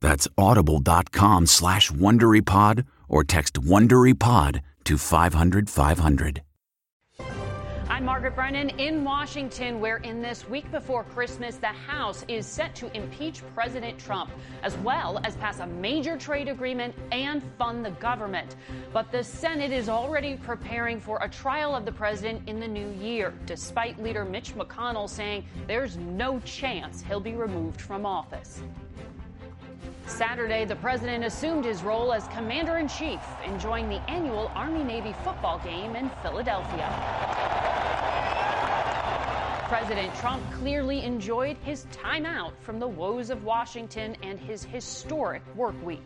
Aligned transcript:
That's 0.00 0.28
audible.com 0.36 1.46
slash 1.46 1.90
WonderyPod 1.90 2.86
or 3.08 3.24
text 3.24 3.54
WonderyPod 3.54 4.60
to 4.84 4.98
500 4.98 5.70
500. 5.70 6.42
I'm 7.88 8.04
Margaret 8.04 8.34
Brennan 8.34 8.70
in 8.78 9.04
Washington, 9.04 9.80
where 9.80 9.96
in 9.98 10.20
this 10.20 10.46
week 10.48 10.70
before 10.70 11.04
Christmas, 11.04 11.56
the 11.56 11.68
House 11.68 12.26
is 12.28 12.44
set 12.44 12.74
to 12.74 12.94
impeach 12.94 13.40
President 13.54 13.98
Trump, 13.98 14.30
as 14.62 14.76
well 14.78 15.18
as 15.24 15.34
pass 15.36 15.60
a 15.60 15.66
major 15.66 16.18
trade 16.18 16.48
agreement 16.48 16.94
and 17.10 17.42
fund 17.56 17.86
the 17.86 17.92
government. 17.92 18.56
But 18.92 19.10
the 19.12 19.24
Senate 19.24 19.72
is 19.72 19.88
already 19.88 20.36
preparing 20.36 21.00
for 21.00 21.18
a 21.22 21.28
trial 21.28 21.74
of 21.74 21.86
the 21.86 21.92
president 21.92 22.46
in 22.46 22.60
the 22.60 22.68
new 22.68 22.90
year, 23.00 23.32
despite 23.46 24.02
leader 24.02 24.26
Mitch 24.26 24.54
McConnell 24.54 25.08
saying 25.08 25.46
there's 25.66 25.96
no 25.96 26.38
chance 26.40 27.00
he'll 27.00 27.18
be 27.18 27.32
removed 27.32 27.80
from 27.80 28.04
office. 28.04 28.60
Saturday, 30.06 30.64
the 30.64 30.76
president 30.76 31.24
assumed 31.24 31.64
his 31.64 31.82
role 31.82 32.12
as 32.12 32.26
commander 32.28 32.78
in 32.78 32.88
chief, 32.88 33.20
enjoying 33.44 33.88
the 33.88 34.00
annual 34.08 34.50
Army 34.54 34.82
Navy 34.82 35.14
football 35.24 35.58
game 35.58 35.96
in 35.96 36.10
Philadelphia. 36.22 36.88
President 39.68 40.14
Trump 40.14 40.42
clearly 40.52 41.02
enjoyed 41.02 41.56
his 41.64 41.86
time 41.90 42.24
out 42.24 42.54
from 42.62 42.78
the 42.78 42.86
woes 42.86 43.30
of 43.30 43.42
Washington 43.42 44.16
and 44.22 44.38
his 44.38 44.62
historic 44.64 45.42
work 45.56 45.74
week. 45.84 46.02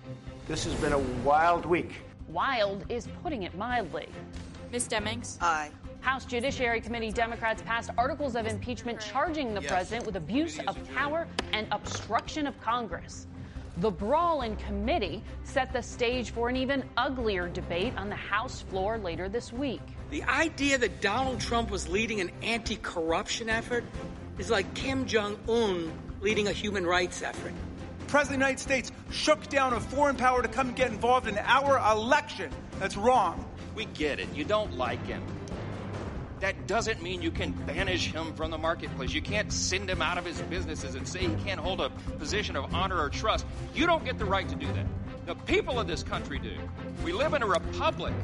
This 0.48 0.64
has 0.64 0.74
been 0.76 0.94
a 0.94 0.98
wild 1.22 1.66
week. 1.66 2.00
Wild 2.28 2.86
is 2.88 3.06
putting 3.22 3.42
it 3.42 3.54
mildly. 3.54 4.08
Ms. 4.72 4.88
Demings? 4.88 5.36
Aye. 5.42 5.70
House 6.00 6.24
Judiciary 6.24 6.80
Committee 6.80 7.12
Democrats 7.12 7.60
passed 7.62 7.90
articles 7.98 8.34
of 8.34 8.46
impeachment 8.46 8.98
charging 8.98 9.52
the 9.52 9.60
president 9.60 10.06
with 10.06 10.16
abuse 10.16 10.58
of 10.60 10.78
power 10.94 11.28
and 11.52 11.66
obstruction 11.70 12.46
of 12.46 12.58
Congress. 12.62 13.26
The 13.76 13.90
brawl 13.90 14.42
in 14.42 14.56
committee 14.56 15.22
set 15.44 15.72
the 15.72 15.82
stage 15.82 16.30
for 16.30 16.48
an 16.48 16.56
even 16.56 16.84
uglier 16.96 17.48
debate 17.48 17.94
on 17.96 18.08
the 18.08 18.16
House 18.16 18.62
floor 18.62 18.98
later 18.98 19.28
this 19.28 19.52
week. 19.52 19.80
The 20.10 20.24
idea 20.24 20.76
that 20.78 21.00
Donald 21.00 21.40
Trump 21.40 21.70
was 21.70 21.88
leading 21.88 22.20
an 22.20 22.30
anti 22.42 22.76
corruption 22.76 23.48
effort 23.48 23.84
is 24.38 24.50
like 24.50 24.72
Kim 24.74 25.06
Jong 25.06 25.38
un 25.48 25.92
leading 26.20 26.48
a 26.48 26.52
human 26.52 26.86
rights 26.86 27.22
effort. 27.22 27.52
The 28.00 28.04
President 28.06 28.20
of 28.22 28.28
the 28.28 28.46
United 28.46 28.60
States 28.60 28.92
shook 29.10 29.48
down 29.48 29.72
a 29.72 29.80
foreign 29.80 30.16
power 30.16 30.42
to 30.42 30.48
come 30.48 30.68
and 30.68 30.76
get 30.76 30.90
involved 30.90 31.28
in 31.28 31.38
our 31.38 31.78
election. 31.92 32.50
That's 32.80 32.96
wrong. 32.96 33.44
We 33.74 33.84
get 33.86 34.18
it. 34.18 34.28
You 34.34 34.44
don't 34.44 34.76
like 34.76 35.04
him 35.06 35.22
that 36.40 36.66
doesn't 36.66 37.02
mean 37.02 37.22
you 37.22 37.30
can 37.30 37.52
banish 37.52 38.10
him 38.10 38.32
from 38.34 38.50
the 38.50 38.58
marketplace. 38.58 39.12
You 39.12 39.22
can't 39.22 39.52
send 39.52 39.88
him 39.88 40.02
out 40.02 40.18
of 40.18 40.24
his 40.24 40.40
businesses 40.42 40.94
and 40.94 41.06
say 41.06 41.20
he 41.20 41.34
can't 41.44 41.60
hold 41.60 41.80
a 41.80 41.90
position 42.18 42.56
of 42.56 42.74
honor 42.74 43.00
or 43.00 43.10
trust. 43.10 43.46
You 43.74 43.86
don't 43.86 44.04
get 44.04 44.18
the 44.18 44.24
right 44.24 44.48
to 44.48 44.54
do 44.54 44.66
that. 44.72 44.86
The 45.26 45.34
people 45.34 45.78
of 45.78 45.86
this 45.86 46.02
country 46.02 46.38
do. 46.38 46.56
We 47.04 47.12
live 47.12 47.34
in 47.34 47.42
a 47.42 47.46
republic. 47.46 48.14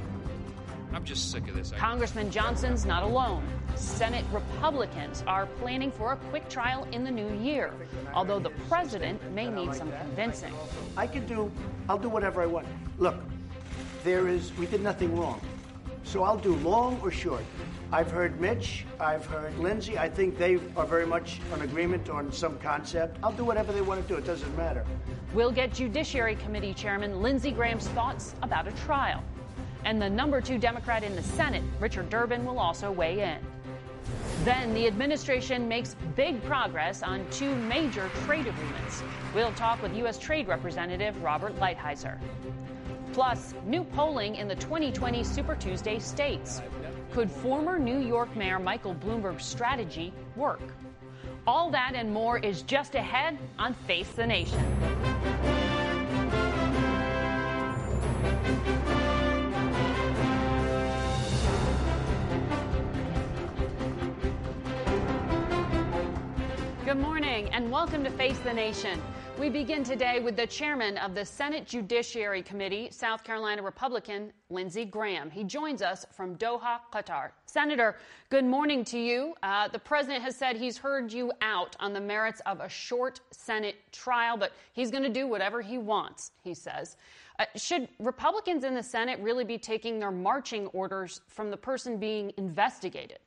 I'm 0.92 1.04
just 1.04 1.30
sick 1.30 1.46
of 1.48 1.54
this. 1.54 1.72
Congressman 1.72 2.30
Johnson's 2.30 2.86
not 2.86 3.02
alone. 3.02 3.46
Senate 3.74 4.24
Republicans 4.32 5.22
are 5.26 5.44
planning 5.44 5.92
for 5.92 6.12
a 6.12 6.16
quick 6.16 6.48
trial 6.48 6.88
in 6.92 7.04
the 7.04 7.10
new 7.10 7.30
year, 7.34 7.74
although 8.14 8.38
the 8.38 8.50
president 8.68 9.20
may 9.32 9.50
need 9.50 9.74
some 9.74 9.92
convincing. 9.92 10.54
I 10.96 11.06
can 11.06 11.26
do, 11.26 11.52
I'll 11.88 11.98
do 11.98 12.08
whatever 12.08 12.40
I 12.40 12.46
want. 12.46 12.66
Look, 12.98 13.16
there 14.04 14.26
is, 14.26 14.56
we 14.56 14.66
did 14.66 14.80
nothing 14.80 15.14
wrong. 15.18 15.40
So 16.04 16.22
I'll 16.22 16.38
do 16.38 16.54
long 16.56 16.98
or 17.02 17.10
short. 17.10 17.44
I've 17.92 18.10
heard 18.10 18.40
Mitch, 18.40 18.84
I've 18.98 19.24
heard 19.26 19.56
Lindsey. 19.58 19.96
I 19.96 20.08
think 20.08 20.36
they 20.36 20.58
are 20.76 20.86
very 20.86 21.06
much 21.06 21.40
in 21.54 21.62
agreement 21.62 22.10
on 22.10 22.32
some 22.32 22.58
concept. 22.58 23.16
I'll 23.22 23.32
do 23.32 23.44
whatever 23.44 23.72
they 23.72 23.80
want 23.80 24.02
to 24.02 24.08
do, 24.08 24.18
it 24.18 24.26
doesn't 24.26 24.56
matter. 24.56 24.84
We'll 25.32 25.52
get 25.52 25.72
Judiciary 25.72 26.34
Committee 26.36 26.74
Chairman 26.74 27.22
Lindsey 27.22 27.52
Graham's 27.52 27.86
thoughts 27.88 28.34
about 28.42 28.66
a 28.66 28.72
trial. 28.72 29.22
And 29.84 30.02
the 30.02 30.10
number 30.10 30.40
two 30.40 30.58
Democrat 30.58 31.04
in 31.04 31.14
the 31.14 31.22
Senate, 31.22 31.62
Richard 31.78 32.10
Durbin, 32.10 32.44
will 32.44 32.58
also 32.58 32.90
weigh 32.90 33.20
in. 33.20 33.38
Then 34.42 34.74
the 34.74 34.88
administration 34.88 35.68
makes 35.68 35.94
big 36.16 36.42
progress 36.44 37.04
on 37.04 37.24
two 37.30 37.54
major 37.54 38.10
trade 38.24 38.48
agreements. 38.48 39.02
We'll 39.32 39.52
talk 39.52 39.80
with 39.80 39.94
U.S. 39.96 40.18
Trade 40.18 40.48
Representative 40.48 41.20
Robert 41.22 41.56
Lighthizer. 41.60 42.18
Plus, 43.12 43.54
new 43.64 43.84
polling 43.84 44.34
in 44.34 44.48
the 44.48 44.56
2020 44.56 45.22
Super 45.22 45.54
Tuesday 45.54 45.98
states. 45.98 46.60
Could 47.12 47.30
former 47.30 47.78
New 47.78 47.98
York 47.98 48.34
Mayor 48.36 48.58
Michael 48.58 48.94
Bloomberg's 48.94 49.44
strategy 49.44 50.12
work? 50.36 50.60
All 51.46 51.70
that 51.70 51.92
and 51.94 52.12
more 52.12 52.38
is 52.38 52.62
just 52.62 52.94
ahead 52.94 53.38
on 53.58 53.72
Face 53.72 54.10
the 54.12 54.26
Nation. 54.26 54.60
Good 66.84 66.98
morning 66.98 67.48
and 67.52 67.70
welcome 67.70 68.04
to 68.04 68.10
Face 68.10 68.38
the 68.40 68.52
Nation. 68.52 69.00
We 69.38 69.50
begin 69.50 69.84
today 69.84 70.18
with 70.18 70.34
the 70.34 70.46
chairman 70.46 70.96
of 70.96 71.14
the 71.14 71.22
Senate 71.22 71.66
Judiciary 71.66 72.42
Committee, 72.42 72.88
South 72.90 73.22
Carolina 73.22 73.60
Republican 73.62 74.32
Lindsey 74.48 74.86
Graham. 74.86 75.30
He 75.30 75.44
joins 75.44 75.82
us 75.82 76.06
from 76.10 76.36
Doha, 76.36 76.78
Qatar. 76.90 77.32
Senator, 77.44 77.96
good 78.30 78.46
morning 78.46 78.82
to 78.86 78.98
you. 78.98 79.34
Uh, 79.42 79.68
the 79.68 79.78
president 79.78 80.24
has 80.24 80.36
said 80.36 80.56
he's 80.56 80.78
heard 80.78 81.12
you 81.12 81.30
out 81.42 81.76
on 81.80 81.92
the 81.92 82.00
merits 82.00 82.40
of 82.46 82.60
a 82.60 82.68
short 82.68 83.20
Senate 83.30 83.76
trial, 83.92 84.38
but 84.38 84.52
he's 84.72 84.90
going 84.90 85.02
to 85.02 85.10
do 85.10 85.26
whatever 85.26 85.60
he 85.60 85.76
wants, 85.76 86.30
he 86.42 86.54
says. 86.54 86.96
Uh, 87.38 87.44
should 87.56 87.88
Republicans 87.98 88.64
in 88.64 88.74
the 88.74 88.82
Senate 88.82 89.20
really 89.20 89.44
be 89.44 89.58
taking 89.58 89.98
their 89.98 90.10
marching 90.10 90.66
orders 90.68 91.20
from 91.28 91.50
the 91.50 91.58
person 91.58 91.98
being 91.98 92.32
investigated? 92.38 93.18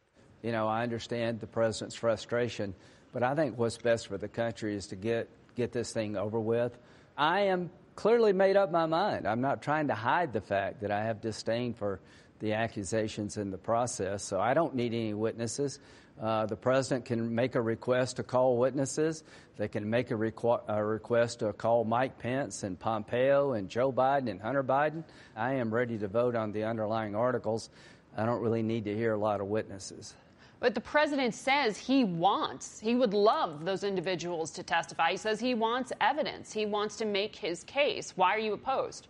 You 0.42 0.54
know, 0.54 0.68
I 0.68 0.82
understand 0.82 1.40
the 1.40 1.48
president's 1.48 1.94
frustration. 1.94 2.74
But 3.12 3.24
I 3.24 3.34
think 3.34 3.58
what's 3.58 3.78
best 3.78 4.08
for 4.08 4.18
the 4.18 4.28
country 4.28 4.76
is 4.76 4.86
to 4.88 4.96
get, 4.96 5.28
get 5.60 5.72
this 5.72 5.92
thing 5.92 6.18
over 6.18 6.40
with. 6.40 6.78
I 7.18 7.42
am 7.42 7.70
clearly 7.96 8.34
made 8.34 8.56
up 8.56 8.72
my 8.72 8.86
mind. 8.86 9.28
I'm 9.28 9.42
not 9.42 9.62
trying 9.62 9.90
to 9.90 9.94
hide 9.94 10.32
the 10.32 10.42
fact 10.42 10.82
that 10.82 10.92
I 10.92 11.04
have 11.04 11.20
disdain 11.22 11.74
for 11.74 12.00
the 12.40 12.54
accusations 12.54 13.36
in 13.36 13.52
the 13.52 13.58
process, 13.58 14.24
so 14.24 14.40
I 14.40 14.54
don't 14.54 14.74
need 14.74 14.94
any 14.94 15.14
witnesses. 15.14 15.80
Uh, 16.22 16.46
the 16.46 16.56
president 16.56 17.06
can 17.06 17.36
make 17.36 17.56
a 17.56 17.62
request 17.62 18.18
to 18.18 18.24
call 18.24 18.58
witnesses. 18.58 19.24
They 19.58 19.68
can 19.68 19.90
make 19.90 20.12
a, 20.12 20.16
requ- 20.16 20.62
a, 20.68 20.84
request 20.84 21.40
to 21.40 21.52
call 21.52 21.84
Mike 21.84 22.18
Pence 22.20 22.64
and 22.64 22.80
Pompeo 22.80 23.54
and 23.54 23.70
Joe 23.70 23.92
Biden 23.92 24.30
and 24.30 24.42
Hunter 24.42 24.64
Biden. 24.64 25.04
I 25.36 25.56
am 25.56 25.74
ready 25.74 25.98
to 25.98 26.08
vote 26.08 26.36
on 26.36 26.54
the 26.54 26.64
underlying 26.64 27.16
articles. 27.16 27.70
I 28.18 28.26
don't 28.26 28.42
really 28.42 28.64
need 28.64 28.86
to 28.86 28.96
hear 28.96 29.14
a 29.14 29.18
lot 29.18 29.42
of 29.42 29.48
witnesses. 29.48 30.14
But 30.60 30.76
the 30.76 30.82
president 30.82 31.34
says 31.34 31.78
he 31.78 32.04
wants, 32.04 32.80
he 32.80 32.96
would 32.96 33.14
love 33.14 33.64
those 33.64 33.84
individuals 33.84 34.52
to 34.52 34.64
testify. 34.64 35.12
He 35.12 35.18
says 35.18 35.40
he 35.40 35.54
wants 35.54 35.94
evidence. 36.02 36.52
He 36.52 36.66
wants 36.66 36.98
to 36.98 37.06
make 37.06 37.36
his 37.36 37.64
case. 37.64 38.14
Why 38.18 38.36
are 38.36 38.40
you 38.40 38.54
opposed? 38.54 39.08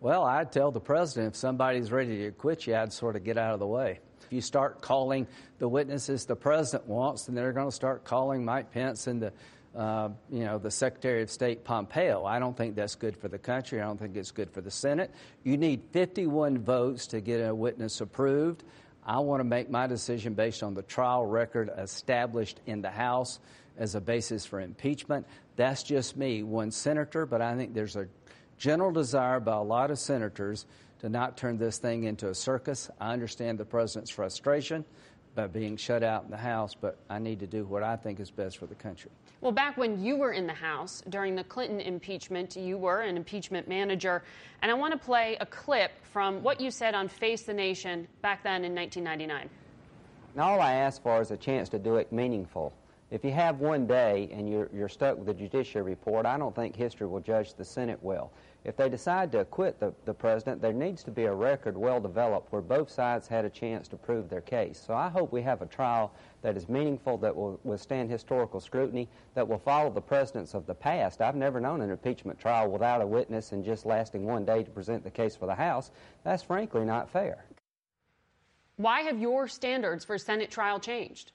Well, 0.00 0.24
I'd 0.24 0.52
tell 0.52 0.70
the 0.70 0.80
president 0.80 1.32
if 1.32 1.36
somebody's 1.36 1.90
ready 1.90 2.18
to 2.18 2.26
acquit 2.26 2.66
you, 2.66 2.74
I'd 2.74 2.92
sort 2.92 3.16
of 3.16 3.24
get 3.24 3.38
out 3.38 3.54
of 3.54 3.60
the 3.60 3.66
way. 3.66 4.00
If 4.22 4.32
you 4.32 4.42
start 4.42 4.82
calling 4.82 5.26
the 5.58 5.68
witnesses 5.68 6.26
the 6.26 6.36
president 6.36 6.86
wants, 6.86 7.24
then 7.24 7.34
they're 7.34 7.52
going 7.52 7.68
to 7.68 7.74
start 7.74 8.04
calling 8.04 8.44
Mike 8.44 8.70
Pence 8.70 9.06
and 9.06 9.22
the, 9.22 9.32
uh, 9.74 10.10
you 10.30 10.44
know, 10.44 10.58
the 10.58 10.70
Secretary 10.70 11.22
of 11.22 11.30
State 11.30 11.64
Pompeo. 11.64 12.26
I 12.26 12.38
don't 12.38 12.54
think 12.54 12.74
that's 12.74 12.94
good 12.94 13.16
for 13.16 13.28
the 13.28 13.38
country. 13.38 13.80
I 13.80 13.84
don't 13.84 13.98
think 13.98 14.14
it's 14.16 14.30
good 14.30 14.50
for 14.50 14.60
the 14.60 14.70
Senate. 14.70 15.10
You 15.42 15.56
need 15.56 15.82
51 15.92 16.58
votes 16.58 17.06
to 17.08 17.22
get 17.22 17.38
a 17.38 17.54
witness 17.54 18.02
approved. 18.02 18.64
I 19.06 19.18
want 19.18 19.40
to 19.40 19.44
make 19.44 19.70
my 19.70 19.86
decision 19.86 20.34
based 20.34 20.62
on 20.62 20.74
the 20.74 20.82
trial 20.82 21.26
record 21.26 21.70
established 21.76 22.60
in 22.66 22.80
the 22.82 22.90
House 22.90 23.38
as 23.76 23.94
a 23.94 24.00
basis 24.00 24.46
for 24.46 24.60
impeachment. 24.60 25.26
That's 25.56 25.82
just 25.82 26.16
me, 26.16 26.42
one 26.42 26.70
senator, 26.70 27.26
but 27.26 27.42
I 27.42 27.54
think 27.56 27.74
there's 27.74 27.96
a 27.96 28.08
general 28.56 28.92
desire 28.92 29.40
by 29.40 29.56
a 29.56 29.62
lot 29.62 29.90
of 29.90 29.98
senators 29.98 30.66
to 31.00 31.08
not 31.08 31.36
turn 31.36 31.58
this 31.58 31.78
thing 31.78 32.04
into 32.04 32.28
a 32.28 32.34
circus. 32.34 32.90
I 33.00 33.12
understand 33.12 33.58
the 33.58 33.64
president's 33.64 34.10
frustration 34.10 34.84
by 35.34 35.46
being 35.46 35.76
shut 35.76 36.02
out 36.02 36.24
in 36.24 36.30
the 36.30 36.36
House, 36.36 36.74
but 36.74 36.96
I 37.10 37.18
need 37.18 37.40
to 37.40 37.46
do 37.46 37.64
what 37.64 37.82
I 37.82 37.96
think 37.96 38.20
is 38.20 38.30
best 38.30 38.58
for 38.58 38.66
the 38.66 38.74
country. 38.74 39.10
Well, 39.40 39.52
back 39.52 39.76
when 39.76 40.02
you 40.02 40.16
were 40.16 40.32
in 40.32 40.46
the 40.46 40.54
House 40.54 41.02
during 41.08 41.34
the 41.34 41.44
Clinton 41.44 41.80
impeachment, 41.80 42.56
you 42.56 42.78
were 42.78 43.02
an 43.02 43.16
impeachment 43.16 43.68
manager. 43.68 44.22
And 44.62 44.70
I 44.70 44.74
want 44.74 44.92
to 44.92 44.98
play 44.98 45.36
a 45.40 45.46
clip 45.46 45.92
from 46.12 46.42
what 46.42 46.60
you 46.60 46.70
said 46.70 46.94
on 46.94 47.08
Face 47.08 47.42
the 47.42 47.52
Nation 47.52 48.08
back 48.22 48.42
then 48.42 48.64
in 48.64 48.74
1999. 48.74 49.50
Now, 50.36 50.52
all 50.52 50.60
I 50.60 50.72
ask 50.72 51.02
for 51.02 51.20
is 51.20 51.30
a 51.30 51.36
chance 51.36 51.68
to 51.70 51.78
do 51.78 51.96
it 51.96 52.10
meaningful. 52.12 52.72
If 53.10 53.24
you 53.24 53.32
have 53.32 53.60
one 53.60 53.86
day 53.86 54.28
and 54.32 54.48
you're, 54.48 54.68
you're 54.74 54.88
stuck 54.88 55.16
with 55.16 55.26
the 55.26 55.34
judiciary 55.34 55.90
report, 55.90 56.26
I 56.26 56.38
don't 56.38 56.54
think 56.54 56.74
history 56.74 57.06
will 57.06 57.20
judge 57.20 57.54
the 57.54 57.64
Senate 57.64 57.98
well. 58.02 58.32
If 58.64 58.78
they 58.78 58.88
decide 58.88 59.30
to 59.32 59.40
acquit 59.40 59.78
the, 59.78 59.92
the 60.06 60.14
president, 60.14 60.62
there 60.62 60.72
needs 60.72 61.04
to 61.04 61.10
be 61.10 61.24
a 61.24 61.34
record 61.34 61.76
well 61.76 62.00
developed 62.00 62.50
where 62.50 62.62
both 62.62 62.90
sides 62.90 63.28
had 63.28 63.44
a 63.44 63.50
chance 63.50 63.88
to 63.88 63.96
prove 63.96 64.30
their 64.30 64.40
case. 64.40 64.82
So 64.84 64.94
I 64.94 65.10
hope 65.10 65.32
we 65.32 65.42
have 65.42 65.60
a 65.60 65.66
trial 65.66 66.14
that 66.40 66.56
is 66.56 66.66
meaningful, 66.66 67.18
that 67.18 67.36
will 67.36 67.60
withstand 67.62 68.10
historical 68.10 68.60
scrutiny, 68.60 69.06
that 69.34 69.46
will 69.46 69.58
follow 69.58 69.90
the 69.90 70.00
precedents 70.00 70.54
of 70.54 70.64
the 70.66 70.74
past. 70.74 71.20
I've 71.20 71.36
never 71.36 71.60
known 71.60 71.82
an 71.82 71.90
impeachment 71.90 72.38
trial 72.38 72.70
without 72.70 73.02
a 73.02 73.06
witness 73.06 73.52
and 73.52 73.62
just 73.62 73.84
lasting 73.84 74.24
one 74.24 74.46
day 74.46 74.62
to 74.62 74.70
present 74.70 75.04
the 75.04 75.10
case 75.10 75.36
for 75.36 75.44
the 75.44 75.54
House. 75.54 75.90
That's 76.24 76.42
frankly 76.42 76.86
not 76.86 77.10
fair. 77.10 77.44
Why 78.76 79.02
have 79.02 79.20
your 79.20 79.46
standards 79.46 80.06
for 80.06 80.16
Senate 80.16 80.50
trial 80.50 80.80
changed? 80.80 81.32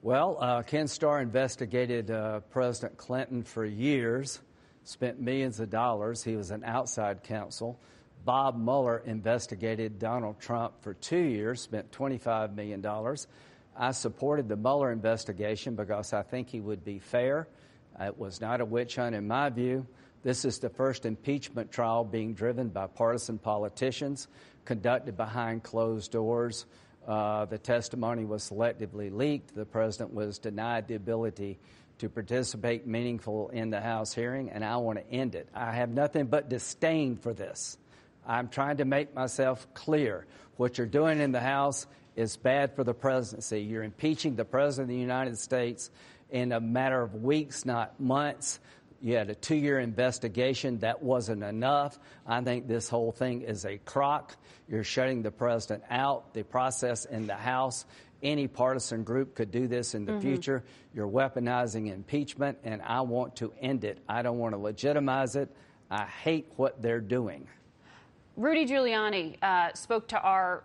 Well, 0.00 0.38
uh, 0.40 0.62
Ken 0.62 0.86
Starr 0.86 1.20
investigated 1.20 2.10
uh, 2.10 2.40
President 2.50 2.96
Clinton 2.96 3.42
for 3.42 3.64
years 3.64 4.40
spent 4.84 5.20
millions 5.20 5.60
of 5.60 5.70
dollars. 5.70 6.22
He 6.22 6.36
was 6.36 6.50
an 6.50 6.64
outside 6.64 7.22
counsel. 7.22 7.78
Bob 8.24 8.56
Mueller 8.56 9.02
investigated 9.04 9.98
Donald 9.98 10.40
Trump 10.40 10.74
for 10.82 10.94
two 10.94 11.18
years, 11.18 11.60
spent 11.60 11.90
$25 11.90 12.54
million. 12.54 12.84
I 13.76 13.92
supported 13.92 14.48
the 14.48 14.56
Mueller 14.56 14.92
investigation 14.92 15.74
because 15.74 16.12
I 16.12 16.22
think 16.22 16.48
he 16.48 16.60
would 16.60 16.84
be 16.84 16.98
fair. 16.98 17.48
It 18.00 18.18
was 18.18 18.40
not 18.40 18.60
a 18.60 18.64
witch 18.64 18.96
hunt, 18.96 19.14
in 19.14 19.26
my 19.26 19.50
view. 19.50 19.86
This 20.22 20.44
is 20.44 20.58
the 20.60 20.68
first 20.68 21.04
impeachment 21.04 21.72
trial 21.72 22.04
being 22.04 22.34
driven 22.34 22.68
by 22.68 22.86
partisan 22.86 23.38
politicians, 23.38 24.28
conducted 24.64 25.16
behind 25.16 25.64
closed 25.64 26.12
doors. 26.12 26.64
Uh, 27.06 27.44
the 27.46 27.58
testimony 27.58 28.24
was 28.24 28.48
selectively 28.48 29.12
leaked. 29.12 29.54
The 29.54 29.64
president 29.64 30.14
was 30.14 30.38
denied 30.38 30.86
the 30.86 30.94
ability 30.94 31.58
to 31.98 32.08
participate 32.08 32.86
meaningful 32.86 33.48
in 33.50 33.70
the 33.70 33.80
House 33.80 34.12
hearing, 34.12 34.50
and 34.50 34.64
I 34.64 34.76
want 34.78 34.98
to 34.98 35.14
end 35.14 35.34
it. 35.34 35.48
I 35.54 35.72
have 35.72 35.90
nothing 35.90 36.26
but 36.26 36.48
disdain 36.48 37.16
for 37.16 37.32
this. 37.32 37.78
I'm 38.26 38.48
trying 38.48 38.78
to 38.78 38.84
make 38.84 39.14
myself 39.14 39.66
clear. 39.74 40.26
What 40.56 40.78
you're 40.78 40.86
doing 40.86 41.20
in 41.20 41.32
the 41.32 41.40
House 41.40 41.86
is 42.16 42.36
bad 42.36 42.76
for 42.76 42.84
the 42.84 42.94
presidency. 42.94 43.62
You're 43.62 43.82
impeaching 43.82 44.36
the 44.36 44.44
President 44.44 44.90
of 44.90 44.94
the 44.94 45.00
United 45.00 45.38
States 45.38 45.90
in 46.30 46.52
a 46.52 46.60
matter 46.60 47.00
of 47.00 47.14
weeks, 47.14 47.64
not 47.64 47.98
months. 48.00 48.60
You 49.00 49.16
had 49.16 49.30
a 49.30 49.34
two 49.34 49.56
year 49.56 49.80
investigation. 49.80 50.78
That 50.78 51.02
wasn't 51.02 51.42
enough. 51.42 51.98
I 52.26 52.40
think 52.42 52.68
this 52.68 52.88
whole 52.88 53.10
thing 53.10 53.42
is 53.42 53.64
a 53.64 53.78
crock. 53.78 54.36
You're 54.68 54.84
shutting 54.84 55.22
the 55.22 55.32
president 55.32 55.82
out. 55.90 56.34
The 56.34 56.44
process 56.44 57.04
in 57.04 57.26
the 57.26 57.34
House 57.34 57.84
any 58.22 58.46
partisan 58.46 59.02
group 59.04 59.34
could 59.34 59.50
do 59.50 59.66
this 59.66 59.94
in 59.94 60.04
the 60.04 60.12
mm-hmm. 60.12 60.20
future. 60.20 60.64
You're 60.94 61.08
weaponizing 61.08 61.92
impeachment, 61.92 62.58
and 62.64 62.80
I 62.82 63.00
want 63.00 63.36
to 63.36 63.52
end 63.60 63.84
it. 63.84 63.98
I 64.08 64.22
don't 64.22 64.38
want 64.38 64.54
to 64.54 64.58
legitimize 64.58 65.36
it. 65.36 65.54
I 65.90 66.04
hate 66.04 66.52
what 66.56 66.80
they're 66.80 67.00
doing. 67.00 67.46
Rudy 68.36 68.66
Giuliani 68.66 69.36
uh, 69.42 69.74
spoke 69.74 70.08
to 70.08 70.20
our 70.20 70.64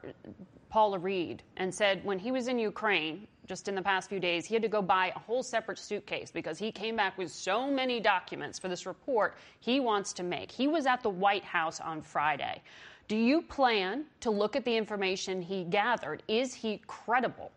Paula 0.70 1.00
Reid 1.00 1.44
and 1.58 1.74
said 1.74 2.04
when 2.06 2.20
he 2.20 2.32
was 2.32 2.48
in 2.48 2.60
Ukraine, 2.60 3.28
just 3.48 3.68
in 3.70 3.76
the 3.76 3.82
past 3.82 4.10
few 4.10 4.20
days, 4.20 4.46
he 4.46 4.54
had 4.54 4.62
to 4.64 4.70
go 4.70 4.82
buy 4.82 5.14
a 5.16 5.20
whole 5.20 5.42
separate 5.42 5.80
suitcase 5.80 6.32
because 6.32 6.60
he 6.60 6.72
came 6.72 6.96
back 6.96 7.18
with 7.18 7.32
so 7.32 7.72
many 7.72 8.00
documents 8.00 8.60
for 8.60 8.68
this 8.68 8.86
report 8.86 9.38
he 9.62 9.80
wants 9.80 10.14
to 10.14 10.24
make. 10.24 10.52
He 10.52 10.68
was 10.68 10.86
at 10.86 11.02
the 11.02 11.10
White 11.10 11.46
House 11.46 11.80
on 11.80 12.02
Friday. 12.02 12.62
Do 13.08 13.16
you 13.16 13.42
plan 13.42 14.04
to 14.20 14.32
look 14.32 14.58
at 14.58 14.66
the 14.66 14.76
information 14.76 15.42
he 15.42 15.64
gathered? 15.64 16.24
Is 16.28 16.54
he 16.54 16.82
credible? 16.88 17.52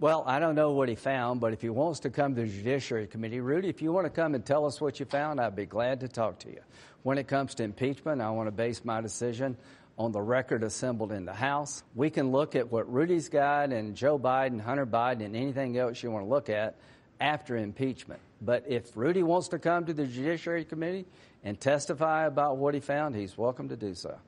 Well, 0.00 0.24
I 0.26 0.40
don't 0.40 0.56
know 0.56 0.72
what 0.72 0.88
he 0.88 0.96
found, 0.96 1.40
but 1.40 1.52
if 1.52 1.62
he 1.62 1.68
wants 1.68 2.00
to 2.00 2.10
come 2.10 2.34
to 2.34 2.42
the 2.42 2.48
Judiciary 2.48 3.06
Committee, 3.06 3.38
Rudy, 3.38 3.68
if 3.68 3.80
you 3.80 3.92
want 3.92 4.06
to 4.06 4.10
come 4.10 4.34
and 4.34 4.44
tell 4.44 4.66
us 4.66 4.80
what 4.80 4.98
you 4.98 5.06
found, 5.06 5.40
I'd 5.40 5.54
be 5.54 5.66
glad 5.66 6.00
to 6.00 6.08
talk 6.08 6.40
to 6.40 6.48
you. 6.48 6.60
When 7.04 7.16
it 7.16 7.28
comes 7.28 7.54
to 7.56 7.62
impeachment, 7.62 8.20
I 8.20 8.30
want 8.30 8.48
to 8.48 8.52
base 8.52 8.84
my 8.84 9.00
decision 9.00 9.56
on 9.98 10.12
the 10.12 10.20
record 10.20 10.62
assembled 10.62 11.12
in 11.12 11.24
the 11.24 11.32
House. 11.32 11.82
We 11.94 12.10
can 12.10 12.32
look 12.32 12.56
at 12.56 12.70
what 12.70 12.92
Rudy's 12.92 13.28
got 13.28 13.72
and 13.72 13.94
Joe 13.94 14.18
Biden, 14.18 14.60
Hunter 14.60 14.86
Biden, 14.86 15.24
and 15.24 15.36
anything 15.36 15.78
else 15.78 16.02
you 16.02 16.10
want 16.10 16.24
to 16.24 16.28
look 16.28 16.48
at 16.48 16.76
after 17.20 17.56
impeachment. 17.56 18.20
But 18.40 18.64
if 18.68 18.96
Rudy 18.96 19.22
wants 19.22 19.48
to 19.48 19.58
come 19.58 19.86
to 19.86 19.94
the 19.94 20.06
Judiciary 20.06 20.64
Committee 20.64 21.06
and 21.44 21.60
testify 21.60 22.26
about 22.26 22.56
what 22.56 22.74
he 22.74 22.80
found, 22.80 23.14
he's 23.14 23.38
welcome 23.38 23.68
to 23.68 23.76
do 23.76 23.94
so. 23.94 24.18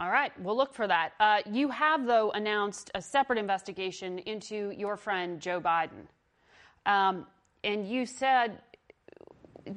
All 0.00 0.10
right, 0.10 0.32
we'll 0.40 0.56
look 0.56 0.74
for 0.74 0.88
that. 0.88 1.12
Uh, 1.20 1.40
you 1.50 1.68
have, 1.68 2.04
though, 2.04 2.30
announced 2.32 2.90
a 2.94 3.02
separate 3.02 3.38
investigation 3.38 4.18
into 4.20 4.72
your 4.76 4.96
friend 4.96 5.40
Joe 5.40 5.60
Biden. 5.60 6.08
Um, 6.86 7.26
and 7.62 7.88
you 7.88 8.04
said 8.04 8.58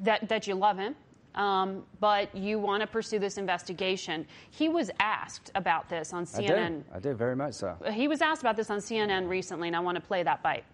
that, 0.02 0.28
that 0.28 0.46
you 0.46 0.54
love 0.54 0.76
him, 0.76 0.96
um, 1.38 1.84
but 2.00 2.34
you 2.34 2.58
want 2.58 2.80
to 2.82 2.86
pursue 2.86 3.18
this 3.18 3.38
investigation. 3.38 4.26
He 4.50 4.68
was 4.68 4.90
asked 4.98 5.50
about 5.54 5.88
this 5.88 6.12
on 6.12 6.26
CNN. 6.26 6.40
I 6.40 6.68
did. 6.68 6.84
I 6.94 6.98
did, 6.98 7.16
very 7.16 7.36
much 7.36 7.54
so. 7.54 7.76
He 7.92 8.08
was 8.08 8.20
asked 8.20 8.42
about 8.42 8.56
this 8.56 8.70
on 8.70 8.78
CNN 8.78 9.28
recently, 9.28 9.68
and 9.68 9.76
I 9.76 9.80
want 9.80 9.94
to 9.94 10.00
play 10.00 10.22
that 10.24 10.42
bite. 10.42 10.64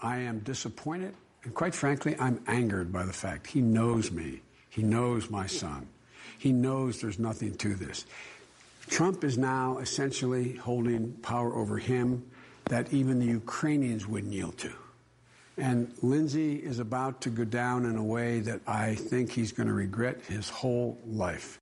I 0.00 0.18
am 0.18 0.38
disappointed, 0.38 1.14
and 1.42 1.52
quite 1.52 1.74
frankly, 1.74 2.16
I'm 2.18 2.40
angered 2.46 2.92
by 2.92 3.04
the 3.04 3.12
fact 3.12 3.48
he 3.48 3.60
knows 3.60 4.12
me. 4.12 4.40
He 4.70 4.82
knows 4.82 5.30
my 5.30 5.46
son. 5.46 5.88
He 6.38 6.52
knows 6.52 7.00
there's 7.00 7.18
nothing 7.18 7.54
to 7.56 7.74
this. 7.74 8.06
Trump 8.88 9.24
is 9.24 9.36
now 9.36 9.78
essentially 9.78 10.54
holding 10.56 11.12
power 11.22 11.54
over 11.56 11.78
him 11.78 12.24
that 12.66 12.92
even 12.92 13.18
the 13.18 13.26
Ukrainians 13.26 14.06
would 14.06 14.24
kneel 14.24 14.52
to. 14.52 14.72
And 15.56 15.92
Lindsey 16.02 16.56
is 16.56 16.80
about 16.80 17.20
to 17.22 17.30
go 17.30 17.44
down 17.44 17.86
in 17.86 17.96
a 17.96 18.02
way 18.02 18.40
that 18.40 18.60
I 18.66 18.94
think 18.96 19.30
he's 19.30 19.52
going 19.52 19.68
to 19.68 19.72
regret 19.74 20.20
his 20.22 20.48
whole 20.48 20.98
life. 21.06 21.60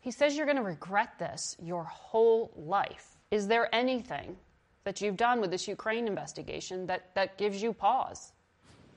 He 0.00 0.10
says 0.10 0.36
you're 0.36 0.46
going 0.46 0.58
to 0.58 0.62
regret 0.62 1.18
this 1.18 1.56
your 1.60 1.84
whole 1.84 2.52
life. 2.56 3.16
Is 3.30 3.48
there 3.48 3.74
anything 3.74 4.36
that 4.84 5.00
you've 5.00 5.16
done 5.16 5.40
with 5.40 5.50
this 5.50 5.66
Ukraine 5.66 6.06
investigation 6.06 6.86
that, 6.86 7.14
that 7.14 7.38
gives 7.38 7.60
you 7.62 7.72
pause? 7.72 8.32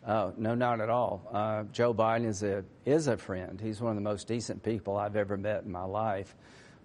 Oh, 0.05 0.33
no, 0.37 0.53
not 0.53 0.81
at 0.81 0.89
all. 0.89 1.27
Uh, 1.31 1.63
Joe 1.71 1.93
Biden 1.93 2.25
is 2.25 2.43
a, 2.43 2.63
is 2.85 3.07
a 3.07 3.17
friend. 3.17 3.59
He's 3.59 3.81
one 3.81 3.91
of 3.91 3.95
the 3.95 4.07
most 4.09 4.27
decent 4.27 4.61
people 4.63 4.95
I've 4.95 5.15
ever 5.15 5.37
met 5.37 5.63
in 5.63 5.71
my 5.71 5.83
life. 5.83 6.35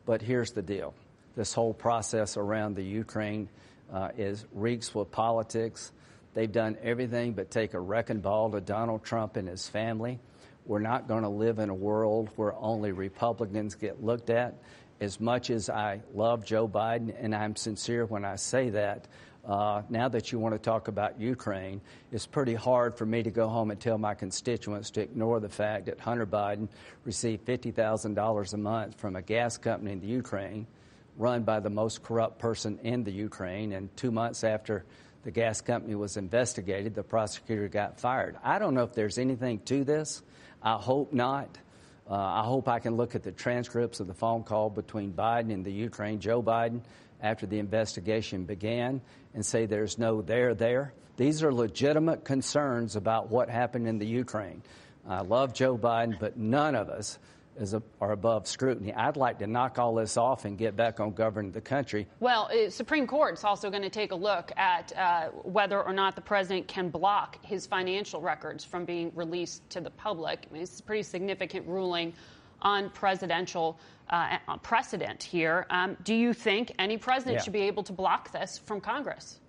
But 0.06 0.22
here's 0.22 0.52
the 0.52 0.62
deal 0.62 0.94
this 1.36 1.52
whole 1.52 1.72
process 1.72 2.36
around 2.36 2.76
the 2.76 2.82
Ukraine 2.82 3.48
uh, 3.92 4.08
is 4.16 4.44
reeks 4.52 4.94
with 4.94 5.10
politics. 5.10 5.92
They've 6.34 6.50
done 6.50 6.78
everything 6.82 7.32
but 7.32 7.50
take 7.50 7.74
a 7.74 7.80
wrecking 7.80 8.20
ball 8.20 8.50
to 8.52 8.60
Donald 8.60 9.04
Trump 9.04 9.36
and 9.36 9.48
his 9.48 9.68
family. 9.68 10.18
We're 10.64 10.80
not 10.80 11.08
going 11.08 11.22
to 11.22 11.28
live 11.28 11.58
in 11.58 11.68
a 11.68 11.74
world 11.74 12.30
where 12.36 12.54
only 12.54 12.92
Republicans 12.92 13.74
get 13.74 14.02
looked 14.02 14.30
at. 14.30 14.54
As 15.00 15.20
much 15.20 15.50
as 15.50 15.68
I 15.68 16.00
love 16.14 16.44
Joe 16.46 16.68
Biden, 16.68 17.12
and 17.18 17.34
I'm 17.34 17.56
sincere 17.56 18.06
when 18.06 18.24
I 18.24 18.36
say 18.36 18.70
that, 18.70 19.08
uh, 19.44 19.82
now 19.90 20.08
that 20.08 20.30
you 20.30 20.38
want 20.38 20.54
to 20.54 20.60
talk 20.60 20.86
about 20.86 21.20
Ukraine, 21.20 21.80
it's 22.12 22.26
pretty 22.26 22.54
hard 22.54 22.96
for 22.96 23.04
me 23.04 23.24
to 23.24 23.30
go 23.30 23.48
home 23.48 23.72
and 23.72 23.80
tell 23.80 23.98
my 23.98 24.14
constituents 24.14 24.90
to 24.92 25.00
ignore 25.00 25.40
the 25.40 25.48
fact 25.48 25.86
that 25.86 25.98
Hunter 25.98 26.26
Biden 26.26 26.68
received 27.04 27.44
$50,000 27.44 28.54
a 28.54 28.56
month 28.56 29.00
from 29.00 29.16
a 29.16 29.22
gas 29.22 29.58
company 29.58 29.92
in 29.92 30.00
the 30.00 30.06
Ukraine 30.06 30.68
run 31.16 31.42
by 31.42 31.60
the 31.60 31.70
most 31.70 32.02
corrupt 32.02 32.38
person 32.38 32.78
in 32.82 33.04
the 33.04 33.10
Ukraine. 33.10 33.72
And 33.72 33.94
two 33.96 34.10
months 34.10 34.44
after 34.44 34.84
the 35.24 35.30
gas 35.30 35.60
company 35.60 35.94
was 35.94 36.16
investigated, 36.16 36.94
the 36.94 37.02
prosecutor 37.02 37.68
got 37.68 38.00
fired. 38.00 38.36
I 38.42 38.58
don't 38.58 38.74
know 38.74 38.82
if 38.82 38.94
there's 38.94 39.18
anything 39.18 39.60
to 39.66 39.84
this. 39.84 40.22
I 40.62 40.74
hope 40.74 41.12
not. 41.12 41.58
Uh, 42.10 42.14
I 42.14 42.42
hope 42.44 42.68
I 42.68 42.80
can 42.80 42.96
look 42.96 43.14
at 43.14 43.22
the 43.22 43.32
transcripts 43.32 44.00
of 44.00 44.06
the 44.06 44.14
phone 44.14 44.42
call 44.42 44.70
between 44.70 45.12
Biden 45.12 45.52
and 45.52 45.64
the 45.64 45.72
Ukraine, 45.72 46.18
Joe 46.18 46.42
Biden, 46.42 46.82
after 47.20 47.46
the 47.46 47.60
investigation 47.60 48.44
began, 48.44 49.00
and 49.34 49.46
say 49.46 49.66
there's 49.66 49.98
no 49.98 50.22
there 50.22 50.54
there. 50.54 50.92
These 51.16 51.42
are 51.44 51.52
legitimate 51.52 52.24
concerns 52.24 52.96
about 52.96 53.30
what 53.30 53.48
happened 53.48 53.86
in 53.86 53.98
the 53.98 54.06
Ukraine. 54.06 54.62
I 55.06 55.20
love 55.20 55.52
Joe 55.52 55.78
Biden, 55.78 56.18
but 56.18 56.36
none 56.36 56.74
of 56.74 56.88
us 56.88 57.18
is 57.58 57.74
a, 57.74 57.82
are 58.00 58.12
above 58.12 58.46
scrutiny. 58.46 58.92
I'd 58.92 59.16
like 59.16 59.38
to 59.40 59.46
knock 59.46 59.78
all 59.78 59.94
this 59.94 60.16
off 60.16 60.44
and 60.44 60.56
get 60.56 60.76
back 60.76 61.00
on 61.00 61.12
governing 61.12 61.52
the 61.52 61.60
country. 61.60 62.06
Well, 62.20 62.50
uh, 62.52 62.70
Supreme 62.70 63.06
Court's 63.06 63.44
also 63.44 63.70
going 63.70 63.82
to 63.82 63.90
take 63.90 64.12
a 64.12 64.16
look 64.16 64.52
at 64.56 64.96
uh, 64.96 65.28
whether 65.42 65.82
or 65.82 65.92
not 65.92 66.14
the 66.14 66.22
president 66.22 66.68
can 66.68 66.88
block 66.88 67.44
his 67.44 67.66
financial 67.66 68.20
records 68.20 68.64
from 68.64 68.84
being 68.84 69.12
released 69.14 69.68
to 69.70 69.80
the 69.80 69.90
public. 69.90 70.46
I 70.50 70.52
mean, 70.52 70.62
it's 70.62 70.80
a 70.80 70.82
pretty 70.82 71.02
significant 71.02 71.66
ruling 71.66 72.14
on 72.62 72.90
presidential 72.90 73.78
uh, 74.10 74.38
precedent 74.62 75.22
here. 75.22 75.66
Um, 75.70 75.96
do 76.04 76.14
you 76.14 76.32
think 76.32 76.72
any 76.78 76.96
president 76.96 77.36
yeah. 77.36 77.42
should 77.42 77.52
be 77.52 77.62
able 77.62 77.82
to 77.84 77.92
block 77.92 78.32
this 78.32 78.58
from 78.58 78.80
Congress? 78.80 79.40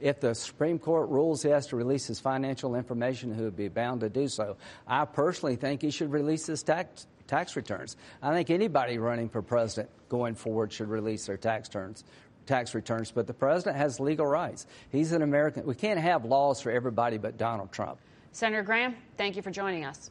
If 0.00 0.20
the 0.20 0.34
Supreme 0.34 0.78
Court 0.78 1.10
rules 1.10 1.42
he 1.42 1.50
has 1.50 1.66
to 1.68 1.76
release 1.76 2.06
his 2.06 2.18
financial 2.18 2.74
information, 2.74 3.34
he 3.34 3.42
would 3.42 3.56
be 3.56 3.68
bound 3.68 4.00
to 4.00 4.08
do 4.08 4.28
so. 4.28 4.56
I 4.86 5.04
personally 5.04 5.56
think 5.56 5.82
he 5.82 5.90
should 5.90 6.10
release 6.10 6.46
his 6.46 6.62
tax 6.62 7.06
tax 7.30 7.54
returns. 7.54 7.96
I 8.20 8.34
think 8.34 8.50
anybody 8.50 8.98
running 8.98 9.28
for 9.28 9.40
president 9.40 9.88
going 10.08 10.34
forward 10.34 10.72
should 10.72 10.88
release 10.88 11.26
their 11.26 11.36
tax 11.36 11.68
returns. 11.68 12.04
Tax 12.46 12.74
returns, 12.74 13.12
but 13.12 13.28
the 13.28 13.34
president 13.34 13.76
has 13.76 14.00
legal 14.00 14.26
rights. 14.26 14.66
He's 14.90 15.12
an 15.12 15.22
American. 15.22 15.64
We 15.64 15.76
can't 15.76 16.00
have 16.00 16.24
laws 16.24 16.60
for 16.60 16.72
everybody 16.72 17.18
but 17.18 17.38
Donald 17.38 17.70
Trump. 17.70 17.98
Senator 18.32 18.62
Graham, 18.62 18.96
thank 19.16 19.36
you 19.36 19.42
for 19.42 19.52
joining 19.52 19.84
us. 19.84 20.10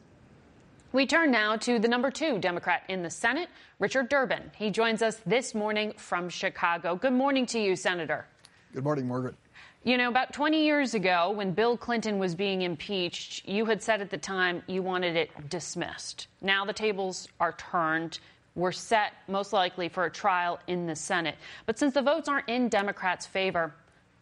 We 0.92 1.06
turn 1.06 1.30
now 1.30 1.56
to 1.56 1.78
the 1.78 1.88
number 1.88 2.10
two 2.10 2.38
Democrat 2.38 2.84
in 2.88 3.02
the 3.02 3.10
Senate, 3.10 3.50
Richard 3.78 4.08
Durbin. 4.08 4.50
He 4.56 4.70
joins 4.70 5.02
us 5.02 5.20
this 5.26 5.54
morning 5.54 5.92
from 5.96 6.30
Chicago. 6.30 6.96
Good 6.96 7.12
morning 7.12 7.44
to 7.46 7.60
you, 7.60 7.76
Senator. 7.76 8.26
Good 8.72 8.84
morning, 8.84 9.06
Margaret. 9.06 9.34
You 9.82 9.96
know, 9.96 10.10
about 10.10 10.34
20 10.34 10.62
years 10.62 10.92
ago, 10.92 11.30
when 11.30 11.52
Bill 11.52 11.74
Clinton 11.74 12.18
was 12.18 12.34
being 12.34 12.60
impeached, 12.60 13.48
you 13.48 13.64
had 13.64 13.82
said 13.82 14.02
at 14.02 14.10
the 14.10 14.18
time 14.18 14.62
you 14.66 14.82
wanted 14.82 15.16
it 15.16 15.30
dismissed. 15.48 16.26
Now 16.42 16.66
the 16.66 16.74
tables 16.74 17.28
are 17.40 17.52
turned. 17.52 18.18
We're 18.54 18.72
set, 18.72 19.14
most 19.26 19.54
likely, 19.54 19.88
for 19.88 20.04
a 20.04 20.10
trial 20.10 20.60
in 20.66 20.86
the 20.86 20.94
Senate. 20.94 21.36
But 21.64 21.78
since 21.78 21.94
the 21.94 22.02
votes 22.02 22.28
aren't 22.28 22.46
in 22.46 22.68
Democrats' 22.68 23.24
favor, 23.24 23.72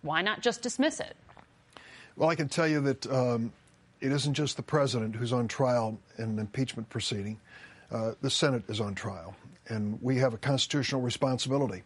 why 0.03 0.23
not 0.23 0.43
just 0.43 0.63
dismiss 0.63 1.01
it? 1.01 1.17
Well, 2.15 2.29
I 2.29 2.37
can 2.37 2.49
tell 2.49 2.69
you 2.69 2.81
that 2.83 3.07
um, 3.11 3.53
it 4.01 4.13
isn't 4.13 4.35
just 4.35 4.57
the 4.57 4.63
president 4.63 5.17
who's 5.17 5.33
on 5.33 5.49
trial 5.49 5.99
in 6.19 6.25
an 6.25 6.39
impeachment 6.39 6.89
proceeding. 6.89 7.41
Uh, 7.91 8.13
the 8.21 8.31
Senate 8.31 8.63
is 8.69 8.81
on 8.81 8.95
trial, 8.95 9.35
and 9.67 9.99
we 10.01 10.19
have 10.19 10.35
a 10.35 10.39
constitutional 10.39 11.01
responsibility 11.01 11.83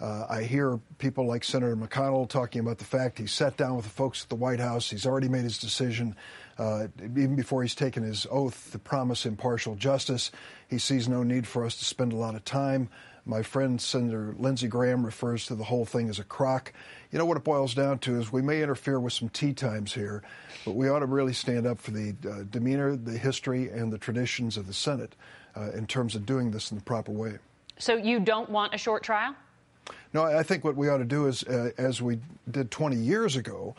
uh, 0.00 0.26
I 0.30 0.42
hear 0.42 0.80
people 0.98 1.26
like 1.26 1.44
Senator 1.44 1.76
McConnell 1.76 2.28
talking 2.28 2.60
about 2.60 2.78
the 2.78 2.84
fact 2.84 3.18
he 3.18 3.26
sat 3.26 3.56
down 3.56 3.76
with 3.76 3.84
the 3.84 3.90
folks 3.90 4.22
at 4.22 4.30
the 4.30 4.34
White 4.34 4.60
House. 4.60 4.88
He's 4.88 5.04
already 5.04 5.28
made 5.28 5.42
his 5.42 5.58
decision, 5.58 6.16
uh, 6.58 6.86
even 7.02 7.36
before 7.36 7.62
he's 7.62 7.74
taken 7.74 8.02
his 8.02 8.26
oath 8.30 8.70
to 8.72 8.78
promise 8.78 9.26
impartial 9.26 9.74
justice. 9.74 10.30
He 10.68 10.78
sees 10.78 11.08
no 11.08 11.22
need 11.22 11.46
for 11.46 11.66
us 11.66 11.76
to 11.76 11.84
spend 11.84 12.12
a 12.12 12.16
lot 12.16 12.34
of 12.34 12.44
time. 12.44 12.88
My 13.26 13.42
friend 13.42 13.78
Senator 13.78 14.34
Lindsey 14.38 14.66
Graham 14.66 15.04
refers 15.04 15.44
to 15.46 15.54
the 15.54 15.64
whole 15.64 15.84
thing 15.84 16.08
as 16.08 16.18
a 16.18 16.24
crock. 16.24 16.72
You 17.12 17.18
know 17.18 17.26
what 17.26 17.36
it 17.36 17.44
boils 17.44 17.74
down 17.74 17.98
to 18.00 18.18
is 18.18 18.32
we 18.32 18.40
may 18.40 18.62
interfere 18.62 18.98
with 18.98 19.12
some 19.12 19.28
tea 19.28 19.52
times 19.52 19.92
here, 19.92 20.22
but 20.64 20.74
we 20.74 20.88
ought 20.88 21.00
to 21.00 21.06
really 21.06 21.34
stand 21.34 21.66
up 21.66 21.78
for 21.78 21.90
the 21.90 22.14
uh, 22.26 22.44
demeanor, 22.50 22.96
the 22.96 23.18
history, 23.18 23.68
and 23.68 23.92
the 23.92 23.98
traditions 23.98 24.56
of 24.56 24.66
the 24.66 24.72
Senate 24.72 25.14
uh, 25.54 25.70
in 25.72 25.86
terms 25.86 26.14
of 26.14 26.24
doing 26.24 26.50
this 26.50 26.70
in 26.70 26.78
the 26.78 26.84
proper 26.84 27.12
way. 27.12 27.36
So 27.78 27.96
you 27.96 28.20
don't 28.20 28.48
want 28.48 28.74
a 28.74 28.78
short 28.78 29.02
trial? 29.02 29.34
No, 30.12 30.24
I 30.24 30.42
think 30.42 30.64
what 30.64 30.76
we 30.76 30.88
ought 30.88 30.98
to 30.98 31.04
do 31.04 31.26
is, 31.26 31.44
uh, 31.44 31.70
as 31.78 32.02
we 32.02 32.18
did 32.50 32.70
20 32.70 32.96
years 32.96 33.36
ago, 33.36 33.76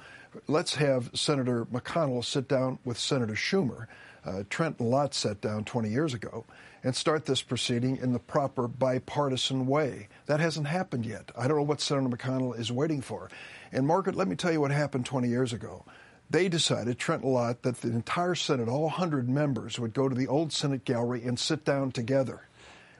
let's 0.48 0.76
have 0.76 1.12
Senator 1.14 1.66
McConnell 1.66 2.24
sit 2.24 2.48
down 2.48 2.80
with 2.86 2.98
Senator 2.98 3.34
Schumer. 3.34 3.88
Uh, 4.24 4.44
Trent 4.50 4.80
Lott 4.80 5.14
sat 5.14 5.42
down 5.42 5.66
20 5.66 5.90
years 5.90 6.14
ago 6.14 6.46
and 6.84 6.96
start 6.96 7.26
this 7.26 7.42
proceeding 7.42 7.98
in 7.98 8.14
the 8.14 8.20
proper 8.20 8.68
bipartisan 8.68 9.68
way. 9.68 10.08
That 10.28 10.40
hasn't 10.40 10.68
happened 10.68 11.06
yet. 11.06 11.32
I 11.38 11.48
don't 11.48 11.58
know 11.58 11.64
what 11.64 11.82
Senator 11.82 12.16
McConnell 12.16 12.58
is 12.58 12.72
waiting 12.72 13.02
for. 13.02 13.30
And 13.72 13.86
Margaret, 13.86 14.16
let 14.16 14.28
me 14.28 14.36
tell 14.36 14.52
you 14.52 14.62
what 14.62 14.72
happened 14.72 15.06
20 15.06 15.28
years 15.28 15.54
ago. 15.54 15.86
They 16.30 16.48
decided, 16.48 16.98
Trent 16.98 17.26
Lott, 17.26 17.64
that 17.64 17.82
the 17.82 17.90
entire 17.90 18.36
Senate, 18.36 18.70
all 18.70 18.84
100 18.84 19.28
members, 19.28 19.78
would 19.80 19.94
go 19.94 20.08
to 20.08 20.16
the 20.16 20.28
old 20.28 20.54
Senate 20.54 20.86
gallery 20.86 21.24
and 21.24 21.38
sit 21.38 21.66
down 21.66 21.92
together 21.92 22.48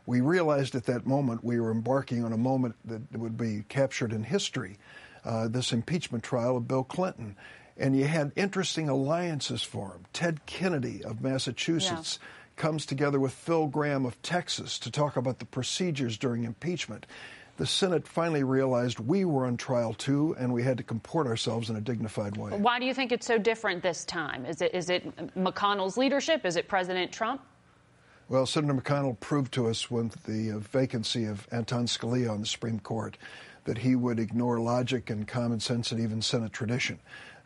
we 0.06 0.22
realized 0.22 0.76
at 0.76 0.86
that 0.86 1.06
moment 1.06 1.44
we 1.44 1.60
were 1.60 1.72
embarking 1.72 2.24
on 2.24 2.34
a 2.34 2.38
moment 2.38 2.76
that 2.86 3.02
would 3.18 3.38
be 3.38 3.64
captured 3.70 4.12
in 4.14 4.24
history 4.24 4.78
uh, 5.24 5.48
this 5.48 5.72
impeachment 5.72 6.24
trial 6.24 6.58
of 6.58 6.68
Bill 6.68 6.84
Clinton. 6.84 7.36
And 7.78 7.96
you 7.96 8.06
had 8.06 8.32
interesting 8.36 8.90
alliances 8.90 9.64
formed. 9.64 10.06
Ted 10.14 10.46
Kennedy 10.46 11.04
of 11.04 11.22
Massachusetts 11.22 12.20
yeah. 12.22 12.62
comes 12.62 12.86
together 12.86 13.20
with 13.20 13.32
Phil 13.32 13.68
Gramm 13.68 14.06
of 14.06 14.22
Texas 14.22 14.78
to 14.80 14.92
talk 14.92 15.18
about 15.18 15.40
the 15.40 15.46
procedures 15.46 16.18
during 16.18 16.44
impeachment. 16.44 17.06
The 17.58 17.68
Senate 17.68 18.08
finally 18.08 18.44
realized 18.44 19.00
we 19.00 19.26
were 19.26 19.46
on 19.46 19.58
trial 19.58 19.94
too, 19.94 20.36
and 20.40 20.52
we 20.52 20.64
had 20.64 20.78
to 20.78 20.84
comport 20.84 21.28
ourselves 21.28 21.70
in 21.70 21.76
a 21.76 21.82
dignified 21.82 22.36
way. 22.36 22.52
Why 22.52 22.80
do 22.80 22.86
you 22.86 22.94
think 22.94 23.12
it's 23.12 23.28
so 23.28 23.38
different 23.38 23.84
this 23.84 24.04
time? 24.06 24.46
Is 24.46 24.62
it, 24.62 24.74
is 24.74 24.90
it 24.90 25.36
McConnell's 25.36 25.98
leadership? 25.98 26.46
Is 26.46 26.56
it 26.56 26.68
President 26.68 27.12
Trump? 27.12 27.42
Well, 28.32 28.46
Senator 28.46 28.74
McConnell 28.74 29.20
proved 29.20 29.54
to 29.56 29.68
us 29.68 29.92
with 29.92 30.24
the 30.24 30.52
uh, 30.52 30.60
vacancy 30.60 31.26
of 31.26 31.50
Antonin 31.52 31.86
Scalia 31.86 32.32
on 32.32 32.40
the 32.40 32.46
Supreme 32.46 32.80
Court 32.80 33.18
that 33.66 33.80
he 33.80 33.94
would 33.94 34.20
ignore 34.20 34.58
logic 34.62 35.10
and 35.10 35.28
common 35.28 35.60
sense 35.60 35.92
and 35.92 36.00
even 36.00 36.22
Senate 36.22 36.54
tradition 36.54 36.98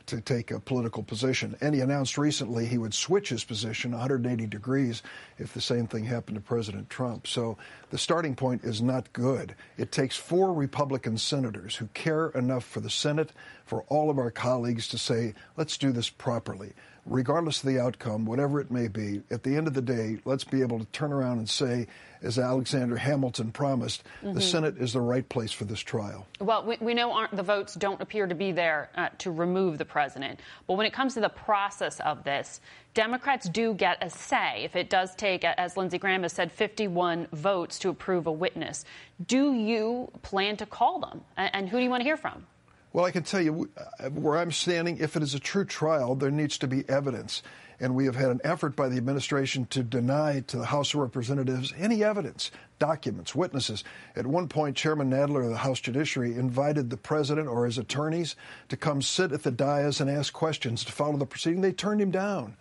to 0.08 0.22
take 0.22 0.52
a 0.52 0.60
political 0.60 1.04
position. 1.04 1.56
And 1.62 1.74
he 1.76 1.82
announced 1.82 2.18
recently 2.18 2.66
he 2.66 2.78
would 2.78 2.94
switch 2.94 3.30
his 3.30 3.44
position 3.44 3.92
180 3.92 4.48
degrees 4.48 5.04
if 5.38 5.54
the 5.54 5.62
same 5.62 5.88
thing 5.88 6.06
happened 6.06 6.36
to 6.36 6.42
President 6.42 6.90
Trump. 6.90 7.28
So 7.28 7.58
the 7.90 7.98
starting 7.98 8.36
point 8.36 8.64
is 8.64 8.82
not 8.82 9.14
good. 9.14 9.56
It 9.78 9.92
takes 9.92 10.16
four 10.16 10.54
Republican 10.54 11.18
senators 11.18 11.76
who 11.76 11.88
care 11.88 12.30
enough 12.30 12.64
for 12.64 12.80
the 12.80 12.90
Senate, 12.90 13.32
for 13.66 13.84
all 13.88 14.10
of 14.10 14.18
our 14.18 14.32
colleagues 14.32 14.88
to 14.90 14.98
say, 14.98 15.34
let's 15.58 15.78
do 15.78 15.92
this 15.92 16.10
properly 16.10 16.74
regardless 17.06 17.64
of 17.64 17.70
the 17.70 17.80
outcome, 17.80 18.26
whatever 18.26 18.60
it 18.60 18.72
may 18.72 18.88
be, 18.88 19.22
at 19.30 19.44
the 19.44 19.56
end 19.56 19.68
of 19.68 19.74
the 19.74 19.82
day, 19.82 20.18
let's 20.26 20.44
be 20.44 20.62
able 20.62 20.80
to 20.80 20.86
turn 20.86 21.14
around 21.14 21.38
and 21.38 21.50
say, 21.50 21.88
as 22.26 22.40
Alexander 22.40 22.98
Hamilton 22.98 23.52
promised, 23.52 24.04
mm-hmm. 24.24 24.34
the 24.34 24.42
Senate 24.42 24.78
is 24.78 24.94
the 24.94 25.02
right 25.02 25.28
place 25.30 25.52
for 25.52 25.66
this 25.66 25.80
trial. 25.80 26.26
Well, 26.40 26.66
we, 26.66 26.78
we 26.82 26.94
know 26.94 27.28
the 27.32 27.44
votes 27.44 27.76
don't 27.76 28.02
appear 28.02 28.28
to 28.28 28.36
be 28.36 28.52
there 28.52 28.90
uh, 28.96 29.10
to 29.20 29.32
remove 29.32 29.78
the 29.78 29.86
president. 29.86 30.40
But 30.68 30.74
when 30.74 30.86
it 30.86 30.94
comes 30.94 31.14
to 31.14 31.22
the 31.22 31.30
process 31.30 32.00
of 32.02 32.24
this, 32.24 32.60
Democrats 32.94 33.48
do 33.50 33.74
get 33.74 33.98
a 34.02 34.10
say 34.10 34.64
if 34.64 34.76
it 34.76 34.90
does 34.90 35.16
take, 35.16 35.44
as 35.44 35.78
Lindsey 35.78 35.98
Graham 35.98 36.24
has 36.24 36.34
said, 36.34 36.52
51 36.52 37.28
votes 37.32 37.80
to 37.80 37.90
approve 37.90 38.28
a 38.28 38.32
witness. 38.32 38.86
Do 39.28 39.54
you 39.54 40.12
plan 40.22 40.58
to 40.58 40.66
call 40.66 41.00
them? 41.00 41.22
And 41.38 41.70
who 41.70 41.78
do 41.78 41.84
you 41.84 41.90
want 41.90 42.02
to 42.02 42.06
hear 42.06 42.18
from? 42.18 42.46
Well, 42.94 43.04
I 43.04 43.12
can 43.12 43.24
tell 43.24 43.42
you 43.42 43.70
uh, 43.78 44.10
where 44.10 44.38
I'm 44.38 44.54
standing, 44.54 45.00
if 45.00 45.18
it 45.18 45.24
is 45.24 45.34
a 45.34 45.40
true 45.40 45.66
trial, 45.66 46.16
there 46.16 46.32
needs 46.32 46.58
to 46.60 46.68
be 46.68 46.88
evidence. 46.88 47.44
And 47.80 47.96
we 47.96 48.06
have 48.06 48.16
had 48.16 48.30
an 48.30 48.42
effort 48.44 48.76
by 48.76 48.90
the 48.90 48.98
administration 48.98 49.66
to 49.68 49.84
deny 49.84 50.42
to 50.48 50.58
the 50.58 50.66
House 50.66 50.94
of 50.94 51.02
Representatives 51.02 51.74
any 51.78 52.04
evidence, 52.04 52.52
documents, 52.80 53.36
witnesses. 53.36 53.84
At 54.16 54.28
one 54.28 54.48
point, 54.48 54.78
Chairman 54.78 55.10
Nadler 55.10 55.44
of 55.44 55.50
the 55.50 55.58
House 55.58 55.80
Judiciary 55.80 56.36
invited 56.36 56.90
the 56.90 56.98
president 56.98 57.48
or 57.48 57.66
his 57.66 57.78
attorneys 57.78 58.36
to 58.70 58.78
come 58.78 59.02
sit 59.02 59.32
at 59.32 59.44
the 59.44 59.52
dais 59.52 60.00
and 60.00 60.10
ask 60.10 60.34
questions 60.34 60.84
to 60.86 60.92
follow 60.92 61.18
the 61.18 61.26
proceeding. 61.26 61.62
They 61.62 61.74
turned 61.74 62.02
him 62.02 62.12
down. 62.12 62.56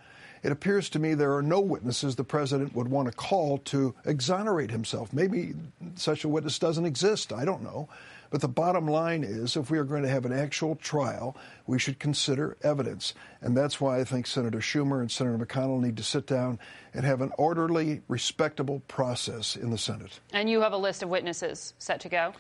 It 0.45 0.53
appears 0.53 0.91
to 0.91 0.99
me 0.99 1.15
there 1.15 1.35
are 1.35 1.43
no 1.43 1.59
witnesses 1.59 2.17
the 2.17 2.23
president 2.23 2.75
would 2.75 2.89
want 2.89 3.09
to 3.09 3.17
call 3.17 3.59
to 3.59 3.95
exonerate 4.05 4.71
himself. 4.71 5.11
Maybe 5.11 5.55
such 5.97 6.23
a 6.23 6.29
witness 6.29 6.59
doesn't 6.59 6.85
exist. 6.85 7.33
I 7.33 7.47
don't 7.47 7.63
know. 7.63 7.89
But 8.29 8.43
the 8.43 8.49
bottom 8.49 8.87
line 8.87 9.25
is 9.25 9.57
if 9.57 9.71
we 9.71 9.79
are 9.79 9.85
going 9.85 10.03
to 10.03 10.09
have 10.09 10.27
an 10.27 10.33
actual 10.35 10.77
trial, 10.77 11.35
we 11.67 11.79
should 11.79 11.99
consider 11.99 12.59
evidence. 12.63 13.15
And 13.41 13.57
that's 13.57 13.81
why 13.81 14.01
I 14.01 14.05
think 14.05 14.27
Senator 14.27 14.59
Schumer 14.59 15.01
and 15.01 15.11
Senator 15.11 15.39
McConnell 15.39 15.81
need 15.81 15.97
to 15.97 16.03
sit 16.03 16.27
down 16.27 16.59
and 16.93 17.07
have 17.07 17.23
an 17.23 17.33
orderly, 17.39 18.03
respectable 18.09 18.83
process 18.87 19.57
in 19.57 19.71
the 19.71 19.79
Senate. 19.79 20.21
And 20.33 20.51
you 20.51 20.61
have 20.61 20.73
a 20.73 20.77
list 20.77 21.03
of 21.03 21.09
witnesses 21.09 21.73
set 21.79 22.01
to 22.01 22.11
go? 22.11 22.35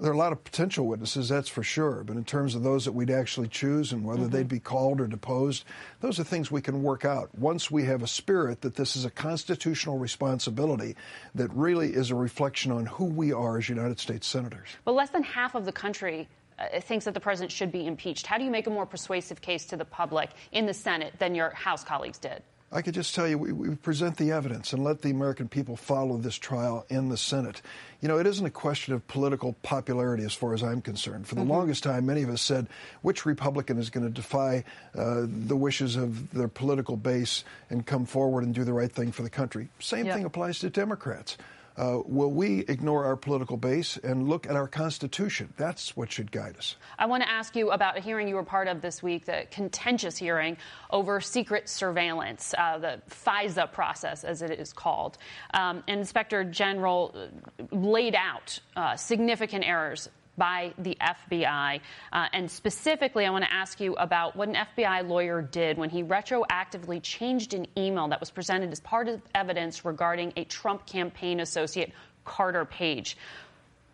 There 0.00 0.10
are 0.10 0.14
a 0.14 0.18
lot 0.18 0.32
of 0.32 0.42
potential 0.42 0.86
witnesses, 0.86 1.28
that's 1.28 1.48
for 1.48 1.62
sure. 1.62 2.02
But 2.04 2.16
in 2.16 2.24
terms 2.24 2.54
of 2.54 2.62
those 2.62 2.86
that 2.86 2.92
we'd 2.92 3.10
actually 3.10 3.48
choose 3.48 3.92
and 3.92 4.04
whether 4.04 4.22
mm-hmm. 4.22 4.30
they'd 4.30 4.48
be 4.48 4.58
called 4.58 5.00
or 5.00 5.06
deposed, 5.06 5.64
those 6.00 6.18
are 6.18 6.24
things 6.24 6.50
we 6.50 6.62
can 6.62 6.82
work 6.82 7.04
out. 7.04 7.28
Once 7.38 7.70
we 7.70 7.84
have 7.84 8.02
a 8.02 8.06
spirit 8.06 8.62
that 8.62 8.76
this 8.76 8.96
is 8.96 9.04
a 9.04 9.10
constitutional 9.10 9.98
responsibility 9.98 10.96
that 11.34 11.52
really 11.52 11.92
is 11.92 12.10
a 12.10 12.14
reflection 12.14 12.72
on 12.72 12.86
who 12.86 13.04
we 13.04 13.32
are 13.32 13.58
as 13.58 13.68
United 13.68 14.00
States 14.00 14.26
senators. 14.26 14.68
But 14.84 14.92
less 14.92 15.10
than 15.10 15.22
half 15.22 15.54
of 15.54 15.66
the 15.66 15.72
country 15.72 16.28
uh, 16.58 16.80
thinks 16.80 17.04
that 17.04 17.14
the 17.14 17.20
president 17.20 17.52
should 17.52 17.70
be 17.70 17.86
impeached. 17.86 18.26
How 18.26 18.38
do 18.38 18.44
you 18.44 18.50
make 18.50 18.66
a 18.66 18.70
more 18.70 18.86
persuasive 18.86 19.40
case 19.40 19.66
to 19.66 19.76
the 19.76 19.84
public 19.84 20.30
in 20.52 20.66
the 20.66 20.74
Senate 20.74 21.14
than 21.18 21.34
your 21.34 21.50
House 21.50 21.84
colleagues 21.84 22.18
did? 22.18 22.42
I 22.72 22.82
could 22.82 22.94
just 22.94 23.16
tell 23.16 23.26
you, 23.26 23.36
we, 23.36 23.52
we, 23.52 23.74
present 23.74 24.16
the 24.16 24.30
evidence 24.30 24.72
and 24.72 24.84
let 24.84 25.02
the 25.02 25.10
American 25.10 25.48
people 25.48 25.74
follow 25.74 26.16
this 26.18 26.36
trial 26.36 26.86
in 26.88 27.08
the 27.08 27.16
Senate. 27.16 27.62
You 28.00 28.06
know, 28.06 28.18
it 28.18 28.28
isn't 28.28 28.46
a 28.46 28.50
question 28.50 28.94
of 28.94 29.06
political 29.08 29.54
popularity 29.62 30.22
as 30.22 30.34
far 30.34 30.54
as 30.54 30.62
I'm 30.62 30.80
concerned. 30.80 31.26
For 31.26 31.34
the 31.34 31.40
mm-hmm. 31.40 31.50
longest 31.50 31.82
time, 31.82 32.06
many 32.06 32.22
of 32.22 32.30
us 32.30 32.42
said, 32.42 32.68
which 33.02 33.26
Republican 33.26 33.78
is 33.78 33.90
going 33.90 34.06
to 34.06 34.12
defy 34.12 34.62
uh, 34.96 35.26
the 35.26 35.56
wishes 35.56 35.96
of 35.96 36.30
their 36.32 36.46
political 36.46 36.96
base 36.96 37.42
and 37.70 37.84
come 37.84 38.06
forward 38.06 38.44
and 38.44 38.54
do 38.54 38.62
the 38.62 38.72
right 38.72 38.92
thing 38.92 39.10
for 39.10 39.22
the 39.22 39.30
country? 39.30 39.68
Same 39.80 40.06
yep. 40.06 40.14
thing 40.14 40.24
applies 40.24 40.60
to 40.60 40.70
Democrats. 40.70 41.36
Uh, 41.80 42.02
will 42.04 42.30
we 42.30 42.60
ignore 42.68 43.06
our 43.06 43.16
political 43.16 43.56
base 43.56 43.96
and 44.04 44.28
look 44.28 44.46
at 44.46 44.54
our 44.54 44.68
Constitution? 44.68 45.50
That's 45.56 45.96
what 45.96 46.12
should 46.12 46.30
guide 46.30 46.58
us. 46.58 46.76
I 46.98 47.06
want 47.06 47.22
to 47.22 47.30
ask 47.30 47.56
you 47.56 47.70
about 47.70 47.96
a 47.96 48.00
hearing 48.02 48.28
you 48.28 48.34
were 48.34 48.42
part 48.42 48.68
of 48.68 48.82
this 48.82 49.02
week, 49.02 49.24
the 49.24 49.46
contentious 49.50 50.18
hearing 50.18 50.58
over 50.90 51.22
secret 51.22 51.70
surveillance, 51.70 52.54
uh, 52.58 52.76
the 52.76 53.00
FISA 53.08 53.72
process, 53.72 54.24
as 54.24 54.42
it 54.42 54.50
is 54.50 54.74
called. 54.74 55.16
Um, 55.54 55.82
Inspector 55.88 56.44
General 56.44 57.30
laid 57.70 58.14
out 58.14 58.58
uh, 58.76 58.96
significant 58.96 59.64
errors 59.66 60.10
by 60.36 60.72
the 60.78 60.96
FBI. 61.00 61.80
Uh, 62.12 62.26
and 62.32 62.50
specifically, 62.50 63.26
I 63.26 63.30
want 63.30 63.44
to 63.44 63.52
ask 63.52 63.80
you 63.80 63.94
about 63.94 64.36
what 64.36 64.48
an 64.48 64.54
FBI 64.54 65.08
lawyer 65.08 65.42
did 65.42 65.76
when 65.78 65.90
he 65.90 66.02
retroactively 66.02 67.02
changed 67.02 67.54
an 67.54 67.66
email 67.76 68.08
that 68.08 68.20
was 68.20 68.30
presented 68.30 68.72
as 68.72 68.80
part 68.80 69.08
of 69.08 69.20
evidence 69.34 69.84
regarding 69.84 70.32
a 70.36 70.44
Trump 70.44 70.86
campaign 70.86 71.40
associate, 71.40 71.92
Carter 72.24 72.64
Page. 72.64 73.16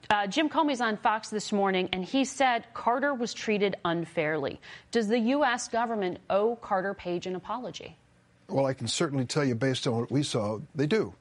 Uh, 0.08 0.26
Jim 0.26 0.48
Comey's 0.48 0.80
on 0.80 0.96
Fox 0.98 1.30
this 1.30 1.52
morning, 1.52 1.88
and 1.92 2.04
he 2.04 2.24
said 2.24 2.64
Carter 2.74 3.12
was 3.12 3.34
treated 3.34 3.76
unfairly. 3.84 4.60
Does 4.92 5.08
the 5.08 5.18
U.S. 5.18 5.68
government 5.68 6.18
owe 6.30 6.54
Carter 6.56 6.94
Page 6.94 7.26
an 7.26 7.34
apology? 7.34 7.96
Well, 8.48 8.66
I 8.66 8.74
can 8.74 8.86
certainly 8.86 9.24
tell 9.24 9.44
you, 9.44 9.56
based 9.56 9.86
on 9.88 9.96
what 9.96 10.10
we 10.10 10.22
saw, 10.22 10.60
they 10.74 10.86
do. 10.86 11.12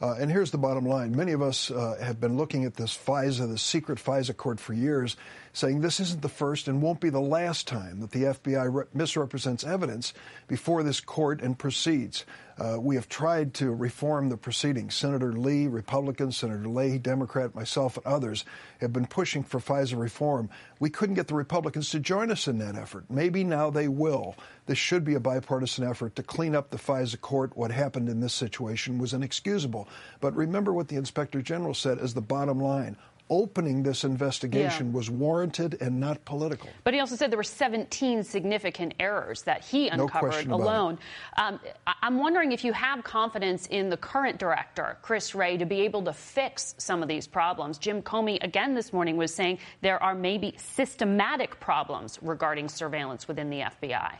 Uh, 0.00 0.14
and 0.14 0.30
here's 0.30 0.52
the 0.52 0.58
bottom 0.58 0.86
line. 0.86 1.14
Many 1.14 1.32
of 1.32 1.42
us 1.42 1.70
uh, 1.70 1.96
have 2.00 2.20
been 2.20 2.36
looking 2.36 2.64
at 2.64 2.74
this 2.74 2.96
FISA, 2.96 3.48
the 3.48 3.58
secret 3.58 3.98
FISA 3.98 4.36
court 4.36 4.60
for 4.60 4.72
years, 4.72 5.16
saying 5.58 5.80
this 5.80 5.98
isn't 5.98 6.22
the 6.22 6.28
first 6.28 6.68
and 6.68 6.80
won't 6.80 7.00
be 7.00 7.10
the 7.10 7.20
last 7.20 7.66
time 7.66 8.00
that 8.00 8.12
the 8.12 8.22
FBI 8.22 8.72
re- 8.72 8.84
misrepresents 8.94 9.64
evidence 9.64 10.14
before 10.46 10.84
this 10.84 11.00
court 11.00 11.42
and 11.42 11.58
proceeds. 11.58 12.24
Uh, 12.58 12.76
we 12.80 12.94
have 12.94 13.08
tried 13.08 13.54
to 13.54 13.72
reform 13.72 14.28
the 14.28 14.36
proceedings. 14.36 14.94
Senator 14.94 15.32
Lee, 15.32 15.66
Republican, 15.66 16.30
Senator 16.32 16.68
Leahy, 16.68 16.98
Democrat, 16.98 17.54
myself, 17.54 17.96
and 17.96 18.06
others 18.06 18.44
have 18.80 18.92
been 18.92 19.06
pushing 19.06 19.42
for 19.42 19.58
FISA 19.58 19.98
reform. 19.98 20.48
We 20.78 20.90
couldn't 20.90 21.16
get 21.16 21.28
the 21.28 21.34
Republicans 21.34 21.90
to 21.90 22.00
join 22.00 22.30
us 22.30 22.46
in 22.46 22.58
that 22.58 22.76
effort. 22.76 23.04
Maybe 23.08 23.42
now 23.42 23.70
they 23.70 23.88
will. 23.88 24.36
This 24.66 24.78
should 24.78 25.04
be 25.04 25.14
a 25.14 25.20
bipartisan 25.20 25.84
effort 25.84 26.14
to 26.16 26.22
clean 26.22 26.54
up 26.54 26.70
the 26.70 26.78
FISA 26.78 27.20
court. 27.20 27.56
What 27.56 27.70
happened 27.72 28.08
in 28.08 28.20
this 28.20 28.34
situation 28.34 28.98
was 28.98 29.12
inexcusable. 29.12 29.88
But 30.20 30.36
remember 30.36 30.72
what 30.72 30.88
the 30.88 30.96
Inspector 30.96 31.40
General 31.42 31.74
said 31.74 31.98
as 31.98 32.14
the 32.14 32.20
bottom 32.20 32.60
line 32.60 32.96
opening 33.30 33.82
this 33.82 34.04
investigation 34.04 34.86
yeah. 34.86 34.92
was 34.92 35.10
warranted 35.10 35.76
and 35.80 35.98
not 36.00 36.24
political. 36.24 36.68
But 36.84 36.94
he 36.94 37.00
also 37.00 37.16
said 37.16 37.30
there 37.30 37.36
were 37.36 37.42
17 37.42 38.22
significant 38.22 38.94
errors 38.98 39.42
that 39.42 39.64
he 39.64 39.88
uncovered 39.88 40.48
no 40.48 40.56
alone. 40.56 40.98
Um, 41.36 41.60
I'm 42.02 42.18
wondering 42.18 42.52
if 42.52 42.64
you 42.64 42.72
have 42.72 43.04
confidence 43.04 43.66
in 43.66 43.88
the 43.88 43.96
current 43.96 44.38
director, 44.38 44.98
Chris 45.02 45.34
Wray, 45.34 45.56
to 45.56 45.66
be 45.66 45.80
able 45.82 46.02
to 46.04 46.12
fix 46.12 46.74
some 46.78 47.02
of 47.02 47.08
these 47.08 47.26
problems. 47.26 47.78
Jim 47.78 48.02
Comey, 48.02 48.42
again 48.42 48.74
this 48.74 48.92
morning, 48.92 49.16
was 49.16 49.34
saying 49.34 49.58
there 49.80 50.02
are 50.02 50.14
maybe 50.14 50.54
systematic 50.56 51.58
problems 51.60 52.18
regarding 52.22 52.68
surveillance 52.68 53.28
within 53.28 53.50
the 53.50 53.60
FBI. 53.60 54.14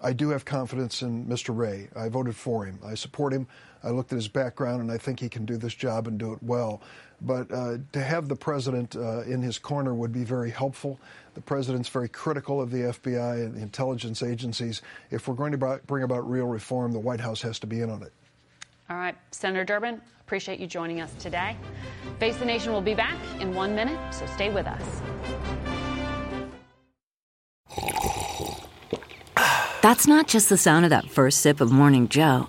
I 0.00 0.12
do 0.12 0.30
have 0.30 0.44
confidence 0.44 1.02
in 1.02 1.26
Mr. 1.26 1.54
Wray. 1.56 1.88
I 1.96 2.08
voted 2.08 2.36
for 2.36 2.64
him. 2.64 2.78
I 2.84 2.94
support 2.94 3.32
him. 3.32 3.48
I 3.82 3.90
looked 3.90 4.12
at 4.12 4.16
his 4.16 4.28
background, 4.28 4.80
and 4.80 4.92
I 4.92 4.98
think 4.98 5.18
he 5.18 5.28
can 5.28 5.44
do 5.44 5.56
this 5.56 5.74
job 5.74 6.06
and 6.06 6.18
do 6.18 6.32
it 6.32 6.42
well. 6.42 6.82
But 7.20 7.50
uh, 7.50 7.78
to 7.92 8.00
have 8.00 8.28
the 8.28 8.36
president 8.36 8.94
uh, 8.94 9.22
in 9.22 9.42
his 9.42 9.58
corner 9.58 9.94
would 9.94 10.12
be 10.12 10.24
very 10.24 10.50
helpful. 10.50 11.00
The 11.34 11.40
president's 11.40 11.88
very 11.88 12.08
critical 12.08 12.60
of 12.60 12.70
the 12.70 12.78
FBI 12.78 13.44
and 13.44 13.54
the 13.54 13.60
intelligence 13.60 14.22
agencies. 14.22 14.82
If 15.10 15.26
we're 15.26 15.34
going 15.34 15.52
to 15.52 15.80
bring 15.86 16.04
about 16.04 16.28
real 16.30 16.46
reform, 16.46 16.92
the 16.92 16.98
White 16.98 17.20
House 17.20 17.42
has 17.42 17.58
to 17.60 17.66
be 17.66 17.80
in 17.80 17.90
on 17.90 18.02
it. 18.02 18.12
All 18.90 18.96
right, 18.96 19.16
Senator 19.32 19.64
Durbin, 19.64 20.00
appreciate 20.20 20.60
you 20.60 20.66
joining 20.66 21.00
us 21.00 21.12
today. 21.18 21.56
Face 22.18 22.36
the 22.36 22.44
Nation 22.44 22.72
will 22.72 22.80
be 22.80 22.94
back 22.94 23.18
in 23.40 23.54
one 23.54 23.74
minute, 23.74 23.98
so 24.14 24.24
stay 24.26 24.50
with 24.50 24.66
us. 24.66 24.82
That's 29.82 30.06
not 30.06 30.26
just 30.26 30.48
the 30.48 30.56
sound 30.56 30.86
of 30.86 30.90
that 30.90 31.08
first 31.08 31.40
sip 31.40 31.60
of 31.60 31.70
Morning 31.70 32.08
Joe. 32.08 32.48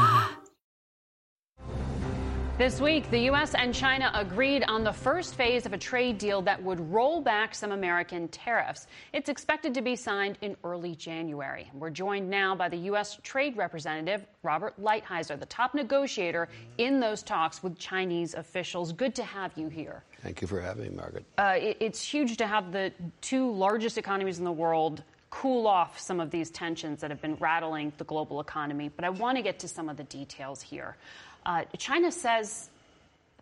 This 2.61 2.79
week, 2.79 3.09
the 3.09 3.21
U.S. 3.21 3.55
and 3.55 3.73
China 3.73 4.11
agreed 4.13 4.63
on 4.67 4.83
the 4.83 4.93
first 4.93 5.33
phase 5.33 5.65
of 5.65 5.73
a 5.73 5.79
trade 5.79 6.19
deal 6.19 6.43
that 6.43 6.61
would 6.61 6.79
roll 6.93 7.19
back 7.19 7.55
some 7.55 7.71
American 7.71 8.27
tariffs. 8.27 8.85
It's 9.13 9.29
expected 9.29 9.73
to 9.73 9.81
be 9.81 9.95
signed 9.95 10.37
in 10.41 10.55
early 10.63 10.93
January. 10.93 11.71
We're 11.73 11.89
joined 11.89 12.29
now 12.29 12.53
by 12.53 12.69
the 12.69 12.77
U.S. 12.77 13.17
Trade 13.23 13.57
Representative, 13.57 14.27
Robert 14.43 14.79
Lighthizer, 14.79 15.39
the 15.39 15.47
top 15.47 15.73
negotiator 15.73 16.49
in 16.77 16.99
those 16.99 17.23
talks 17.23 17.63
with 17.63 17.79
Chinese 17.79 18.35
officials. 18.35 18.93
Good 18.93 19.15
to 19.15 19.23
have 19.23 19.51
you 19.55 19.67
here. 19.67 20.03
Thank 20.21 20.39
you 20.43 20.47
for 20.47 20.61
having 20.61 20.83
me, 20.83 20.89
Margaret. 20.89 21.25
Uh, 21.39 21.55
it, 21.57 21.77
it's 21.79 22.03
huge 22.03 22.37
to 22.37 22.45
have 22.45 22.71
the 22.71 22.93
two 23.21 23.51
largest 23.51 23.97
economies 23.97 24.37
in 24.37 24.45
the 24.45 24.51
world 24.51 25.01
cool 25.31 25.65
off 25.65 25.97
some 25.97 26.19
of 26.19 26.29
these 26.29 26.51
tensions 26.51 26.99
that 27.01 27.09
have 27.09 27.21
been 27.21 27.35
rattling 27.35 27.91
the 27.97 28.03
global 28.03 28.39
economy. 28.39 28.91
But 28.95 29.05
I 29.05 29.09
want 29.09 29.37
to 29.37 29.41
get 29.41 29.57
to 29.59 29.67
some 29.67 29.89
of 29.89 29.97
the 29.97 30.03
details 30.03 30.61
here. 30.61 30.97
Uh, 31.45 31.63
China 31.77 32.11
says 32.11 32.69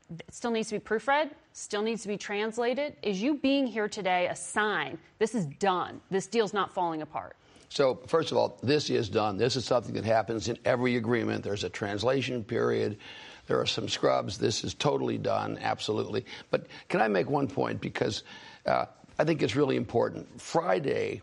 it 0.09 0.23
still 0.33 0.51
needs 0.51 0.69
to 0.69 0.75
be 0.75 0.79
proofread, 0.79 1.29
still 1.53 1.81
needs 1.81 2.01
to 2.03 2.07
be 2.07 2.17
translated. 2.17 2.95
Is 3.03 3.21
you 3.21 3.35
being 3.35 3.67
here 3.67 3.87
today 3.87 4.27
a 4.27 4.35
sign 4.35 4.97
this 5.19 5.35
is 5.35 5.45
done? 5.45 6.01
This 6.09 6.27
deal's 6.27 6.53
not 6.53 6.73
falling 6.73 7.01
apart? 7.01 7.35
So, 7.71 7.99
first 8.07 8.31
of 8.31 8.37
all, 8.37 8.57
this 8.63 8.89
is 8.89 9.09
done. 9.09 9.37
This 9.37 9.55
is 9.55 9.63
something 9.63 9.93
that 9.93 10.03
happens 10.03 10.47
in 10.47 10.57
every 10.65 10.95
agreement. 10.95 11.43
There's 11.43 11.63
a 11.63 11.69
translation 11.69 12.43
period. 12.43 12.97
There 13.45 13.59
are 13.59 13.67
some 13.67 13.87
scrubs. 13.87 14.39
This 14.39 14.63
is 14.63 14.73
totally 14.73 15.19
done, 15.19 15.59
absolutely. 15.61 16.25
But 16.49 16.65
can 16.87 16.99
I 16.99 17.07
make 17.07 17.29
one 17.29 17.47
point? 17.47 17.79
Because 17.79 18.23
uh, 18.65 18.85
I 19.19 19.23
think 19.23 19.43
it's 19.43 19.55
really 19.55 19.75
important. 19.75 20.41
Friday 20.41 21.21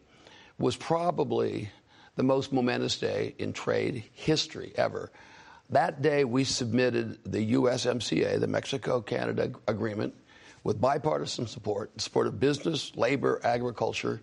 was 0.59 0.77
probably 0.77 1.69
the 2.15 2.23
most 2.23 2.53
momentous 2.53 2.97
day 2.99 3.35
in 3.39 3.53
trade 3.53 4.05
history 4.13 4.73
ever. 4.77 5.11
That 5.71 6.03
day, 6.03 6.25
we 6.25 6.45
submitted 6.45 7.19
the 7.25 7.55
USMCA, 7.55 8.39
the 8.39 8.47
Mexico 8.47 9.01
Canada 9.01 9.53
Agreement, 9.67 10.15
with 10.63 10.81
bipartisan 10.81 11.47
support, 11.47 11.91
in 11.95 11.99
support 11.99 12.27
of 12.27 12.39
business, 12.39 12.95
labor, 12.97 13.41
agriculture. 13.43 14.21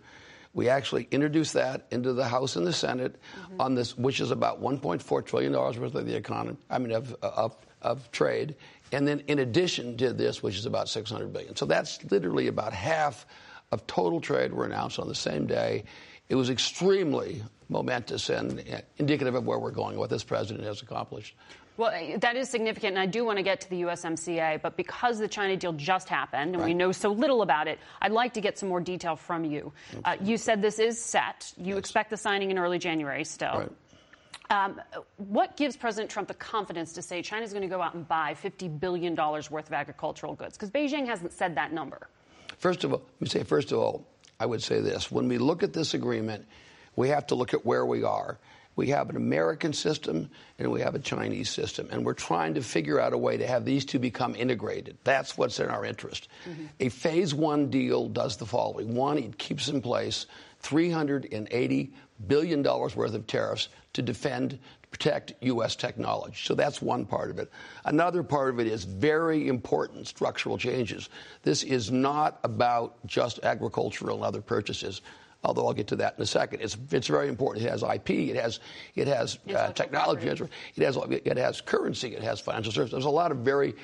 We 0.54 0.70
actually 0.70 1.08
introduced 1.12 1.54
that 1.54 1.88
into 1.92 2.14
the 2.14 2.26
House 2.26 2.56
and 2.56 2.66
the 2.66 2.74
Senate 2.74 3.16
mm-hmm. 3.16 3.62
on 3.62 3.76
this, 3.76 3.98
which 3.98 4.20
is 4.20 4.32
about 4.32 4.62
1.4 4.62 5.26
trillion 5.26 5.52
dollars 5.52 5.80
worth 5.80 5.96
of 5.96 6.06
the 6.06 6.16
economy. 6.16 6.58
I 6.70 6.78
mean, 6.80 6.92
of, 6.92 7.14
of 7.22 7.58
of 7.84 8.10
trade, 8.12 8.56
and 8.92 9.08
then 9.08 9.22
in 9.28 9.40
addition 9.40 9.96
did 9.96 10.18
this, 10.18 10.42
which 10.42 10.56
is 10.56 10.66
about 10.66 10.90
600 10.90 11.32
billion. 11.32 11.56
So 11.56 11.66
that's 11.66 12.04
literally 12.10 12.48
about 12.48 12.74
half 12.74 13.26
of 13.72 13.86
total 13.88 14.22
trade 14.22 14.54
were 14.54 14.66
announced 14.66 15.00
on 15.00 15.08
the 15.08 15.16
same 15.16 15.46
day. 15.46 15.84
It 16.30 16.36
was 16.36 16.50
extremely 16.50 17.44
momentous 17.74 18.30
and 18.30 18.64
indicative 18.98 19.36
of 19.36 19.46
where 19.46 19.60
we're 19.60 19.72
going, 19.72 19.98
what 19.98 20.10
this 20.10 20.24
president 20.24 20.66
has 20.66 20.82
accomplished. 20.82 21.36
Well, 21.76 21.90
uh, 21.90 22.20
that 22.20 22.36
is 22.36 22.50
significant, 22.50 22.92
and 22.92 23.00
I 23.00 23.08
do 23.08 23.26
want 23.26 23.38
to 23.38 23.44
get 23.44 23.62
to 23.62 23.70
the 23.70 23.82
USMCA, 23.82 24.62
but 24.62 24.78
because 24.78 25.18
the 25.18 25.28
China 25.28 25.58
deal 25.58 25.74
just 25.74 26.08
happened 26.08 26.54
and 26.54 26.60
right. 26.60 26.68
we 26.68 26.74
know 26.76 26.92
so 26.92 27.12
little 27.12 27.42
about 27.42 27.68
it, 27.68 27.80
I'd 28.00 28.12
like 28.12 28.34
to 28.36 28.42
get 28.42 28.60
some 28.60 28.70
more 28.70 28.80
detail 28.80 29.16
from 29.16 29.44
you. 29.44 29.74
Uh, 30.06 30.16
you 30.22 30.38
said 30.38 30.62
this 30.62 30.78
is 30.78 31.04
set. 31.04 31.52
You 31.58 31.70
yes. 31.70 31.80
expect 31.80 32.12
the 32.12 32.18
signing 32.18 32.52
in 32.52 32.60
early 32.60 32.78
January 32.78 33.24
still. 33.24 33.58
Right. 33.58 33.72
Um, 34.52 34.80
what 35.18 35.58
gives 35.58 35.76
President 35.76 36.12
Trump 36.12 36.28
the 36.28 36.36
confidence 36.36 36.94
to 36.94 37.02
say 37.02 37.24
China's 37.24 37.54
going 37.54 37.64
to 37.64 37.68
go 37.76 37.82
out 37.82 37.96
and 37.96 38.08
buy 38.08 38.36
$50 38.36 38.80
billion 38.80 39.16
worth 39.16 39.52
of 39.52 39.74
agricultural 39.74 40.36
goods? 40.36 40.56
Because 40.56 40.70
Beijing 40.70 41.08
hasn't 41.08 41.34
said 41.34 41.56
that 41.56 41.74
number. 41.74 42.08
First 42.60 42.84
of 42.84 42.94
all, 42.94 43.00
let 43.00 43.22
me 43.22 43.30
say, 43.30 43.44
first 43.44 43.72
of 43.72 43.80
all, 43.80 44.06
I 44.40 44.46
would 44.46 44.62
say 44.62 44.80
this. 44.80 45.12
When 45.12 45.28
we 45.28 45.40
look 45.40 45.64
at 45.64 45.74
this 45.74 45.96
agreement, 45.96 46.46
we 46.96 47.10
have 47.10 47.28
to 47.28 47.36
look 47.36 47.54
at 47.54 47.66
where 47.66 47.86
we 47.86 48.04
are. 48.04 48.38
We 48.76 48.88
have 48.88 49.10
an 49.10 49.18
American 49.18 49.74
system 49.74 50.32
and 50.58 50.72
we 50.72 50.82
have 50.82 50.96
a 50.96 51.00
Chinese 51.00 51.50
system, 51.50 51.90
and 51.92 52.04
we're 52.04 52.14
trying 52.14 52.56
to 52.56 52.62
figure 52.62 53.00
out 53.00 53.14
a 53.14 53.18
way 53.18 53.38
to 53.38 53.46
have 53.46 53.66
these 53.66 53.86
two 53.86 54.00
become 54.00 54.36
integrated. 54.36 54.98
That's 55.04 55.38
what's 55.38 55.60
in 55.60 55.70
our 55.70 55.86
interest. 55.86 56.28
Mm-hmm. 56.50 56.66
A 56.80 56.90
phase 56.90 57.36
one 57.36 57.70
deal 57.70 58.08
does 58.08 58.38
the 58.38 58.48
following 58.48 58.96
one, 58.96 59.20
it 59.20 59.38
keeps 59.38 59.68
in 59.68 59.82
place 59.82 60.26
$380 60.64 61.92
billion 62.28 62.64
worth 62.64 63.14
of 63.14 63.28
tariffs 63.28 63.70
to 63.94 64.02
defend, 64.02 64.58
protect 64.90 65.34
U.S. 65.42 65.76
technology. 65.76 66.38
So 66.44 66.56
that's 66.56 66.82
one 66.82 67.06
part 67.06 67.30
of 67.30 67.40
it. 67.40 67.52
Another 67.86 68.24
part 68.24 68.50
of 68.50 68.60
it 68.60 68.68
is 68.68 68.86
very 68.86 69.48
important 69.48 70.08
structural 70.08 70.58
changes. 70.58 71.10
This 71.44 71.64
is 71.64 71.92
not 71.92 72.40
about 72.44 72.96
just 73.06 73.44
agricultural 73.44 74.18
and 74.18 74.26
other 74.26 74.42
purchases. 74.42 75.02
Although 75.44 75.68
I'll 75.68 75.74
get 75.74 75.88
to 75.88 75.96
that 75.98 76.16
in 76.18 76.24
a 76.24 76.26
second, 76.26 76.62
it's, 76.62 76.78
it's 76.92 77.08
very 77.08 77.28
important. 77.28 77.66
It 77.66 77.70
has 77.70 77.84
IP, 77.84 78.12
it 78.12 78.36
has 78.36 78.60
it 78.96 79.08
has 79.08 79.40
uh, 79.54 79.72
technology, 79.74 80.28
it 80.28 80.40
has 80.40 80.98
it 81.10 81.38
has 81.38 81.62
currency, 81.62 82.16
it 82.16 82.24
has 82.24 82.40
financial 82.40 82.72
services. 82.72 82.92
There's 82.92 83.06
a 83.06 83.10
lot 83.10 83.32
of 83.32 83.40
very. 83.40 83.76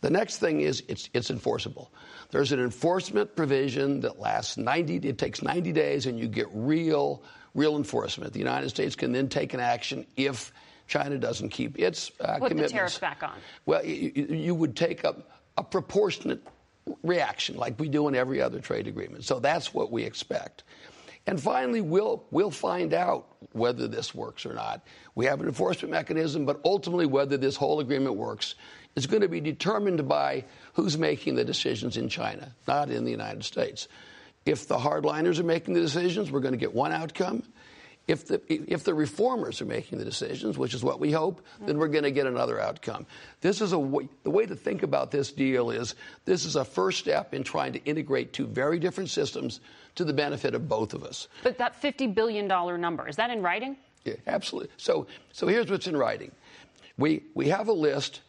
The 0.00 0.10
next 0.10 0.38
thing 0.38 0.60
is 0.60 0.82
it's 0.88 1.08
it's 1.14 1.30
enforceable. 1.30 1.92
There's 2.30 2.52
an 2.52 2.60
enforcement 2.60 3.36
provision 3.36 4.00
that 4.00 4.18
lasts 4.18 4.56
90. 4.56 4.96
It 4.96 5.18
takes 5.18 5.40
90 5.40 5.72
days, 5.72 6.06
and 6.06 6.18
you 6.18 6.26
get 6.26 6.48
real 6.52 7.22
real 7.54 7.76
enforcement. 7.76 8.32
The 8.32 8.40
United 8.40 8.68
States 8.70 8.96
can 8.96 9.12
then 9.12 9.28
take 9.28 9.54
an 9.54 9.60
action 9.60 10.04
if 10.16 10.52
China 10.88 11.16
doesn't 11.16 11.50
keep 11.50 11.78
its 11.78 12.10
uh, 12.20 12.38
Put 12.38 12.48
commitments. 12.48 12.72
the 12.72 12.76
tariffs 12.78 12.98
back 12.98 13.22
on. 13.22 13.38
Well, 13.66 13.84
you, 13.84 14.10
you 14.28 14.54
would 14.54 14.76
take 14.76 15.04
a, 15.04 15.14
a 15.56 15.62
proportionate 15.62 16.42
reaction 17.02 17.56
like 17.56 17.78
we 17.78 17.88
do 17.88 18.08
in 18.08 18.14
every 18.14 18.42
other 18.42 18.60
trade 18.60 18.86
agreement. 18.86 19.24
So 19.24 19.38
that's 19.38 19.72
what 19.72 19.90
we 19.90 20.02
expect. 20.02 20.64
And 21.26 21.40
finally, 21.40 21.80
we'll, 21.80 22.22
we'll 22.30 22.50
find 22.50 22.92
out 22.92 23.26
whether 23.52 23.88
this 23.88 24.14
works 24.14 24.44
or 24.44 24.52
not. 24.52 24.86
We 25.14 25.24
have 25.26 25.40
an 25.40 25.46
enforcement 25.46 25.90
mechanism, 25.90 26.44
but 26.44 26.60
ultimately, 26.64 27.06
whether 27.06 27.36
this 27.36 27.56
whole 27.56 27.80
agreement 27.80 28.16
works 28.16 28.54
is 28.94 29.06
going 29.06 29.22
to 29.22 29.28
be 29.28 29.40
determined 29.40 30.06
by 30.06 30.44
who's 30.74 30.98
making 30.98 31.34
the 31.34 31.44
decisions 31.44 31.96
in 31.96 32.08
China, 32.08 32.54
not 32.68 32.90
in 32.90 33.04
the 33.04 33.10
United 33.10 33.44
States. 33.44 33.88
If 34.44 34.68
the 34.68 34.76
hardliners 34.76 35.38
are 35.38 35.44
making 35.44 35.74
the 35.74 35.80
decisions, 35.80 36.30
we're 36.30 36.40
going 36.40 36.52
to 36.52 36.58
get 36.58 36.74
one 36.74 36.92
outcome. 36.92 37.42
If 38.06 38.26
the, 38.26 38.42
if 38.50 38.84
the 38.84 38.92
reformers 38.92 39.62
are 39.62 39.66
making 39.66 39.98
the 39.98 40.04
decisions, 40.04 40.58
which 40.58 40.74
is 40.74 40.84
what 40.84 41.00
we 41.00 41.10
hope, 41.10 41.40
then 41.64 41.78
we're 41.78 41.88
going 41.88 42.04
to 42.04 42.10
get 42.10 42.26
another 42.26 42.60
outcome. 42.60 43.06
This 43.40 43.62
is 43.62 43.72
a 43.72 43.78
way, 43.78 44.10
the 44.24 44.30
way 44.30 44.44
to 44.44 44.54
think 44.54 44.82
about 44.82 45.10
this 45.10 45.32
deal 45.32 45.70
is 45.70 45.94
this 46.26 46.44
is 46.44 46.54
a 46.54 46.66
first 46.66 46.98
step 46.98 47.32
in 47.32 47.44
trying 47.44 47.72
to 47.72 47.84
integrate 47.84 48.34
two 48.34 48.46
very 48.46 48.78
different 48.78 49.08
systems 49.08 49.60
to 49.94 50.04
the 50.04 50.12
benefit 50.12 50.54
of 50.54 50.68
both 50.68 50.94
of 50.94 51.04
us. 51.04 51.28
But 51.42 51.58
that 51.58 51.80
$50 51.80 52.14
billion 52.14 52.46
number, 52.46 53.08
is 53.08 53.16
that 53.16 53.30
in 53.30 53.42
writing? 53.42 53.76
Yeah, 54.04 54.14
absolutely. 54.26 54.70
So, 54.76 55.06
so 55.32 55.46
here's 55.46 55.70
what's 55.70 55.86
in 55.86 55.96
writing. 55.96 56.30
We, 56.98 57.22
we 57.34 57.48
have 57.48 57.68
a 57.68 57.72
list 57.72 58.20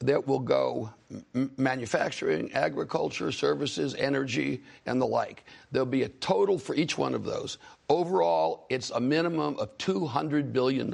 that 0.00 0.26
will 0.26 0.40
go 0.40 0.90
m- 1.34 1.50
manufacturing, 1.56 2.52
agriculture, 2.52 3.32
services, 3.32 3.94
energy, 3.94 4.62
and 4.86 5.00
the 5.00 5.06
like. 5.06 5.44
There'll 5.72 5.86
be 5.86 6.02
a 6.02 6.08
total 6.08 6.58
for 6.58 6.74
each 6.74 6.98
one 6.98 7.14
of 7.14 7.24
those. 7.24 7.58
Overall, 7.88 8.66
it's 8.70 8.90
a 8.90 9.00
minimum 9.00 9.58
of 9.58 9.76
$200 9.78 10.52
billion. 10.52 10.92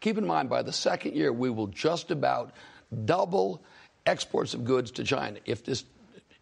Keep 0.00 0.18
in 0.18 0.26
mind, 0.26 0.48
by 0.48 0.62
the 0.62 0.72
second 0.72 1.14
year, 1.14 1.32
we 1.32 1.50
will 1.50 1.68
just 1.68 2.10
about 2.10 2.52
double 3.04 3.62
exports 4.06 4.54
of 4.54 4.64
goods 4.64 4.90
to 4.92 5.04
China 5.04 5.38
if 5.44 5.64
this, 5.64 5.84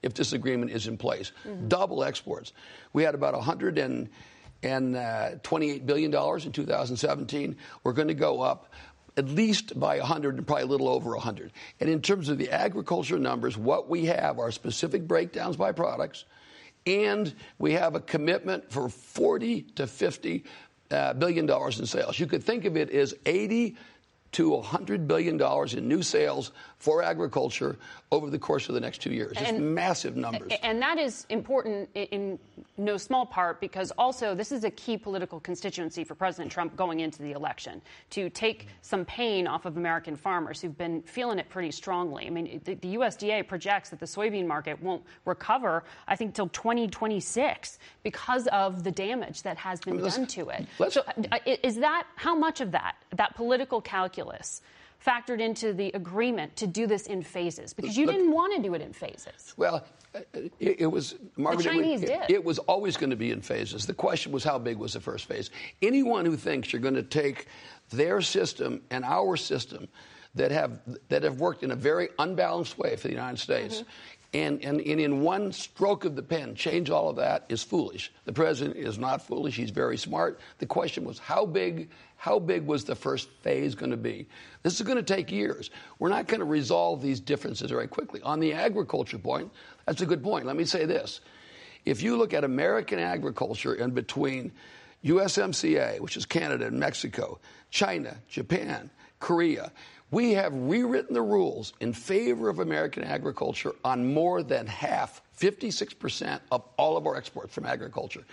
if 0.02 0.14
this 0.14 0.32
agreement 0.32 0.70
is 0.70 0.86
in 0.86 0.96
place. 0.96 1.32
Mm-hmm. 1.46 1.68
Double 1.68 2.04
exports. 2.04 2.52
We 2.92 3.02
had 3.02 3.14
about 3.14 3.34
100 3.34 3.78
and 3.78 4.08
and 4.62 4.96
uh, 4.96 5.30
$28 5.44 5.86
billion 5.86 6.12
in 6.12 6.52
2017. 6.52 7.56
We're 7.84 7.92
going 7.92 8.08
to 8.08 8.14
go 8.14 8.40
up 8.40 8.72
at 9.16 9.26
least 9.28 9.78
by 9.78 9.98
100 9.98 10.36
and 10.36 10.46
probably 10.46 10.62
a 10.62 10.66
little 10.66 10.88
over 10.88 11.10
100. 11.10 11.52
And 11.80 11.90
in 11.90 12.00
terms 12.00 12.28
of 12.28 12.38
the 12.38 12.50
agriculture 12.50 13.18
numbers, 13.18 13.56
what 13.56 13.88
we 13.88 14.06
have 14.06 14.38
are 14.38 14.50
specific 14.52 15.06
breakdowns 15.06 15.56
by 15.56 15.72
products, 15.72 16.24
and 16.86 17.34
we 17.58 17.72
have 17.72 17.94
a 17.94 18.00
commitment 18.00 18.70
for 18.70 18.88
40 18.88 19.62
to 19.76 19.86
50 19.86 20.44
uh, 20.90 21.12
billion 21.14 21.46
dollars 21.46 21.80
in 21.80 21.86
sales. 21.86 22.18
You 22.18 22.26
could 22.26 22.44
think 22.44 22.64
of 22.64 22.76
it 22.76 22.90
as 22.90 23.14
80 23.26 23.76
to 24.32 24.50
$100 24.50 25.06
billion 25.06 25.40
in 25.76 25.88
new 25.88 26.02
sales 26.02 26.52
for 26.78 27.02
agriculture 27.02 27.76
over 28.12 28.30
the 28.30 28.38
course 28.38 28.68
of 28.68 28.74
the 28.74 28.80
next 28.80 28.98
two 28.98 29.10
years. 29.10 29.32
It's 29.32 29.50
and, 29.50 29.74
massive 29.74 30.16
numbers. 30.16 30.52
And 30.62 30.80
that 30.80 30.96
is 30.96 31.26
important 31.28 31.88
in 31.94 32.38
no 32.76 32.96
small 32.96 33.26
part 33.26 33.60
because 33.60 33.90
also 33.98 34.34
this 34.34 34.52
is 34.52 34.62
a 34.64 34.70
key 34.70 34.96
political 34.96 35.40
constituency 35.40 36.04
for 36.04 36.14
President 36.14 36.50
Trump 36.50 36.76
going 36.76 37.00
into 37.00 37.20
the 37.20 37.32
election 37.32 37.82
to 38.10 38.30
take 38.30 38.68
some 38.82 39.04
pain 39.04 39.46
off 39.46 39.66
of 39.66 39.76
American 39.76 40.16
farmers 40.16 40.60
who've 40.60 40.78
been 40.78 41.02
feeling 41.02 41.38
it 41.38 41.48
pretty 41.48 41.72
strongly. 41.72 42.26
I 42.26 42.30
mean, 42.30 42.60
the, 42.64 42.74
the 42.74 42.94
USDA 42.96 43.46
projects 43.48 43.90
that 43.90 43.98
the 43.98 44.06
soybean 44.06 44.46
market 44.46 44.80
won't 44.80 45.02
recover, 45.24 45.82
I 46.06 46.14
think, 46.14 46.34
till 46.34 46.48
2026 46.48 47.78
because 48.04 48.46
of 48.48 48.84
the 48.84 48.92
damage 48.92 49.42
that 49.42 49.56
has 49.56 49.80
been 49.80 49.98
done 49.98 50.26
to 50.26 50.50
it. 50.50 50.66
So, 50.90 51.02
uh, 51.32 51.38
is 51.44 51.76
that 51.76 52.06
how 52.14 52.36
much 52.36 52.60
of 52.60 52.70
that, 52.70 52.96
that 53.16 53.34
political 53.34 53.80
calculus? 53.80 54.62
Factored 55.04 55.40
into 55.40 55.72
the 55.72 55.90
agreement 55.92 56.56
to 56.56 56.66
do 56.66 56.86
this 56.86 57.06
in 57.06 57.22
phases? 57.22 57.72
Because 57.72 57.96
you 57.96 58.06
Look, 58.06 58.16
didn't 58.16 58.32
want 58.32 58.54
to 58.56 58.62
do 58.62 58.74
it 58.74 58.82
in 58.82 58.92
phases. 58.92 59.54
Well, 59.56 59.84
it, 60.34 60.52
it 60.58 60.86
was 60.86 61.14
Margaret. 61.36 61.64
The 61.64 61.70
Chinese 61.70 62.02
it, 62.02 62.06
did. 62.06 62.30
It 62.30 62.44
was 62.44 62.58
always 62.60 62.96
going 62.96 63.10
to 63.10 63.16
be 63.16 63.30
in 63.30 63.40
phases. 63.40 63.86
The 63.86 63.94
question 63.94 64.32
was 64.32 64.44
how 64.44 64.58
big 64.58 64.76
was 64.76 64.94
the 64.94 65.00
first 65.00 65.26
phase. 65.26 65.50
Anyone 65.82 66.24
who 66.24 66.36
thinks 66.36 66.72
you're 66.72 66.82
going 66.82 66.94
to 66.94 67.02
take 67.02 67.46
their 67.90 68.20
system 68.20 68.82
and 68.90 69.04
our 69.04 69.36
system 69.36 69.88
that 70.34 70.50
have 70.50 70.80
that 71.08 71.22
have 71.22 71.40
worked 71.40 71.62
in 71.62 71.70
a 71.70 71.76
very 71.76 72.08
unbalanced 72.18 72.78
way 72.78 72.96
for 72.96 73.08
the 73.08 73.14
United 73.14 73.38
States. 73.38 73.78
Mm-hmm. 73.78 73.90
And, 74.34 74.62
and, 74.62 74.80
and 74.82 75.00
in 75.00 75.22
one 75.22 75.52
stroke 75.52 76.04
of 76.04 76.14
the 76.14 76.22
pen, 76.22 76.54
change 76.54 76.90
all 76.90 77.08
of 77.08 77.16
that 77.16 77.46
is 77.48 77.62
foolish. 77.62 78.12
The 78.26 78.32
president 78.32 78.76
is 78.76 78.98
not 78.98 79.26
foolish. 79.26 79.56
He's 79.56 79.70
very 79.70 79.96
smart. 79.96 80.40
The 80.58 80.66
question 80.66 81.06
was 81.06 81.18
how 81.18 81.46
big 81.46 81.88
how 82.18 82.40
big 82.40 82.66
was 82.66 82.84
the 82.84 82.96
first 82.96 83.30
phase 83.42 83.76
going 83.76 83.92
to 83.92 83.96
be? 83.96 84.26
This 84.64 84.74
is 84.74 84.82
going 84.82 84.96
to 84.98 85.04
take 85.04 85.30
years. 85.30 85.70
We're 86.00 86.08
not 86.08 86.26
going 86.26 86.40
to 86.40 86.46
resolve 86.46 87.00
these 87.00 87.20
differences 87.20 87.70
very 87.70 87.86
quickly. 87.86 88.20
On 88.22 88.40
the 88.40 88.52
agriculture 88.52 89.18
point, 89.18 89.52
that's 89.86 90.02
a 90.02 90.06
good 90.06 90.22
point. 90.22 90.44
Let 90.44 90.56
me 90.56 90.64
say 90.64 90.84
this. 90.84 91.20
If 91.84 92.02
you 92.02 92.16
look 92.16 92.34
at 92.34 92.42
American 92.42 92.98
agriculture 92.98 93.74
in 93.74 93.92
between 93.92 94.50
USMCA, 95.04 96.00
which 96.00 96.16
is 96.16 96.26
Canada 96.26 96.66
and 96.66 96.80
Mexico, 96.80 97.38
China, 97.70 98.16
Japan, 98.28 98.90
Korea, 99.20 99.70
we 100.10 100.32
have 100.32 100.52
rewritten 100.52 101.14
the 101.14 101.22
rules 101.22 101.72
in 101.78 101.92
favor 101.92 102.48
of 102.48 102.58
American 102.58 103.04
agriculture 103.04 103.76
on 103.84 104.12
more 104.12 104.42
than 104.42 104.66
half, 104.66 105.22
56% 105.38 106.40
of 106.50 106.64
all 106.76 106.96
of 106.96 107.06
our 107.06 107.14
exports 107.14 107.54
from 107.54 107.64
agriculture. 107.64 108.24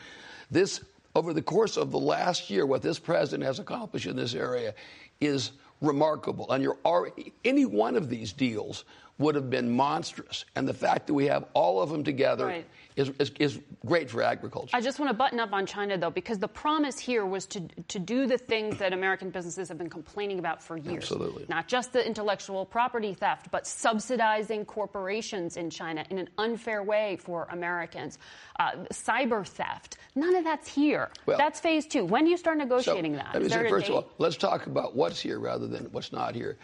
This 0.50 0.82
over 1.16 1.34
the 1.34 1.42
course 1.42 1.78
of 1.78 1.92
the 1.92 2.00
last 2.00 2.50
year, 2.50 2.66
what 2.66 2.82
this 2.82 3.00
president 3.00 3.44
has 3.46 3.60
accomplished 3.60 4.06
in 4.06 4.16
this 4.16 4.36
area 4.36 4.76
is 5.22 5.54
remarkable. 5.82 6.52
And 6.52 6.68
already, 6.84 7.34
any 7.44 7.66
one 7.66 7.96
of 7.96 8.10
these 8.10 8.34
deals 8.34 8.84
would 9.18 9.36
have 9.36 9.50
been 9.50 9.72
monstrous. 9.72 10.46
And 10.56 10.68
the 10.68 10.74
fact 10.74 11.08
that 11.08 11.14
we 11.14 11.26
have 11.26 11.46
all 11.54 11.82
of 11.82 11.90
them 11.90 12.04
together 12.04 12.48
right 12.48 12.66
is, 12.96 13.12
is, 13.20 13.32
is, 13.40 13.60
great 13.86 14.10
for 14.10 14.24
agriculture. 14.24 14.76
I 14.76 14.82
just 14.82 15.00
want 15.00 15.10
to 15.10 15.14
button 15.14 15.40
up 15.40 15.54
on 15.54 15.66
China, 15.66 15.98
though, 15.98 16.10
because 16.10 16.40
the 16.40 16.48
promise 16.48 16.98
here 16.98 17.26
was 17.26 17.46
to, 17.48 17.62
to 17.90 18.00
do 18.00 18.26
the 18.26 18.38
things 18.38 18.78
that 18.78 18.94
American 18.94 19.30
businesses 19.30 19.68
have 19.70 19.78
been 19.78 19.90
complaining 19.90 20.40
about 20.40 20.64
for 20.64 20.78
years. 20.78 21.04
Absolutely. 21.04 21.46
Not 21.50 21.68
just 21.68 21.94
the 21.94 22.06
intellectual 22.06 22.66
property 22.66 23.14
theft, 23.14 23.52
but 23.52 23.68
subsidizing 23.68 24.66
corporations 24.66 25.58
in 25.58 25.70
China 25.70 26.06
in 26.10 26.18
an 26.18 26.30
unfair 26.38 26.84
way 26.84 27.18
for 27.18 27.48
Americans. 27.52 28.18
Uh, 28.60 28.72
cyber 28.92 29.46
theft. 29.46 29.98
None 30.16 30.36
of 30.36 30.44
that's 30.44 30.68
here. 30.68 31.10
Well, 31.26 31.38
that's 31.38 31.60
phase 31.60 31.86
two. 31.86 32.06
When 32.06 32.24
do 32.24 32.32
you 32.32 32.38
start 32.38 32.58
negotiating 32.58 33.14
so, 33.14 33.18
that? 33.18 33.34
Let 33.34 33.44
me 33.44 33.50
say, 33.50 33.70
first 33.70 33.90
of 33.90 33.96
all, 33.96 34.10
let's 34.18 34.38
talk 34.38 34.66
about 34.66 34.96
what's 34.96 35.20
here 35.20 35.40
rather 35.40 35.68
than 35.68 35.86
what's 35.92 36.12
not 36.12 36.34
here. 36.34 36.58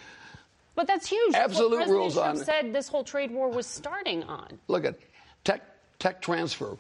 But 0.74 0.88
that's 0.88 1.08
huge. 1.08 1.36
Absolute 1.36 1.88
rules 1.88 2.18
on. 2.18 2.38
said 2.38 2.74
this 2.74 2.88
whole 2.88 3.04
trade 3.04 3.32
war 3.32 3.50
was 3.50 3.68
starting 3.68 4.24
on. 4.24 4.58
Look 4.68 4.86
at 4.86 4.98
tech 5.44 5.62
tech 6.02 6.20
transfer. 6.20 6.78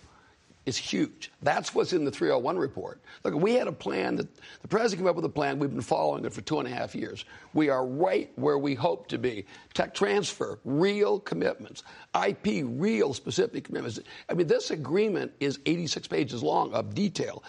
is 0.66 0.78
huge. 0.78 1.32
That's 1.42 1.74
what's 1.74 1.92
in 1.94 2.06
the 2.06 2.12
301 2.12 2.58
report. 2.58 3.02
Look, 3.24 3.34
we 3.34 3.54
had 3.54 3.68
a 3.68 3.72
plan 3.72 4.16
that 4.18 4.28
the 4.62 4.68
president 4.68 5.00
came 5.00 5.10
up 5.10 5.16
with 5.16 5.26
a 5.26 5.30
plan. 5.30 5.58
We've 5.58 5.72
been 5.72 5.82
following 5.82 6.24
it 6.26 6.34
for 6.34 6.42
two 6.42 6.60
and 6.60 6.68
a 6.68 6.72
half 6.72 6.94
years. 6.94 7.26
We 7.54 7.70
are 7.70 7.86
right 7.86 8.32
where 8.36 8.60
we 8.60 8.76
hope 8.76 9.08
to 9.08 9.18
be. 9.18 9.46
Tech 9.74 9.94
transfer, 9.96 10.60
real 10.66 11.20
commitments. 11.20 11.84
IP, 12.16 12.64
real 12.66 13.14
specific 13.16 13.64
commitments. 13.64 14.00
I 14.30 14.34
mean, 14.36 14.48
this 14.48 14.70
agreement 14.70 15.32
is 15.40 15.60
86 15.66 16.08
pages 16.08 16.44
long 16.44 16.72
of 16.74 16.94
detail. 16.94 17.44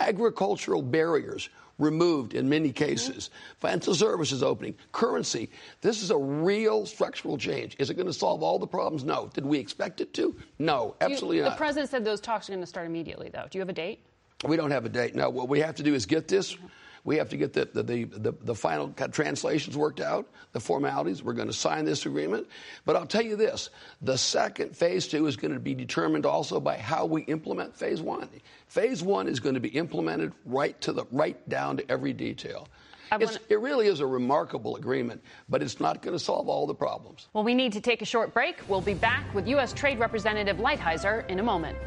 Agricultural 0.00 0.82
barriers, 0.82 1.48
removed 1.78 2.34
in 2.34 2.48
many 2.48 2.72
cases. 2.72 3.30
Financial 3.58 3.94
services 3.94 4.42
opening, 4.42 4.74
currency. 4.92 5.48
This 5.80 6.02
is 6.02 6.10
a 6.10 6.16
real 6.16 6.86
structural 6.86 7.38
change. 7.38 7.76
Is 7.78 7.90
it 7.90 7.94
going 7.94 8.06
to 8.06 8.12
solve 8.12 8.42
all 8.42 8.58
the 8.58 8.66
problems? 8.66 9.04
No. 9.04 9.30
Did 9.32 9.46
we 9.46 9.58
expect 9.58 10.00
it 10.00 10.12
to? 10.14 10.36
No, 10.58 10.94
absolutely 11.00 11.38
you, 11.38 11.44
not. 11.44 11.50
The 11.50 11.56
president 11.56 11.90
said 11.90 12.04
those 12.04 12.20
talks 12.20 12.48
are 12.48 12.52
going 12.52 12.62
to 12.62 12.66
start 12.66 12.86
immediately, 12.86 13.28
though. 13.28 13.46
Do 13.50 13.58
you 13.58 13.60
have 13.60 13.68
a 13.68 13.72
date? 13.72 14.04
We 14.44 14.56
don't 14.56 14.70
have 14.70 14.84
a 14.84 14.88
date. 14.88 15.14
No. 15.14 15.30
What 15.30 15.48
we 15.48 15.60
have 15.60 15.76
to 15.76 15.82
do 15.82 15.94
is 15.94 16.06
get 16.06 16.28
this. 16.28 16.56
We 17.04 17.16
have 17.16 17.28
to 17.30 17.36
get 17.36 17.52
the, 17.52 17.66
the, 17.66 17.82
the, 17.82 18.04
the, 18.04 18.32
the 18.42 18.54
final 18.54 18.88
translations 19.12 19.76
worked 19.76 20.00
out, 20.00 20.28
the 20.52 20.60
formalities. 20.60 21.22
We're 21.22 21.32
going 21.32 21.48
to 21.48 21.54
sign 21.54 21.84
this 21.84 22.06
agreement. 22.06 22.46
But 22.84 22.96
I'll 22.96 23.06
tell 23.06 23.22
you 23.22 23.36
this 23.36 23.70
the 24.02 24.18
second 24.18 24.76
phase 24.76 25.08
two 25.08 25.26
is 25.26 25.36
going 25.36 25.54
to 25.54 25.60
be 25.60 25.74
determined 25.74 26.26
also 26.26 26.60
by 26.60 26.76
how 26.76 27.06
we 27.06 27.22
implement 27.22 27.76
phase 27.76 28.00
one. 28.00 28.28
Phase 28.66 29.02
one 29.02 29.28
is 29.28 29.40
going 29.40 29.54
to 29.54 29.60
be 29.60 29.68
implemented 29.70 30.32
right 30.44 30.78
to 30.82 30.92
the 30.92 31.04
right 31.10 31.48
down 31.48 31.76
to 31.78 31.90
every 31.90 32.12
detail. 32.12 32.68
Wanna... 33.10 33.38
it 33.48 33.60
really 33.60 33.86
is 33.86 34.00
a 34.00 34.06
remarkable 34.06 34.76
agreement, 34.76 35.22
but 35.48 35.62
it's 35.62 35.80
not 35.80 36.02
going 36.02 36.16
to 36.16 36.22
solve 36.22 36.48
all 36.48 36.66
the 36.66 36.74
problems. 36.74 37.28
Well, 37.32 37.44
we 37.44 37.54
need 37.54 37.72
to 37.72 37.80
take 37.80 38.02
a 38.02 38.04
short 38.04 38.34
break. 38.34 38.56
We'll 38.68 38.80
be 38.80 38.94
back 38.94 39.32
with 39.34 39.48
U.S. 39.48 39.72
Trade 39.72 39.98
Representative 39.98 40.58
Lighthizer 40.58 41.26
in 41.28 41.38
a 41.38 41.42
moment. 41.42 41.78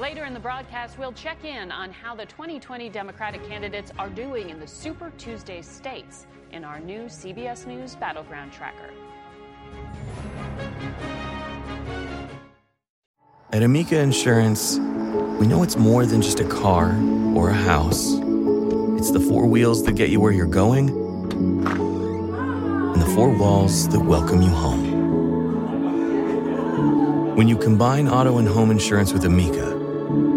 Later 0.00 0.24
in 0.24 0.32
the 0.32 0.40
broadcast, 0.40 0.98
we'll 0.98 1.12
check 1.12 1.44
in 1.44 1.70
on 1.70 1.92
how 1.92 2.14
the 2.14 2.24
2020 2.24 2.88
Democratic 2.88 3.46
candidates 3.46 3.92
are 3.98 4.08
doing 4.08 4.48
in 4.48 4.58
the 4.58 4.66
Super 4.66 5.12
Tuesday 5.18 5.60
states 5.60 6.26
in 6.52 6.64
our 6.64 6.80
new 6.80 7.00
CBS 7.00 7.66
News 7.66 7.96
Battleground 7.96 8.50
Tracker. 8.50 8.88
At 13.52 13.62
Amica 13.62 13.98
Insurance, 13.98 14.78
we 15.38 15.46
know 15.46 15.62
it's 15.62 15.76
more 15.76 16.06
than 16.06 16.22
just 16.22 16.40
a 16.40 16.46
car 16.46 16.96
or 17.34 17.50
a 17.50 17.54
house. 17.54 18.14
It's 18.96 19.10
the 19.10 19.20
four 19.20 19.46
wheels 19.46 19.82
that 19.82 19.96
get 19.96 20.08
you 20.08 20.18
where 20.18 20.32
you're 20.32 20.46
going 20.46 20.88
and 21.58 23.02
the 23.02 23.12
four 23.14 23.28
walls 23.36 23.86
that 23.90 24.00
welcome 24.00 24.40
you 24.40 24.48
home. 24.48 24.96
When 27.36 27.48
you 27.48 27.58
combine 27.58 28.08
auto 28.08 28.38
and 28.38 28.48
home 28.48 28.70
insurance 28.70 29.12
with 29.12 29.26
Amica, 29.26 29.79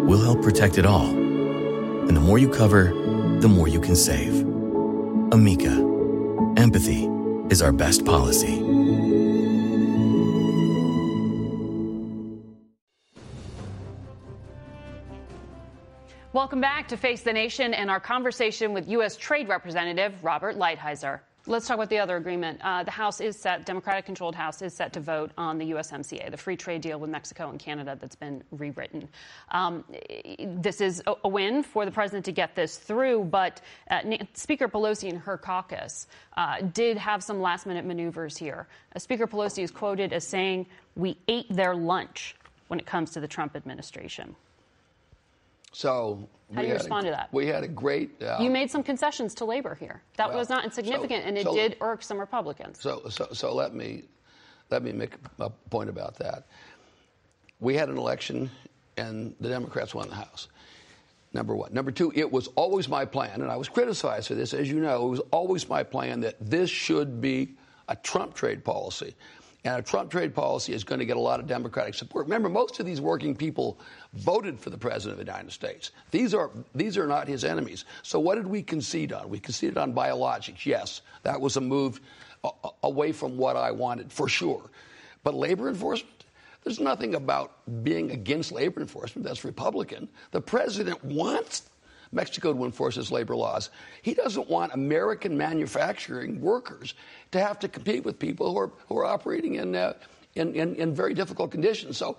we'll 0.07 0.21
help 0.21 0.41
protect 0.41 0.77
it 0.77 0.85
all. 0.85 1.07
And 1.07 2.15
the 2.15 2.21
more 2.21 2.37
you 2.37 2.49
cover, 2.49 2.85
the 3.39 3.47
more 3.47 3.67
you 3.67 3.79
can 3.79 3.95
save. 3.95 4.41
Amica. 5.31 5.71
Empathy 6.57 7.09
is 7.49 7.61
our 7.61 7.71
best 7.71 8.05
policy. 8.05 8.61
Welcome 16.33 16.61
back 16.61 16.87
to 16.87 16.97
Face 16.97 17.21
the 17.21 17.31
Nation 17.31 17.75
and 17.75 17.91
our 17.91 17.99
conversation 17.99 18.73
with 18.73 18.89
U.S. 18.89 19.15
Trade 19.15 19.47
Representative 19.47 20.23
Robert 20.23 20.57
Lighthizer. 20.57 21.19
Let's 21.45 21.67
talk 21.67 21.75
about 21.75 21.89
the 21.89 21.99
other 21.99 22.15
agreement. 22.15 22.62
Uh, 22.63 22.84
the 22.84 22.91
House 22.91 23.19
is 23.19 23.36
set, 23.36 23.65
Democratic 23.65 24.06
controlled 24.06 24.34
House 24.34 24.62
is 24.62 24.73
set 24.73 24.93
to 24.93 25.01
vote 25.01 25.29
on 25.38 25.58
the 25.58 25.71
USMCA, 25.71 26.32
the 26.32 26.38
free 26.38 26.56
trade 26.56 26.79
deal 26.79 26.97
with 27.01 27.10
Mexico 27.10 27.49
and 27.49 27.60
Canada 27.60 27.97
that's 27.99 28.15
been 28.15 28.41
rewritten. 28.51 29.10
Um, 29.51 29.84
this 30.39 30.79
is 30.79 31.03
a, 31.06 31.27
win 31.27 31.62
for 31.62 31.84
the 31.84 31.91
president 31.91 32.23
to 32.25 32.32
get 32.32 32.56
this 32.56 32.77
through, 32.77 33.25
but 33.25 33.60
uh, 33.89 33.99
Speaker 34.34 34.69
Pelosi 34.69 35.10
and 35.10 35.19
her 35.19 35.38
caucus 35.38 36.08
uh, 36.38 36.62
did 36.62 36.95
have 36.95 37.21
some 37.21 37.41
last 37.41 37.65
minute 37.65 37.84
maneuvers 37.84 38.38
here. 38.38 38.65
Uh, 38.95 38.99
Speaker 38.99 39.27
Pelosi 39.27 39.63
is 39.63 39.71
quoted 39.71 40.13
as 40.13 40.25
saying, 40.25 40.65
We 40.95 41.17
ate 41.27 41.53
their 41.53 41.75
lunch 41.75 42.38
when 42.69 42.79
it 42.79 42.86
comes 42.86 43.12
to 43.12 43.19
the 43.19 43.27
Trump 43.27 43.58
administration. 43.58 44.34
So 45.73 46.29
how 46.53 46.62
do 46.62 46.67
you 46.67 46.73
respond 46.73 47.07
a, 47.07 47.09
to 47.09 47.15
that? 47.17 47.29
We 47.33 47.47
had 47.47 47.63
a 47.63 47.67
great. 47.67 48.21
Uh, 48.21 48.38
you 48.39 48.49
made 48.49 48.71
some 48.71 48.83
concessions 48.83 49.33
to 49.36 49.45
labor 49.45 49.75
here. 49.75 50.01
That 50.17 50.29
well, 50.29 50.38
was 50.38 50.49
not 50.49 50.63
insignificant, 50.63 51.23
so, 51.23 51.27
and 51.27 51.38
it 51.38 51.43
so, 51.43 51.55
did 51.55 51.77
irk 51.81 52.03
some 52.03 52.19
Republicans. 52.19 52.79
So, 52.79 53.01
so, 53.09 53.27
so 53.33 53.53
let 53.53 53.73
me 53.73 54.03
let 54.69 54.83
me 54.83 54.91
make 54.91 55.13
a 55.39 55.49
point 55.49 55.89
about 55.89 56.15
that. 56.17 56.45
We 57.59 57.75
had 57.75 57.89
an 57.89 57.97
election, 57.97 58.49
and 58.97 59.36
the 59.39 59.49
Democrats 59.49 59.93
won 59.93 60.09
the 60.09 60.15
House. 60.15 60.47
Number 61.33 61.55
one. 61.55 61.73
Number 61.73 61.89
two, 61.89 62.12
it 62.15 62.31
was 62.31 62.47
always 62.55 62.88
my 62.88 63.05
plan, 63.05 63.41
and 63.41 63.51
I 63.51 63.55
was 63.55 63.67
criticized 63.67 64.27
for 64.27 64.36
this, 64.36 64.53
as 64.53 64.69
you 64.69 64.79
know. 64.79 65.07
It 65.07 65.09
was 65.09 65.21
always 65.31 65.67
my 65.67 65.81
plan 65.81 66.21
that 66.21 66.36
this 66.39 66.69
should 66.69 67.19
be 67.21 67.55
a 67.88 67.95
Trump 67.95 68.36
trade 68.36 68.63
policy. 68.63 69.15
And 69.65 69.80
a 69.80 69.82
Trump 69.82 70.12
trade 70.12 70.36
policy 70.36 70.73
is 70.73 70.84
going 70.84 70.99
to 70.99 71.06
get 71.06 71.15
a 71.15 71.21
lot 71.21 71.39
of 71.39 71.47
Democratic 71.47 71.93
support. 71.93 72.26
Remember, 72.26 72.49
most 72.49 72.80
of 72.82 72.86
these 72.86 72.99
working 72.99 73.34
people 73.34 73.80
voted 74.13 74.60
for 74.60 74.69
the 74.69 74.78
President 74.78 75.19
of 75.19 75.26
the 75.26 75.32
United 75.32 75.52
States. 75.52 75.91
These 76.12 76.34
are, 76.34 76.52
these 76.76 76.97
are 76.97 77.08
not 77.08 77.30
his 77.30 77.45
enemies. 77.45 77.86
So, 78.02 78.19
what 78.19 78.36
did 78.36 78.45
we 78.45 78.62
concede 78.62 79.13
on? 79.13 79.30
We 79.30 79.39
conceded 79.39 79.78
on 79.78 79.93
biologics. 79.93 80.65
Yes, 80.65 81.02
that 81.23 81.39
was 81.39 81.56
a 81.56 81.62
move 81.62 82.02
away 82.84 83.13
from 83.13 83.38
what 83.38 83.56
I 83.56 83.71
wanted, 83.71 84.12
for 84.12 84.28
sure. 84.28 84.69
But 85.23 85.34
labor 85.34 85.69
enforcement? 85.69 86.26
There's 86.63 86.80
nothing 86.80 87.15
about 87.15 87.84
being 87.84 88.12
against 88.12 88.52
labor 88.52 88.82
enforcement 88.82 89.26
that's 89.26 89.43
Republican. 89.43 90.08
The 90.32 90.41
president 90.41 91.04
wants 91.04 91.63
Mexico 92.13 92.54
to 92.54 92.65
enforce 92.65 92.97
its 92.97 93.12
labor 93.12 93.36
laws. 93.36 93.69
He 94.02 94.13
doesn't 94.13 94.49
want 94.49 94.73
American 94.73 95.38
manufacturing 95.38 96.41
workers 96.41 96.93
to 97.32 97.39
have 97.39 97.60
to 97.60 97.67
compete 97.67 98.04
with 98.04 98.19
people 98.19 98.52
who 98.52 98.60
are, 98.60 98.71
who 98.88 98.97
are 98.97 99.06
operating 99.06 99.56
in. 99.56 99.76
Uh, 99.76 99.93
in, 100.36 100.56
in, 100.56 100.73
in, 100.78 100.95
very 100.95 101.13
difficult 101.13 101.52
conditions. 101.52 101.95
So 101.95 102.17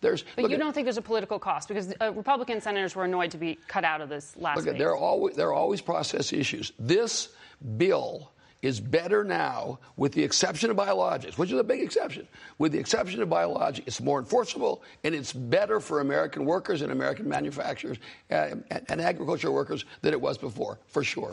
there's. 0.00 0.24
But 0.36 0.50
you 0.50 0.56
don't 0.56 0.72
think 0.72 0.84
there's 0.84 0.98
a 0.98 1.02
political 1.02 1.40
cost 1.40 1.66
because 1.66 1.92
uh, 2.00 2.12
Republican 2.12 2.60
senators 2.60 2.94
were 2.94 3.02
annoyed 3.02 3.32
to 3.32 3.38
be 3.38 3.58
cut 3.66 3.82
out 3.82 4.00
of 4.00 4.08
this 4.08 4.36
last. 4.36 4.64
Look, 4.64 4.78
there 4.78 4.90
are 4.90 4.96
always 4.96 5.34
there 5.34 5.48
are 5.48 5.52
always 5.52 5.80
process 5.80 6.32
issues. 6.32 6.70
This 6.78 7.30
bill 7.76 8.30
is 8.66 8.80
better 8.80 9.24
now, 9.24 9.78
with 9.96 10.12
the 10.12 10.22
exception 10.22 10.70
of 10.70 10.76
biologics, 10.76 11.38
which 11.38 11.50
is 11.52 11.58
a 11.58 11.64
big 11.64 11.80
exception. 11.80 12.26
With 12.58 12.72
the 12.72 12.78
exception 12.78 13.22
of 13.22 13.28
biologics, 13.28 13.82
it's 13.86 14.00
more 14.00 14.18
enforceable 14.18 14.82
and 15.04 15.14
it's 15.14 15.32
better 15.32 15.80
for 15.80 16.00
American 16.00 16.44
workers 16.44 16.82
and 16.82 16.92
American 16.92 17.28
manufacturers 17.28 17.98
uh, 18.30 18.34
and, 18.70 18.84
and 18.88 19.00
agricultural 19.00 19.54
workers 19.54 19.84
than 20.02 20.12
it 20.12 20.20
was 20.20 20.36
before, 20.36 20.78
for 20.88 21.04
sure. 21.04 21.32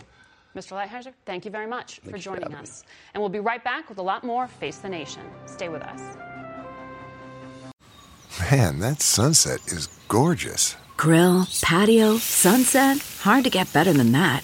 Mr. 0.55 0.73
Lighthizer, 0.79 1.13
thank 1.25 1.45
you 1.45 1.51
very 1.51 1.65
much 1.65 1.99
Thanks 1.99 2.11
for 2.11 2.23
joining 2.23 2.51
for 2.51 2.57
us. 2.57 2.83
Me. 2.83 2.91
And 3.15 3.21
we'll 3.21 3.29
be 3.29 3.39
right 3.39 3.63
back 3.63 3.89
with 3.89 3.97
a 3.97 4.03
lot 4.03 4.23
more 4.23 4.47
Face 4.47 4.77
the 4.77 4.89
Nation. 4.89 5.23
Stay 5.47 5.69
with 5.69 5.81
us. 5.81 6.01
Man, 8.51 8.79
that 8.79 9.01
sunset 9.01 9.59
is 9.67 9.87
gorgeous. 10.07 10.75
Grill, 10.95 11.47
patio, 11.61 12.17
sunset. 12.17 12.97
Hard 13.21 13.43
to 13.43 13.49
get 13.49 13.71
better 13.73 13.93
than 13.93 14.11
that. 14.11 14.43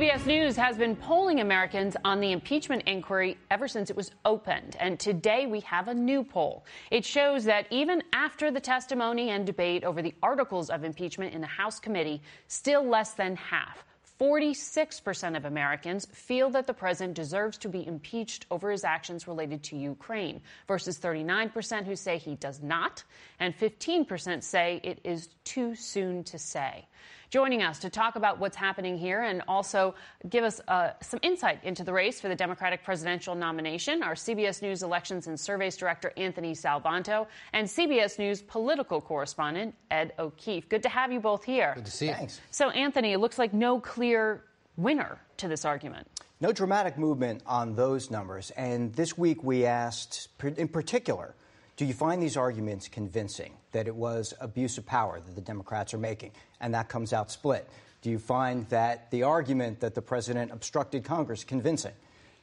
CBS 0.00 0.24
News 0.24 0.56
has 0.56 0.78
been 0.78 0.96
polling 0.96 1.40
Americans 1.40 1.94
on 2.06 2.20
the 2.20 2.32
impeachment 2.32 2.84
inquiry 2.86 3.36
ever 3.50 3.68
since 3.68 3.90
it 3.90 3.96
was 3.96 4.10
opened. 4.24 4.74
And 4.80 4.98
today 4.98 5.44
we 5.44 5.60
have 5.60 5.88
a 5.88 5.94
new 5.94 6.24
poll. 6.24 6.64
It 6.90 7.04
shows 7.04 7.44
that 7.44 7.66
even 7.68 8.02
after 8.14 8.50
the 8.50 8.60
testimony 8.60 9.28
and 9.28 9.44
debate 9.44 9.84
over 9.84 10.00
the 10.00 10.14
articles 10.22 10.70
of 10.70 10.84
impeachment 10.84 11.34
in 11.34 11.42
the 11.42 11.46
House 11.46 11.78
committee, 11.78 12.22
still 12.48 12.82
less 12.82 13.12
than 13.12 13.36
half, 13.36 13.84
46% 14.18 15.36
of 15.36 15.44
Americans 15.44 16.06
feel 16.12 16.48
that 16.48 16.66
the 16.66 16.72
president 16.72 17.14
deserves 17.14 17.58
to 17.58 17.68
be 17.68 17.86
impeached 17.86 18.46
over 18.50 18.70
his 18.70 18.84
actions 18.84 19.28
related 19.28 19.62
to 19.64 19.76
Ukraine, 19.76 20.40
versus 20.66 20.98
39% 20.98 21.84
who 21.84 21.94
say 21.94 22.16
he 22.16 22.36
does 22.36 22.62
not, 22.62 23.04
and 23.38 23.54
15% 23.54 24.42
say 24.42 24.80
it 24.82 25.00
is 25.04 25.28
too 25.44 25.74
soon 25.74 26.24
to 26.24 26.38
say. 26.38 26.86
Joining 27.30 27.62
us 27.62 27.78
to 27.78 27.90
talk 27.90 28.16
about 28.16 28.38
what's 28.38 28.56
happening 28.56 28.98
here 28.98 29.22
and 29.22 29.42
also 29.46 29.94
give 30.28 30.44
us 30.44 30.60
uh, 30.68 30.90
some 31.00 31.20
insight 31.22 31.62
into 31.64 31.84
the 31.84 31.92
race 31.92 32.20
for 32.20 32.28
the 32.28 32.34
Democratic 32.34 32.82
presidential 32.82 33.34
nomination. 33.34 34.02
Our 34.02 34.14
CBS 34.14 34.60
News 34.62 34.82
Elections 34.82 35.28
and 35.28 35.38
Surveys 35.38 35.76
Director 35.76 36.12
Anthony 36.16 36.52
Salvanto 36.52 37.26
and 37.52 37.66
CBS 37.66 38.18
News 38.18 38.42
political 38.42 39.00
correspondent 39.00 39.74
Ed 39.90 40.12
O'Keefe. 40.18 40.68
Good 40.68 40.82
to 40.82 40.88
have 40.88 41.12
you 41.12 41.20
both 41.20 41.44
here. 41.44 41.72
Good 41.76 41.86
to 41.86 41.90
see 41.90 42.08
you. 42.08 42.14
Thanks. 42.14 42.40
So, 42.50 42.70
Anthony, 42.70 43.12
it 43.12 43.18
looks 43.18 43.38
like 43.38 43.54
no 43.54 43.80
clear 43.80 44.44
winner 44.76 45.18
to 45.36 45.48
this 45.48 45.64
argument. 45.64 46.08
No 46.40 46.52
dramatic 46.52 46.98
movement 46.98 47.42
on 47.46 47.76
those 47.76 48.10
numbers. 48.10 48.50
And 48.52 48.92
this 48.94 49.16
week 49.16 49.44
we 49.44 49.66
asked, 49.66 50.28
in 50.56 50.68
particular, 50.68 51.34
do 51.80 51.86
you 51.86 51.94
find 51.94 52.22
these 52.22 52.36
arguments 52.36 52.88
convincing 52.88 53.54
that 53.72 53.86
it 53.86 53.94
was 53.94 54.34
abuse 54.38 54.76
of 54.76 54.84
power 54.84 55.18
that 55.18 55.34
the 55.34 55.40
Democrats 55.40 55.94
are 55.94 55.98
making? 55.98 56.32
And 56.60 56.74
that 56.74 56.90
comes 56.90 57.14
out 57.14 57.30
split. 57.30 57.66
Do 58.02 58.10
you 58.10 58.18
find 58.18 58.68
that 58.68 59.10
the 59.10 59.22
argument 59.22 59.80
that 59.80 59.94
the 59.94 60.02
president 60.02 60.52
obstructed 60.52 61.04
Congress 61.04 61.42
convincing? 61.42 61.94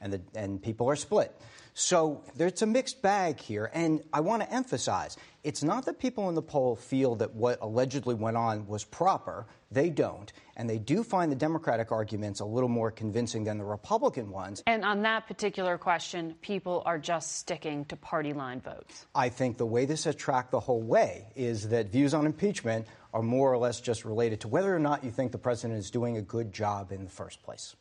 And, 0.01 0.13
the, 0.13 0.21
and 0.33 0.59
people 0.59 0.89
are 0.89 0.95
split. 0.95 1.39
So 1.79 2.23
there's 2.35 2.63
a 2.63 2.65
mixed 2.65 3.03
bag 3.03 3.39
here. 3.39 3.69
And 3.71 4.01
I 4.11 4.21
want 4.21 4.41
to 4.41 4.51
emphasize 4.51 5.15
it's 5.43 5.61
not 5.63 5.85
that 5.85 5.99
people 5.99 6.27
in 6.27 6.33
the 6.33 6.41
poll 6.41 6.75
feel 6.75 7.15
that 7.17 7.35
what 7.35 7.59
allegedly 7.61 8.15
went 8.15 8.35
on 8.35 8.65
was 8.65 8.83
proper. 8.83 9.45
They 9.69 9.91
don't. 9.91 10.33
And 10.55 10.67
they 10.67 10.79
do 10.79 11.03
find 11.03 11.31
the 11.31 11.35
Democratic 11.35 11.91
arguments 11.91 12.39
a 12.39 12.45
little 12.45 12.67
more 12.67 12.89
convincing 12.89 13.43
than 13.43 13.59
the 13.59 13.63
Republican 13.63 14.31
ones. 14.31 14.63
And 14.65 14.83
on 14.83 15.03
that 15.03 15.27
particular 15.27 15.77
question, 15.77 16.33
people 16.41 16.81
are 16.87 16.97
just 16.97 17.37
sticking 17.37 17.85
to 17.85 17.95
party 17.95 18.33
line 18.33 18.59
votes. 18.59 19.05
I 19.13 19.29
think 19.29 19.57
the 19.57 19.67
way 19.67 19.85
this 19.85 20.03
has 20.05 20.15
tracked 20.15 20.49
the 20.49 20.59
whole 20.59 20.81
way 20.81 21.27
is 21.35 21.69
that 21.69 21.91
views 21.91 22.15
on 22.15 22.25
impeachment 22.25 22.87
are 23.13 23.21
more 23.21 23.53
or 23.53 23.57
less 23.59 23.81
just 23.81 24.03
related 24.03 24.41
to 24.41 24.47
whether 24.47 24.75
or 24.75 24.79
not 24.79 25.03
you 25.03 25.11
think 25.11 25.31
the 25.31 25.37
president 25.37 25.77
is 25.77 25.91
doing 25.91 26.17
a 26.17 26.23
good 26.23 26.51
job 26.51 26.91
in 26.91 27.03
the 27.03 27.11
first 27.11 27.43
place. 27.43 27.75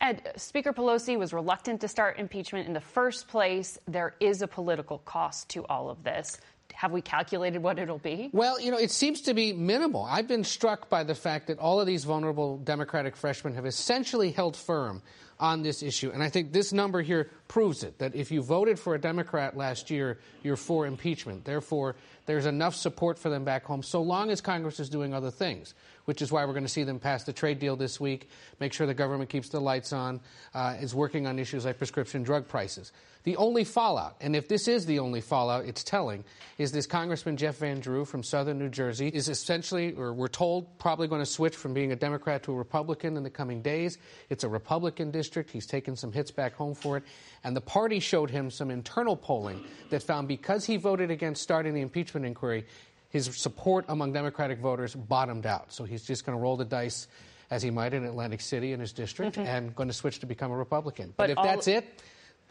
Ed, 0.00 0.32
Speaker 0.36 0.72
Pelosi 0.72 1.18
was 1.18 1.32
reluctant 1.32 1.80
to 1.80 1.88
start 1.88 2.18
impeachment 2.18 2.66
in 2.66 2.74
the 2.74 2.80
first 2.80 3.28
place. 3.28 3.78
There 3.86 4.14
is 4.20 4.42
a 4.42 4.46
political 4.46 4.98
cost 4.98 5.48
to 5.50 5.64
all 5.66 5.88
of 5.88 6.04
this. 6.04 6.38
Have 6.74 6.92
we 6.92 7.00
calculated 7.00 7.62
what 7.62 7.78
it'll 7.78 7.98
be? 7.98 8.28
Well, 8.32 8.60
you 8.60 8.70
know, 8.70 8.76
it 8.76 8.90
seems 8.90 9.22
to 9.22 9.34
be 9.34 9.54
minimal. 9.54 10.04
I've 10.04 10.28
been 10.28 10.44
struck 10.44 10.90
by 10.90 11.04
the 11.04 11.14
fact 11.14 11.46
that 11.46 11.58
all 11.58 11.80
of 11.80 11.86
these 11.86 12.04
vulnerable 12.04 12.58
Democratic 12.58 13.16
freshmen 13.16 13.54
have 13.54 13.64
essentially 13.64 14.30
held 14.30 14.56
firm 14.56 15.00
on 15.40 15.62
this 15.62 15.82
issue. 15.82 16.10
And 16.12 16.22
I 16.22 16.28
think 16.28 16.52
this 16.52 16.72
number 16.72 17.00
here 17.02 17.30
proves 17.48 17.82
it 17.82 17.98
that 17.98 18.14
if 18.14 18.30
you 18.30 18.42
voted 18.42 18.78
for 18.78 18.94
a 18.94 19.00
Democrat 19.00 19.56
last 19.56 19.90
year, 19.90 20.18
you're 20.42 20.56
for 20.56 20.86
impeachment. 20.86 21.44
Therefore, 21.44 21.96
there's 22.26 22.46
enough 22.46 22.74
support 22.74 23.18
for 23.18 23.30
them 23.30 23.44
back 23.44 23.64
home 23.64 23.82
so 23.82 24.02
long 24.02 24.30
as 24.30 24.40
Congress 24.40 24.80
is 24.80 24.88
doing 24.88 25.14
other 25.14 25.30
things, 25.30 25.74
which 26.06 26.22
is 26.22 26.32
why 26.32 26.44
we're 26.44 26.52
going 26.52 26.64
to 26.64 26.68
see 26.68 26.82
them 26.82 26.98
pass 26.98 27.24
the 27.24 27.32
trade 27.32 27.58
deal 27.58 27.76
this 27.76 28.00
week, 28.00 28.30
make 28.58 28.72
sure 28.72 28.86
the 28.86 28.94
government 28.94 29.28
keeps 29.28 29.50
the 29.50 29.60
lights 29.60 29.92
on, 29.92 30.20
uh, 30.54 30.76
is 30.80 30.94
working 30.94 31.26
on 31.26 31.38
issues 31.38 31.64
like 31.64 31.78
prescription 31.78 32.22
drug 32.22 32.48
prices. 32.48 32.90
The 33.24 33.36
only 33.38 33.64
fallout, 33.64 34.14
and 34.20 34.36
if 34.36 34.46
this 34.46 34.68
is 34.68 34.86
the 34.86 35.00
only 35.00 35.20
fallout, 35.20 35.64
it's 35.64 35.82
telling, 35.82 36.22
is 36.58 36.70
this 36.70 36.86
Congressman 36.86 37.36
Jeff 37.36 37.56
Van 37.56 37.80
Drew 37.80 38.04
from 38.04 38.22
southern 38.22 38.56
New 38.56 38.68
Jersey 38.68 39.08
is 39.08 39.28
essentially, 39.28 39.94
or 39.94 40.12
we're 40.12 40.28
told, 40.28 40.78
probably 40.78 41.08
going 41.08 41.22
to 41.22 41.26
switch 41.26 41.56
from 41.56 41.74
being 41.74 41.90
a 41.90 41.96
Democrat 41.96 42.44
to 42.44 42.52
a 42.52 42.54
Republican 42.54 43.16
in 43.16 43.24
the 43.24 43.30
coming 43.30 43.62
days. 43.62 43.98
It's 44.30 44.44
a 44.44 44.48
Republican 44.48 45.10
district. 45.10 45.50
He's 45.50 45.66
taken 45.66 45.96
some 45.96 46.12
hits 46.12 46.30
back 46.30 46.54
home 46.54 46.76
for 46.76 46.98
it. 46.98 47.02
And 47.42 47.56
the 47.56 47.60
party 47.60 47.98
showed 47.98 48.30
him 48.30 48.48
some 48.48 48.70
internal 48.70 49.16
polling 49.16 49.64
that 49.90 50.04
found 50.04 50.28
because 50.28 50.64
he 50.64 50.76
voted 50.76 51.10
against 51.10 51.42
starting 51.42 51.74
the 51.74 51.80
impeachment 51.80 52.26
inquiry, 52.26 52.64
his 53.08 53.26
support 53.36 53.84
among 53.88 54.12
Democratic 54.12 54.58
voters 54.58 54.94
bottomed 54.94 55.46
out. 55.46 55.72
So 55.72 55.84
he's 55.84 56.04
just 56.04 56.24
going 56.24 56.36
to 56.36 56.42
roll 56.42 56.56
the 56.56 56.64
dice 56.64 57.08
as 57.50 57.62
he 57.62 57.70
might 57.70 57.94
in 57.94 58.04
Atlantic 58.04 58.40
City 58.40 58.72
in 58.72 58.80
his 58.80 58.92
district 58.92 59.36
mm-hmm. 59.36 59.46
and 59.46 59.74
going 59.74 59.88
to 59.88 59.94
switch 59.94 60.18
to 60.20 60.26
become 60.26 60.50
a 60.50 60.56
Republican. 60.56 61.14
But, 61.16 61.24
but 61.24 61.30
if 61.30 61.38
all- 61.38 61.44
that's 61.44 61.68
it, 61.68 62.02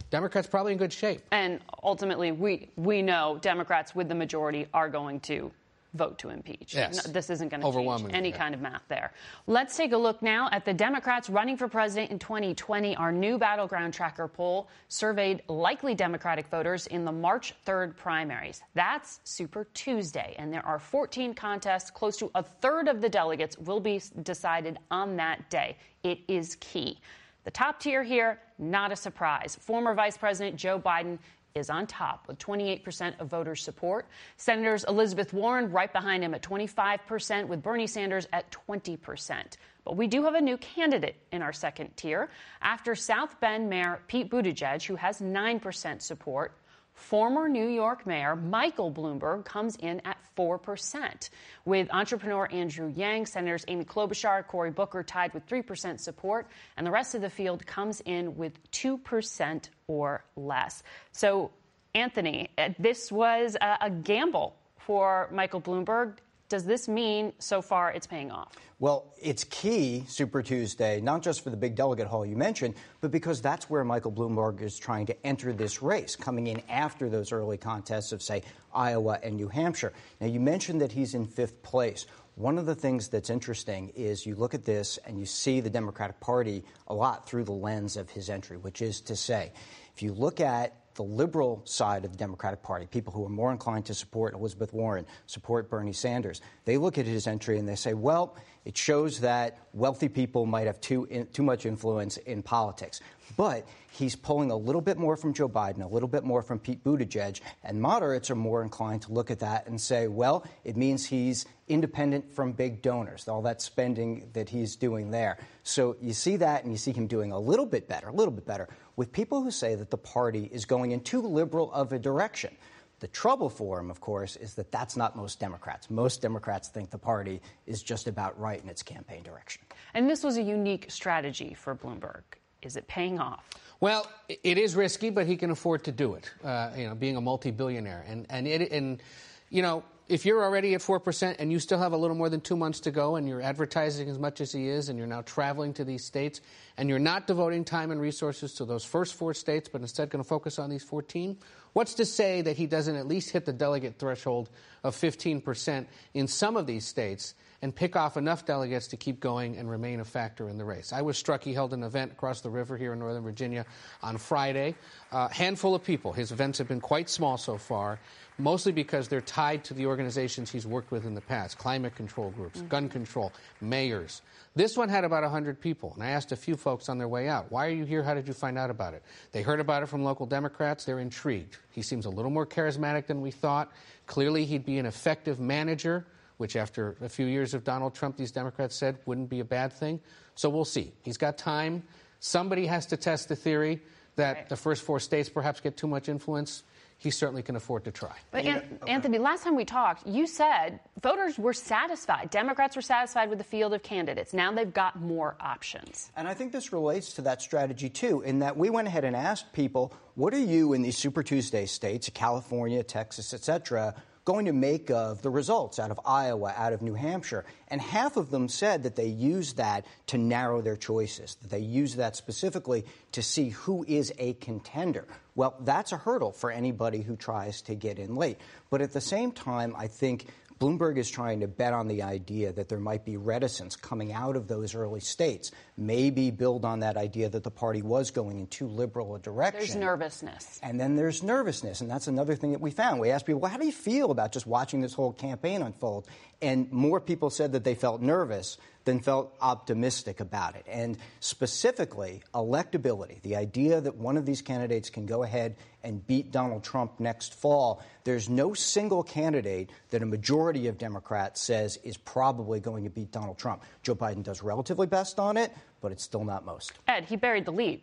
Democrats 0.10 0.48
probably 0.48 0.74
in 0.74 0.78
good 0.78 0.94
shape. 0.94 1.22
And 1.32 1.60
ultimately, 1.84 2.32
we, 2.32 2.70
we 2.76 3.02
know 3.02 3.40
Democrats 3.42 3.96
with 3.96 4.10
the 4.10 4.16
majority 4.16 4.68
are 4.74 4.90
going 4.90 5.20
to 5.22 5.52
vote 5.96 6.18
to 6.20 6.30
impeach. 6.30 6.74
Yes. 6.74 7.06
No, 7.06 7.12
this 7.12 7.30
isn't 7.30 7.50
going 7.50 7.62
to 7.62 7.72
change 7.72 8.14
any 8.14 8.30
yeah. 8.30 8.38
kind 8.38 8.54
of 8.54 8.62
math 8.62 8.84
there. 8.88 9.12
Let's 9.48 9.76
take 9.76 9.94
a 9.94 9.98
look 9.98 10.22
now 10.22 10.50
at 10.52 10.66
the 10.66 10.74
Democrats 10.74 11.30
running 11.30 11.58
for 11.58 11.68
president 11.68 12.12
in 12.12 12.20
2020. 12.20 12.96
Our 12.96 13.12
new 13.12 13.38
battleground 13.38 13.94
tracker 13.94 14.28
poll 14.28 14.70
surveyed 14.88 15.42
likely 15.48 15.96
Democratic 15.96 16.48
voters 16.48 16.88
in 16.88 17.06
the 17.06 17.12
March 17.12 17.54
3rd 17.66 17.96
primaries. 17.96 18.62
That's 18.74 19.20
Super 19.24 19.68
Tuesday, 19.74 20.36
and 20.38 20.54
there 20.54 20.66
are 20.66 20.80
14 20.80 21.34
contests. 21.34 21.90
Close 21.90 22.18
to 22.18 22.30
a 22.36 22.44
third 22.44 22.88
of 22.88 23.02
the 23.02 23.10
delegates 23.10 23.58
will 23.58 23.80
be 23.80 24.02
decided 24.24 24.78
on 24.92 25.16
that 25.18 25.50
day. 25.50 25.78
It 26.04 26.20
is 26.28 26.56
key. 26.60 27.00
The 27.46 27.52
top 27.52 27.80
tier 27.80 28.04
here, 28.04 28.40
not 28.58 28.92
a 28.92 28.96
surprise. 28.96 29.56
Former 29.62 29.94
Vice 29.94 30.18
President 30.18 30.56
Joe 30.56 30.80
Biden 30.80 31.20
is 31.56 31.70
on 31.70 31.88
top 31.88 32.28
with 32.28 32.38
28% 32.38 33.18
of 33.22 33.30
voters' 33.30 33.64
support. 33.64 34.08
Senators 34.36 34.84
Elizabeth 34.90 35.32
Warren 35.32 35.72
right 35.72 35.92
behind 35.92 36.22
him 36.22 36.34
at 36.34 36.42
25%, 36.42 37.48
with 37.48 37.64
Bernie 37.64 37.88
Sanders 37.88 38.28
at 38.34 38.54
20%. 38.68 39.56
But 39.86 39.96
we 39.96 40.08
do 40.08 40.24
have 40.24 40.36
a 40.36 40.42
new 40.42 40.58
candidate 40.58 41.16
in 41.32 41.42
our 41.42 41.54
second 41.54 41.96
tier. 41.96 42.30
After 42.62 42.94
South 42.94 43.40
Bend 43.40 43.70
Mayor 43.70 44.02
Pete 44.08 44.30
Buttigieg, 44.30 44.84
who 44.84 44.96
has 44.96 45.22
9% 45.22 46.02
support, 46.02 46.58
Former 46.96 47.48
New 47.48 47.68
York 47.68 48.08
Mayor 48.08 48.36
Michael 48.36 48.92
Bloomberg 48.92 49.46
comes 49.46 49.76
in 49.76 50.02
at 50.06 50.18
4%, 50.38 51.30
with 51.66 51.88
entrepreneur 51.92 52.48
Andrew 52.52 52.92
Yang, 52.96 53.28
Senators 53.28 53.66
Amy 53.68 53.86
Klobuchar, 53.86 54.48
Cory 54.48 54.72
Booker 54.72 55.04
tied 55.04 55.34
with 55.34 55.46
3% 55.46 56.00
support, 56.00 56.48
and 56.78 56.88
the 56.88 56.92
rest 56.92 57.14
of 57.14 57.22
the 57.22 57.30
field 57.30 57.66
comes 57.66 58.02
in 58.06 58.36
with 58.36 58.60
2% 58.72 59.70
or 59.88 60.24
less. 60.36 60.84
So, 61.12 61.52
Anthony, 61.94 62.50
uh, 62.58 62.70
this 62.80 63.12
was 63.12 63.56
a, 63.62 63.78
a 63.82 63.90
gamble 63.90 64.56
for 64.78 65.30
Michael 65.32 65.62
Bloomberg. 65.62 66.18
Does 66.48 66.64
this 66.66 66.88
mean 66.88 67.34
so 67.40 67.62
far 67.62 67.92
it's 67.92 68.06
paying 68.06 68.30
off? 68.30 68.54
Well, 68.78 69.14
it's 69.20 69.46
key, 69.46 70.04
Super 70.08 70.44
Tuesday, 70.44 71.02
not 71.02 71.24
just 71.24 71.44
for 71.44 71.50
the 71.50 71.58
big 71.58 71.76
delegate 71.76 72.08
haul 72.08 72.26
you 72.26 72.36
mentioned, 72.36 72.76
but 73.02 73.10
because 73.10 73.42
that's 73.42 73.68
where 73.70 73.84
Michael 73.84 74.12
Bloomberg 74.12 74.62
is 74.62 74.78
trying 74.78 75.08
to 75.08 75.26
enter 75.26 75.54
this 75.54 75.82
race, 75.82 76.16
coming 76.16 76.48
in 76.48 76.62
after 76.70 77.10
those 77.10 77.32
early 77.32 77.58
contests 77.58 78.12
of, 78.12 78.22
say, 78.22 78.44
Iowa 78.74 79.18
and 79.24 79.38
New 79.38 79.48
Hampshire. 79.48 79.94
Now, 80.22 80.28
you 80.28 80.40
mentioned 80.40 80.82
that 80.82 80.92
he's 80.92 81.16
in 81.16 81.26
fifth 81.26 81.64
place. 81.64 82.06
One 82.36 82.60
of 82.60 82.66
the 82.66 82.76
things 82.76 83.08
that's 83.08 83.30
interesting 83.30 83.94
is 83.96 84.26
you 84.26 84.36
look 84.36 84.54
at 84.54 84.66
this 84.66 85.00
and 85.08 85.18
you 85.18 85.26
see 85.26 85.62
the 85.62 85.70
Democratic 85.70 86.20
Party 86.20 86.64
a 86.88 86.94
lot 86.94 87.28
through 87.28 87.46
the 87.46 87.54
lens 87.54 87.98
of 87.98 88.10
his 88.10 88.30
entry, 88.30 88.58
which 88.58 88.82
is 88.84 89.02
to 89.02 89.16
say, 89.16 89.52
if 89.96 90.04
you 90.04 90.14
look 90.14 90.42
at 90.42 90.76
the 90.96 91.04
liberal 91.04 91.62
side 91.66 92.06
of 92.06 92.12
the 92.12 92.18
Democratic 92.18 92.64
Party, 92.64 92.86
people 92.86 93.14
who 93.14 93.26
are 93.26 93.30
more 93.30 93.52
inclined 93.52 93.86
to 93.86 93.94
support 93.94 94.34
Elizabeth 94.34 94.74
Warren, 94.74 95.06
support 95.28 95.70
Bernie 95.70 95.94
Sanders, 95.94 96.42
they 96.64 96.78
look 96.78 96.98
at 96.98 97.06
his 97.06 97.28
entry 97.28 97.60
and 97.60 97.68
they 97.68 97.76
say, 97.76 97.94
well, 97.94 98.36
it 98.66 98.76
shows 98.76 99.20
that 99.22 99.60
wealthy 99.74 100.10
people 100.10 100.46
might 100.46 100.66
have 100.66 100.82
too, 100.82 101.06
in, 101.06 101.28
too 101.28 101.44
much 101.44 101.66
influence 101.66 102.18
in 102.18 102.42
politics. 102.42 103.00
But 103.38 103.68
he's 103.92 104.16
pulling 104.16 104.52
a 104.52 104.56
little 104.56 104.82
bit 104.82 104.98
more 104.98 105.16
from 105.16 105.34
Joe 105.34 105.48
Biden, 105.50 105.84
a 105.84 105.88
little 105.88 106.10
bit 106.10 106.24
more 106.24 106.42
from 106.42 106.60
Pete 106.60 106.84
Buttigieg, 106.84 107.42
and 107.64 107.82
moderates 107.82 108.30
are 108.30 108.36
more 108.36 108.62
inclined 108.62 109.04
to 109.04 109.14
look 109.14 109.32
at 109.32 109.40
that 109.40 109.68
and 109.68 109.80
say, 109.80 110.08
well, 110.08 110.46
it 110.64 110.78
means 110.78 111.06
he's 111.06 111.46
independent 111.68 112.32
from 112.32 112.52
big 112.52 112.82
donors, 112.82 113.28
all 113.28 113.42
that 113.44 113.62
spending 113.62 114.30
that 114.34 114.50
he's 114.50 114.76
doing 114.76 115.12
there. 115.12 115.38
So 115.64 115.96
you 116.02 116.14
see 116.14 116.38
that, 116.38 116.64
and 116.64 116.72
you 116.72 116.78
see 116.78 116.92
him 116.92 117.08
doing 117.08 117.32
a 117.32 117.40
little 117.40 117.66
bit 117.66 117.88
better, 117.88 118.10
a 118.10 118.14
little 118.14 118.34
bit 118.34 118.46
better, 118.46 118.68
with 118.96 119.12
people 119.12 119.42
who 119.42 119.52
say 119.52 119.76
that 119.76 119.90
the 119.90 119.98
party 119.98 120.50
is 120.52 120.66
going 120.66 120.92
in 120.92 121.02
too 121.02 121.22
liberal 121.22 121.72
of 121.72 121.92
a 121.92 122.00
direction. 122.00 122.56
The 123.06 123.12
trouble 123.12 123.52
for 123.52 123.80
him, 123.80 123.92
of 123.92 124.02
course, 124.02 124.36
is 124.36 124.56
that 124.56 124.72
that's 124.72 124.98
not 124.98 125.16
most 125.16 125.40
Democrats. 125.40 125.92
Most 125.92 126.24
Democrats 126.24 126.70
think 126.70 126.90
the 126.90 126.98
party 126.98 127.40
is 127.68 127.84
just 127.84 128.08
about 128.08 128.40
right 128.40 128.60
in 128.60 128.68
its 128.68 128.82
campaign 128.82 129.22
direction. 129.22 129.62
And 129.94 130.10
this 130.10 130.24
was 130.24 130.38
a 130.38 130.42
unique 130.42 130.88
strategy 130.90 131.54
for 131.54 131.76
Bloomberg. 131.76 132.24
Is 132.64 132.78
it 132.78 132.88
paying 132.88 133.20
off? 133.20 133.48
Well, 133.80 134.10
it 134.28 134.58
is 134.58 134.76
risky, 134.76 135.12
but 135.12 135.28
he 135.28 135.38
can 135.38 135.52
afford 135.52 135.84
to 135.84 135.92
do 135.92 136.16
it. 136.16 136.32
Uh, 136.44 136.72
you 136.76 136.88
know, 136.88 136.96
being 136.96 137.16
a 137.16 137.22
multi-billionaire, 137.22 138.06
and 138.08 138.26
and 138.32 138.48
it 138.48 138.72
and 138.72 139.04
you 139.52 139.62
know, 139.62 139.84
if 140.08 140.26
you're 140.26 140.44
already 140.44 140.74
at 140.74 140.82
four 140.82 141.00
percent 141.00 141.38
and 141.40 141.52
you 141.52 141.60
still 141.60 141.80
have 141.80 141.94
a 141.94 141.98
little 141.98 142.16
more 142.16 142.30
than 142.30 142.42
two 142.42 142.56
months 142.56 142.82
to 142.82 142.92
go, 142.92 143.16
and 143.16 143.28
you're 143.28 143.42
advertising 143.42 144.10
as 144.10 144.20
much 144.20 144.42
as 144.42 144.52
he 144.52 144.68
is, 144.68 144.90
and 144.90 144.98
you're 144.98 145.08
now 145.08 145.22
traveling 145.22 145.74
to 145.74 145.84
these 145.84 146.04
states, 146.04 146.42
and 146.78 146.90
you're 146.90 147.00
not 147.00 147.28
devoting 147.28 147.64
time 147.64 147.92
and 147.92 148.00
resources 148.00 148.54
to 148.56 148.66
those 148.66 148.84
first 148.84 149.16
four 149.16 149.34
states, 149.34 149.70
but 149.70 149.82
instead 149.82 150.10
going 150.10 150.24
to 150.24 150.28
focus 150.28 150.60
on 150.60 150.70
these 150.70 150.84
14, 150.84 151.38
What's 151.76 151.96
to 151.96 152.06
say 152.06 152.42
that 152.42 152.56
he 152.56 152.68
doesn't 152.68 152.96
at 152.96 153.06
least 153.06 153.32
hit 153.32 153.44
the 153.44 153.52
delegate 153.52 154.00
threshold 154.00 154.50
of 154.86 154.96
15% 154.96 155.86
in 156.14 156.26
some 156.26 156.56
of 156.56 156.68
these 156.68 156.88
states 156.88 157.36
and 157.62 157.76
pick 157.76 157.96
off 157.96 158.18
enough 158.18 158.46
delegates 158.46 158.88
to 158.88 158.98
keep 158.98 159.20
going 159.20 159.58
and 159.58 159.70
remain 159.70 160.00
a 160.00 160.06
factor 160.06 160.50
in 160.50 160.58
the 160.58 160.66
race. 160.66 160.94
I 160.94 161.02
was 161.02 161.18
struck 161.18 161.44
he 161.44 161.54
held 161.54 161.74
an 161.74 161.84
event 161.84 162.12
across 162.12 162.42
the 162.42 162.50
river 162.50 162.78
here 162.78 162.94
in 162.94 163.00
Northern 163.00 163.24
Virginia 163.24 163.66
on 164.04 164.18
Friday. 164.18 164.76
A 165.12 165.16
uh, 165.16 165.30
handful 165.30 165.76
of 165.76 165.84
people. 165.84 166.14
His 166.14 166.32
events 166.32 166.58
have 166.58 166.68
been 166.68 166.82
quite 166.82 167.10
small 167.10 167.38
so 167.38 167.58
far, 167.58 168.00
mostly 168.38 168.72
because 168.72 169.08
they're 169.08 169.22
tied 169.22 169.64
to 169.66 169.74
the 169.74 169.86
organizations 169.86 170.52
he's 170.52 170.68
worked 170.68 170.92
with 170.92 171.06
in 171.06 171.16
the 171.16 171.22
past 171.22 171.58
climate 171.58 171.96
control 171.96 172.32
groups, 172.32 172.60
mm-hmm. 172.60 172.68
gun 172.68 172.90
control, 172.90 173.32
mayors. 173.62 174.22
This 174.56 174.78
one 174.78 174.90
had 174.90 175.04
about 175.04 175.24
100 175.24 175.60
people, 175.60 175.92
and 175.96 176.04
I 176.04 176.10
asked 176.10 176.32
a 176.32 176.36
few 176.36 176.56
folks 176.56 176.88
on 176.88 176.98
their 176.98 177.08
way 177.08 177.28
out, 177.28 177.52
Why 177.52 177.68
are 177.68 177.72
you 177.72 177.86
here? 177.86 178.04
How 178.04 178.14
did 178.14 178.28
you 178.28 178.34
find 178.34 178.58
out 178.58 178.70
about 178.70 178.94
it? 178.94 179.04
They 179.32 179.42
heard 179.42 179.60
about 179.60 179.84
it 179.84 179.88
from 179.88 180.04
local 180.04 180.26
Democrats. 180.26 180.86
They're 180.86 181.00
intrigued. 181.00 181.58
He 181.72 181.82
seems 181.82 182.06
a 182.06 182.10
little 182.10 182.32
more 182.32 182.46
charismatic 182.46 183.08
than 183.08 183.22
we 183.22 183.32
thought. 183.32 183.72
Clearly, 184.08 184.46
he'd 184.46 184.66
be 184.66 184.78
an 184.78 184.86
effective 184.86 185.40
manager 185.40 186.06
which 186.38 186.56
after 186.56 186.96
a 187.02 187.10
few 187.10 187.26
years 187.26 187.54
of 187.54 187.64
Donald 187.64 187.96
Trump, 187.96 188.18
these 188.18 188.32
Democrats 188.32 188.76
said 188.76 188.98
wouldn't 189.06 189.30
be 189.30 189.40
a 189.40 189.46
bad 189.46 189.72
thing. 189.74 190.00
So 190.36 190.50
we'll 190.50 190.66
see. 190.66 190.94
He's 191.02 191.18
got 191.18 191.38
time. 191.38 191.84
Somebody 192.20 192.66
has 192.68 192.88
to 192.88 192.98
test 192.98 193.30
the 193.30 193.36
theory 193.36 193.82
that 194.16 194.36
right. 194.36 194.50
the 194.50 194.56
first 194.56 194.84
four 194.84 195.00
states 195.00 195.30
perhaps 195.30 195.60
get 195.62 195.78
too 195.78 195.88
much 195.88 196.10
influence. 196.10 196.64
He 196.98 197.12
certainly 197.12 197.44
can 197.44 197.58
afford 197.58 197.84
to 197.84 197.92
try. 197.92 198.16
But 198.32 198.46
yeah. 198.46 198.62
Anthony, 198.88 199.18
last 199.18 199.44
time 199.44 199.58
we 199.58 199.66
talked, 199.66 200.08
you 200.08 200.26
said 200.28 200.80
voters 201.02 201.38
were 201.38 201.52
satisfied. 201.52 202.30
Democrats 202.30 202.78
were 202.78 202.82
satisfied 202.82 203.30
with 203.30 203.38
the 203.38 203.44
field 203.44 203.74
of 203.74 203.84
candidates. 203.84 204.34
Now 204.34 204.54
they've 204.54 204.74
got 204.74 205.00
more 205.02 205.36
options. 205.42 206.10
And 206.16 206.26
I 206.26 206.34
think 206.34 206.54
this 206.54 206.72
relates 206.72 207.14
to 207.16 207.22
that 207.24 207.42
strategy 207.42 207.90
too, 207.90 208.22
in 208.22 208.40
that 208.40 208.56
we 208.56 208.70
went 208.70 208.88
ahead 208.88 209.04
and 209.04 209.14
asked 209.14 209.52
people, 209.52 209.94
what 210.16 210.34
are 210.34 210.40
you 210.40 210.72
in 210.72 210.84
these 210.84 210.98
Super 210.98 211.22
Tuesday 211.22 211.66
states, 211.66 212.10
California, 212.14 212.82
Texas, 212.82 213.34
et 213.34 213.44
cetera, 213.44 213.94
going 214.26 214.46
to 214.46 214.54
make 214.54 214.90
of 214.90 215.22
the 215.22 215.30
results 215.30 215.78
out 215.78 215.92
of 215.92 216.00
Iowa, 216.04 216.54
out 216.58 216.74
of 216.74 216.82
New 216.82 216.96
Hampshire. 216.96 217.46
And 217.68 217.80
half 217.80 218.18
of 218.18 218.32
them 218.32 218.50
said 218.50 218.84
that 218.84 218.96
they 218.96 219.06
used 219.06 219.58
that 219.58 219.86
to 220.08 220.18
narrow 220.18 220.62
their 220.62 220.76
choices, 220.76 221.36
that 221.44 221.52
they 221.52 221.60
used 221.60 221.98
that 221.98 222.16
specifically 222.16 222.86
to 223.12 223.22
see 223.22 223.50
who 223.50 223.86
is 223.88 224.12
a 224.18 224.34
contender. 224.34 225.08
Well, 225.36 225.56
that's 225.60 225.92
a 225.92 225.98
hurdle 225.98 226.32
for 226.32 226.50
anybody 226.50 227.02
who 227.02 227.16
tries 227.16 227.62
to 227.64 227.76
get 227.76 228.00
in 228.00 228.16
late. 228.16 228.40
But 228.72 228.82
at 228.82 228.94
the 228.94 229.02
same 229.02 229.32
time, 229.32 229.76
I 229.78 229.88
think 229.88 230.28
Bloomberg 230.60 230.98
is 230.98 231.10
trying 231.10 231.42
to 231.42 231.48
bet 231.48 231.74
on 231.74 231.88
the 231.88 232.04
idea 232.04 232.54
that 232.54 232.70
there 232.70 232.80
might 232.80 233.04
be 233.04 233.18
reticence 233.18 233.76
coming 233.76 234.14
out 234.14 234.36
of 234.36 234.48
those 234.48 234.74
early 234.74 235.02
states, 235.02 235.52
maybe 235.78 236.32
build 236.32 236.64
on 236.64 236.80
that 236.80 236.96
idea 236.96 237.28
that 237.30 237.44
the 237.44 237.52
party 237.52 237.82
was 237.82 238.12
going 238.12 238.40
in 238.40 238.48
too 238.48 238.68
liberal 238.68 239.16
a 239.16 239.20
direction. 239.20 239.60
There's 239.60 239.76
nervousness. 239.76 240.60
And 240.64 240.80
then 240.80 240.96
there's 240.96 241.24
nervousness. 241.24 241.82
And 241.82 241.92
that's 241.92 242.08
another 242.08 242.36
thing 242.36 242.54
that 242.54 242.62
we 242.62 242.72
found. 242.72 243.02
We 243.02 243.12
asked 243.12 243.26
people, 243.26 243.42
well, 243.42 243.52
how 243.52 243.58
do 243.58 243.66
you 243.66 243.72
feel 243.72 244.12
about 244.12 244.32
just 244.32 244.48
watching 244.48 244.82
this 244.82 244.94
whole 244.94 245.12
campaign 245.12 245.62
unfold? 245.62 246.08
And 246.42 246.72
more 246.72 247.02
people 247.02 247.30
said 247.30 247.52
that 247.54 247.64
they 247.64 247.76
felt 247.76 248.02
nervous 248.02 248.58
than 248.86 249.00
felt 249.00 249.36
optimistic 249.42 250.20
about 250.20 250.56
it. 250.56 250.66
And 250.70 250.98
specifically, 251.20 252.22
electability, 252.34 253.22
the 253.24 253.36
idea 253.36 253.82
that 253.82 253.96
one 253.96 254.16
of 254.16 254.26
these 254.26 254.42
candidates 254.42 254.90
can 254.90 255.06
go 255.06 255.24
ahead 255.24 255.56
and 255.86 256.06
beat 256.08 256.32
Donald 256.32 256.64
Trump 256.64 257.00
next 257.00 257.34
fall, 257.34 257.82
there's 258.04 258.28
no 258.28 258.54
single 258.54 259.04
candidate 259.04 259.70
that 259.92 260.02
a 260.02 260.06
majority 260.06 260.68
of 260.68 260.78
Democrats 260.78 261.42
says 261.42 261.78
is 261.84 261.96
probably 261.96 262.60
going 262.60 262.84
to 262.84 262.90
beat 262.90 263.12
Donald 263.12 263.38
Trump. 263.38 263.64
Joe 263.84 263.96
Biden 263.96 264.24
does 264.24 264.44
relatively 264.44 264.88
best 264.88 265.20
on 265.20 265.38
it, 265.38 265.54
but 265.82 265.92
it's 265.92 266.04
still 266.04 266.24
not 266.24 266.46
most. 266.46 266.74
Ed, 266.88 267.06
he 267.06 267.16
buried 267.16 267.46
the 267.46 267.52
lead. 267.52 267.82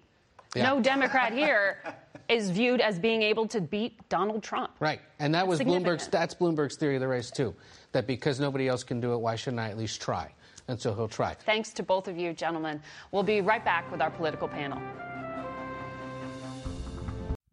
Yeah. 0.54 0.64
No 0.64 0.80
Democrat 0.80 1.32
here 1.32 1.78
is 2.28 2.50
viewed 2.50 2.80
as 2.80 2.98
being 2.98 3.22
able 3.22 3.48
to 3.48 3.60
beat 3.60 4.06
Donald 4.08 4.42
Trump. 4.42 4.72
Right. 4.80 5.00
And 5.18 5.34
that 5.34 5.46
was 5.46 5.60
Bloomberg's 5.60 6.08
that's 6.08 6.34
Bloomberg's 6.34 6.76
theory 6.76 6.96
of 6.96 7.00
the 7.00 7.08
race 7.08 7.30
too. 7.30 7.54
That 7.92 8.06
because 8.06 8.38
nobody 8.38 8.68
else 8.68 8.84
can 8.84 9.00
do 9.00 9.14
it, 9.14 9.18
why 9.18 9.36
shouldn't 9.36 9.60
I 9.60 9.70
at 9.70 9.78
least 9.78 10.00
try? 10.02 10.32
And 10.68 10.80
so 10.80 10.94
he'll 10.94 11.08
try. 11.08 11.34
Thanks 11.34 11.72
to 11.74 11.82
both 11.82 12.06
of 12.06 12.18
you, 12.18 12.32
gentlemen. 12.32 12.80
We'll 13.10 13.22
be 13.22 13.40
right 13.40 13.64
back 13.64 13.90
with 13.90 14.00
our 14.00 14.10
political 14.10 14.48
panel. 14.48 14.80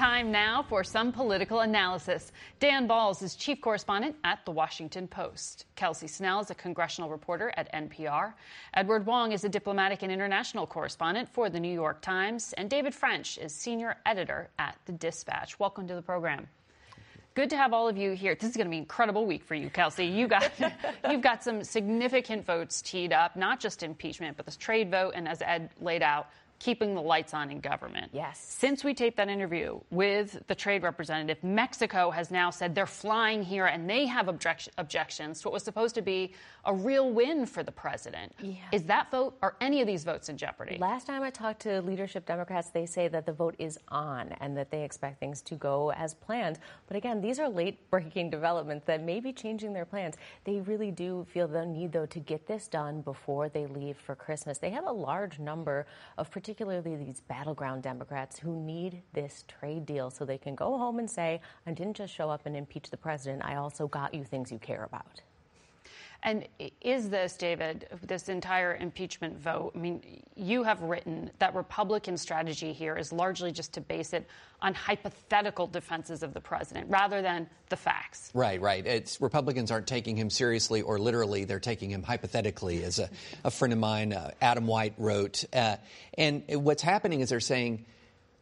Time 0.00 0.32
now 0.32 0.62
for 0.62 0.82
some 0.82 1.12
political 1.12 1.60
analysis. 1.60 2.32
Dan 2.58 2.88
Balz 2.88 3.22
is 3.22 3.34
chief 3.34 3.60
correspondent 3.60 4.16
at 4.24 4.38
The 4.46 4.50
Washington 4.50 5.06
Post. 5.06 5.66
Kelsey 5.76 6.06
Snell 6.06 6.40
is 6.40 6.50
a 6.50 6.54
congressional 6.54 7.10
reporter 7.10 7.52
at 7.58 7.70
NPR. 7.74 8.32
Edward 8.72 9.04
Wong 9.04 9.32
is 9.32 9.44
a 9.44 9.48
diplomatic 9.50 10.02
and 10.02 10.10
international 10.10 10.66
correspondent 10.66 11.28
for 11.28 11.50
The 11.50 11.60
New 11.60 11.74
York 11.74 12.00
Times. 12.00 12.54
And 12.56 12.70
David 12.70 12.94
French 12.94 13.36
is 13.36 13.54
senior 13.54 13.94
editor 14.06 14.48
at 14.58 14.78
The 14.86 14.92
Dispatch. 14.92 15.58
Welcome 15.58 15.86
to 15.88 15.94
the 15.94 16.00
program. 16.00 16.48
Good 17.34 17.50
to 17.50 17.58
have 17.58 17.74
all 17.74 17.86
of 17.86 17.98
you 17.98 18.12
here. 18.12 18.34
This 18.34 18.48
is 18.48 18.56
going 18.56 18.68
to 18.68 18.70
be 18.70 18.78
an 18.78 18.84
incredible 18.84 19.26
week 19.26 19.44
for 19.44 19.54
you, 19.54 19.68
Kelsey. 19.68 20.06
You 20.06 20.28
got 20.28 20.50
you've 21.10 21.20
got 21.20 21.44
some 21.44 21.62
significant 21.62 22.46
votes 22.46 22.80
teed 22.80 23.12
up, 23.12 23.36
not 23.36 23.60
just 23.60 23.82
impeachment, 23.82 24.38
but 24.38 24.46
this 24.46 24.56
trade 24.56 24.90
vote, 24.90 25.12
and 25.14 25.28
as 25.28 25.42
Ed 25.42 25.68
laid 25.78 26.02
out, 26.02 26.28
keeping 26.60 26.94
the 26.94 27.00
lights 27.00 27.32
on 27.32 27.50
in 27.50 27.58
government. 27.58 28.10
Yes. 28.12 28.38
Since 28.38 28.84
we 28.84 28.92
taped 28.92 29.16
that 29.16 29.28
interview 29.28 29.80
with 29.90 30.42
the 30.46 30.54
trade 30.54 30.82
representative, 30.82 31.42
Mexico 31.42 32.10
has 32.10 32.30
now 32.30 32.50
said 32.50 32.74
they're 32.74 32.86
flying 32.86 33.42
here 33.42 33.66
and 33.66 33.88
they 33.88 34.06
have 34.06 34.28
object- 34.28 34.68
objections 34.76 35.40
to 35.40 35.48
what 35.48 35.54
was 35.54 35.64
supposed 35.64 35.94
to 35.94 36.02
be 36.02 36.34
a 36.66 36.74
real 36.74 37.10
win 37.10 37.46
for 37.46 37.62
the 37.62 37.72
president. 37.72 38.34
Yeah. 38.42 38.56
Is 38.72 38.82
that 38.84 39.10
vote, 39.10 39.38
are 39.40 39.56
any 39.62 39.80
of 39.80 39.86
these 39.86 40.04
votes 40.04 40.28
in 40.28 40.36
jeopardy? 40.36 40.76
Last 40.78 41.06
time 41.06 41.22
I 41.22 41.30
talked 41.30 41.62
to 41.62 41.80
leadership 41.80 42.26
Democrats, 42.26 42.68
they 42.68 42.84
say 42.84 43.08
that 43.08 43.24
the 43.24 43.32
vote 43.32 43.54
is 43.58 43.78
on 43.88 44.28
and 44.40 44.54
that 44.58 44.70
they 44.70 44.84
expect 44.84 45.18
things 45.18 45.40
to 45.42 45.54
go 45.54 45.92
as 45.92 46.12
planned. 46.12 46.58
But 46.86 46.96
again, 46.98 47.22
these 47.22 47.40
are 47.40 47.48
late 47.48 47.90
breaking 47.90 48.28
developments 48.38 48.84
that 48.84 49.02
may 49.02 49.20
be 49.20 49.32
changing 49.32 49.72
their 49.72 49.86
plans. 49.86 50.16
They 50.44 50.60
really 50.60 50.90
do 50.90 51.26
feel 51.32 51.48
the 51.48 51.64
need, 51.64 51.92
though, 51.92 52.04
to 52.04 52.20
get 52.20 52.46
this 52.46 52.68
done 52.68 53.00
before 53.00 53.48
they 53.48 53.66
leave 53.66 53.96
for 53.96 54.14
Christmas. 54.14 54.58
They 54.58 54.70
have 54.70 54.86
a 54.86 54.92
large 54.92 55.38
number 55.38 55.86
of 56.18 56.30
particular 56.30 56.49
particularly 56.50 56.96
these 56.96 57.20
battleground 57.28 57.80
Democrats 57.80 58.36
who 58.36 58.56
need 58.56 59.00
this 59.12 59.44
trade 59.46 59.86
deal 59.86 60.10
so 60.10 60.24
they 60.24 60.36
can 60.36 60.56
go 60.56 60.76
home 60.76 60.98
and 60.98 61.08
say, 61.08 61.40
I 61.64 61.70
didn't 61.70 61.94
just 61.96 62.12
show 62.12 62.28
up 62.28 62.44
and 62.44 62.56
impeach 62.56 62.90
the 62.90 62.96
president, 62.96 63.44
I 63.44 63.54
also 63.54 63.86
got 63.86 64.12
you 64.12 64.24
things 64.24 64.50
you 64.50 64.58
care 64.58 64.82
about. 64.82 65.22
And 66.22 66.46
is 66.82 67.08
this, 67.08 67.36
David, 67.36 67.88
this 68.02 68.28
entire 68.28 68.76
impeachment 68.76 69.38
vote? 69.38 69.72
I 69.74 69.78
mean, 69.78 70.22
you 70.36 70.62
have 70.64 70.82
written 70.82 71.30
that 71.38 71.54
Republican 71.54 72.18
strategy 72.18 72.74
here 72.74 72.96
is 72.96 73.10
largely 73.10 73.52
just 73.52 73.72
to 73.74 73.80
base 73.80 74.12
it 74.12 74.26
on 74.60 74.74
hypothetical 74.74 75.66
defenses 75.66 76.22
of 76.22 76.34
the 76.34 76.40
president 76.40 76.90
rather 76.90 77.22
than 77.22 77.48
the 77.70 77.76
facts. 77.76 78.30
Right, 78.34 78.60
right. 78.60 78.86
It's 78.86 79.20
Republicans 79.20 79.70
aren't 79.70 79.86
taking 79.86 80.16
him 80.16 80.28
seriously 80.28 80.82
or 80.82 80.98
literally; 80.98 81.44
they're 81.44 81.58
taking 81.58 81.90
him 81.90 82.02
hypothetically, 82.02 82.84
as 82.84 82.98
a, 82.98 83.08
a 83.44 83.50
friend 83.50 83.72
of 83.72 83.78
mine, 83.78 84.12
uh, 84.12 84.32
Adam 84.42 84.66
White, 84.66 84.94
wrote. 84.98 85.44
Uh, 85.52 85.76
and 86.18 86.42
what's 86.48 86.82
happening 86.82 87.20
is 87.20 87.30
they're 87.30 87.40
saying. 87.40 87.86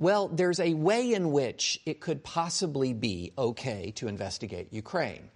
Well, 0.01 0.29
there's 0.29 0.61
a 0.61 0.75
way 0.75 1.13
in 1.13 1.33
which 1.33 1.81
it 1.85 1.99
could 1.99 2.23
possibly 2.23 2.93
be 2.93 3.33
okay 3.37 3.91
to 3.97 4.07
investigate 4.07 4.69
Ukraine. 4.71 5.29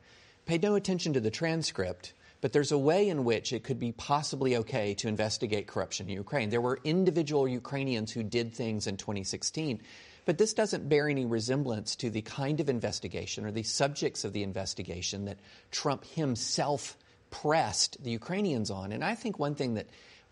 Pay 0.47 0.59
no 0.59 0.77
attention 0.77 1.15
to 1.15 1.21
the 1.21 1.33
transcript 1.33 2.13
but 2.43 2.53
there's 2.53 2.73
a 2.73 2.79
way 2.79 3.09
in 3.09 3.25
which 3.25 3.53
it 3.53 3.63
could 3.63 3.79
be 3.79 3.93
possibly 3.93 4.57
okay 4.57 4.93
to 4.95 5.09
investigate 5.09 5.69
corruption 5.69 6.09
in 6.09 6.15
Ukraine. 6.15 6.51
There 6.51 6.61
were 6.61 6.79
individual 6.85 7.49
Ukrainians 7.49 8.13
who 8.13 8.23
did 8.23 8.53
things 8.53 8.87
in 8.87 8.99
2016. 8.99 9.81
But 10.25 10.39
this 10.39 10.53
doesn't 10.53 10.89
bear 10.89 11.09
any 11.09 11.25
resemblance 11.25 11.97
to 11.97 12.11
the 12.11 12.23
kind 12.23 12.61
of 12.61 12.69
investigation 12.69 13.45
or 13.45 13.51
the 13.51 13.63
subjects 13.63 14.25
of 14.25 14.33
the 14.33 14.43
investigation 14.43 15.25
that 15.25 15.39
Trump 15.71 16.05
himself 16.05 16.97
pressed 17.31 18.03
the 18.03 18.11
Ukrainians 18.11 18.71
on. 18.71 18.93
And 18.93 19.05
I 19.05 19.15
think 19.15 19.39
one 19.39 19.55
thing 19.55 19.75
that 19.75 19.87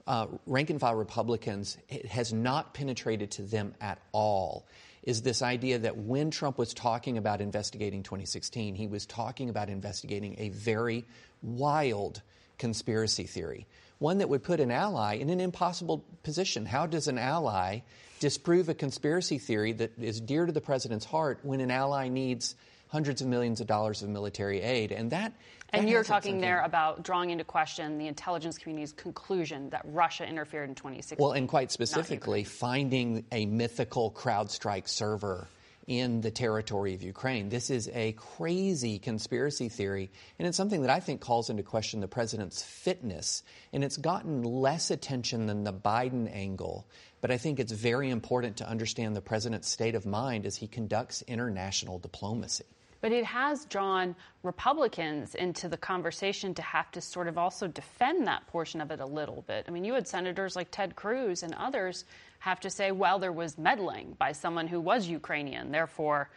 uh, 0.06 0.26
rank 0.46 0.70
and 0.70 0.80
file 0.80 0.94
Republicans 0.94 1.78
has 2.08 2.32
not 2.32 2.74
penetrated 2.74 3.32
to 3.32 3.42
them 3.42 3.74
at 3.80 3.98
all 4.12 4.66
is 5.02 5.22
this 5.22 5.42
idea 5.42 5.78
that 5.78 5.96
when 5.96 6.30
Trump 6.30 6.58
was 6.58 6.74
talking 6.74 7.16
about 7.16 7.40
investigating 7.40 8.02
2016, 8.02 8.74
he 8.74 8.86
was 8.86 9.06
talking 9.06 9.48
about 9.48 9.68
investigating 9.68 10.36
a 10.38 10.50
very 10.50 11.04
wild 11.42 12.22
conspiracy 12.58 13.24
theory, 13.24 13.66
one 13.98 14.18
that 14.18 14.28
would 14.28 14.42
put 14.42 14.60
an 14.60 14.70
ally 14.70 15.14
in 15.14 15.30
an 15.30 15.40
impossible 15.40 16.04
position. 16.22 16.66
How 16.66 16.86
does 16.86 17.08
an 17.08 17.18
ally 17.18 17.80
disprove 18.20 18.68
a 18.68 18.74
conspiracy 18.74 19.38
theory 19.38 19.72
that 19.72 19.98
is 19.98 20.20
dear 20.20 20.44
to 20.44 20.52
the 20.52 20.60
president's 20.60 21.06
heart 21.06 21.40
when 21.42 21.60
an 21.60 21.70
ally 21.70 22.08
needs 22.08 22.54
hundreds 22.90 23.22
of 23.22 23.28
millions 23.28 23.60
of 23.60 23.66
dollars 23.66 24.02
of 24.02 24.08
military 24.08 24.60
aid? 24.60 24.92
And 24.92 25.10
that. 25.10 25.32
And 25.72 25.88
you're 25.88 26.04
talking 26.04 26.34
sunk 26.34 26.42
there 26.42 26.62
about 26.62 27.02
drawing 27.02 27.30
into 27.30 27.44
question 27.44 27.98
the 27.98 28.08
intelligence 28.08 28.58
community's 28.58 28.92
conclusion 28.92 29.70
that 29.70 29.82
Russia 29.86 30.28
interfered 30.28 30.68
in 30.68 30.74
2016. 30.74 31.22
Well, 31.24 31.32
and 31.32 31.48
quite 31.48 31.70
specifically, 31.70 32.44
finding 32.44 33.24
a 33.30 33.46
mythical 33.46 34.10
CrowdStrike 34.10 34.88
server 34.88 35.48
in 35.90 36.20
the 36.20 36.30
territory 36.30 36.94
of 36.94 37.02
Ukraine. 37.02 37.48
This 37.48 37.68
is 37.68 37.90
a 37.92 38.12
crazy 38.12 39.00
conspiracy 39.00 39.68
theory, 39.68 40.10
and 40.38 40.46
it's 40.46 40.56
something 40.56 40.82
that 40.82 40.90
I 40.90 41.00
think 41.00 41.20
calls 41.20 41.50
into 41.50 41.64
question 41.64 41.98
the 42.00 42.06
president's 42.06 42.62
fitness. 42.62 43.42
And 43.72 43.82
it's 43.82 43.96
gotten 43.96 44.44
less 44.44 44.92
attention 44.92 45.46
than 45.46 45.64
the 45.64 45.72
Biden 45.72 46.32
angle. 46.32 46.86
But 47.20 47.32
I 47.32 47.38
think 47.38 47.58
it's 47.58 47.72
very 47.72 48.08
important 48.08 48.58
to 48.58 48.68
understand 48.68 49.16
the 49.16 49.20
president's 49.20 49.68
state 49.68 49.96
of 49.96 50.06
mind 50.06 50.46
as 50.46 50.54
he 50.54 50.68
conducts 50.68 51.22
international 51.26 51.98
diplomacy. 51.98 52.66
But 53.00 53.12
it 53.12 53.24
has 53.24 53.64
drawn 53.64 54.14
Republicans 54.42 55.34
into 55.34 55.68
the 55.68 55.76
conversation 55.76 56.52
to 56.54 56.62
have 56.62 56.90
to 56.92 57.00
sort 57.00 57.28
of 57.28 57.38
also 57.38 57.66
defend 57.66 58.26
that 58.26 58.46
portion 58.46 58.80
of 58.80 58.90
it 58.90 59.00
a 59.00 59.06
little 59.06 59.42
bit. 59.46 59.64
I 59.66 59.70
mean, 59.70 59.84
you 59.84 59.94
had 59.94 60.06
senators 60.06 60.54
like 60.54 60.70
Ted 60.70 60.96
Cruz 60.96 61.42
and 61.42 61.54
others 61.54 62.04
have 62.40 62.60
to 62.60 62.70
say, 62.70 62.90
well, 62.92 63.18
there 63.18 63.32
was 63.32 63.56
meddling 63.58 64.16
by 64.18 64.32
someone 64.32 64.66
who 64.66 64.80
was 64.80 65.08
Ukrainian, 65.08 65.70
therefore 65.70 66.28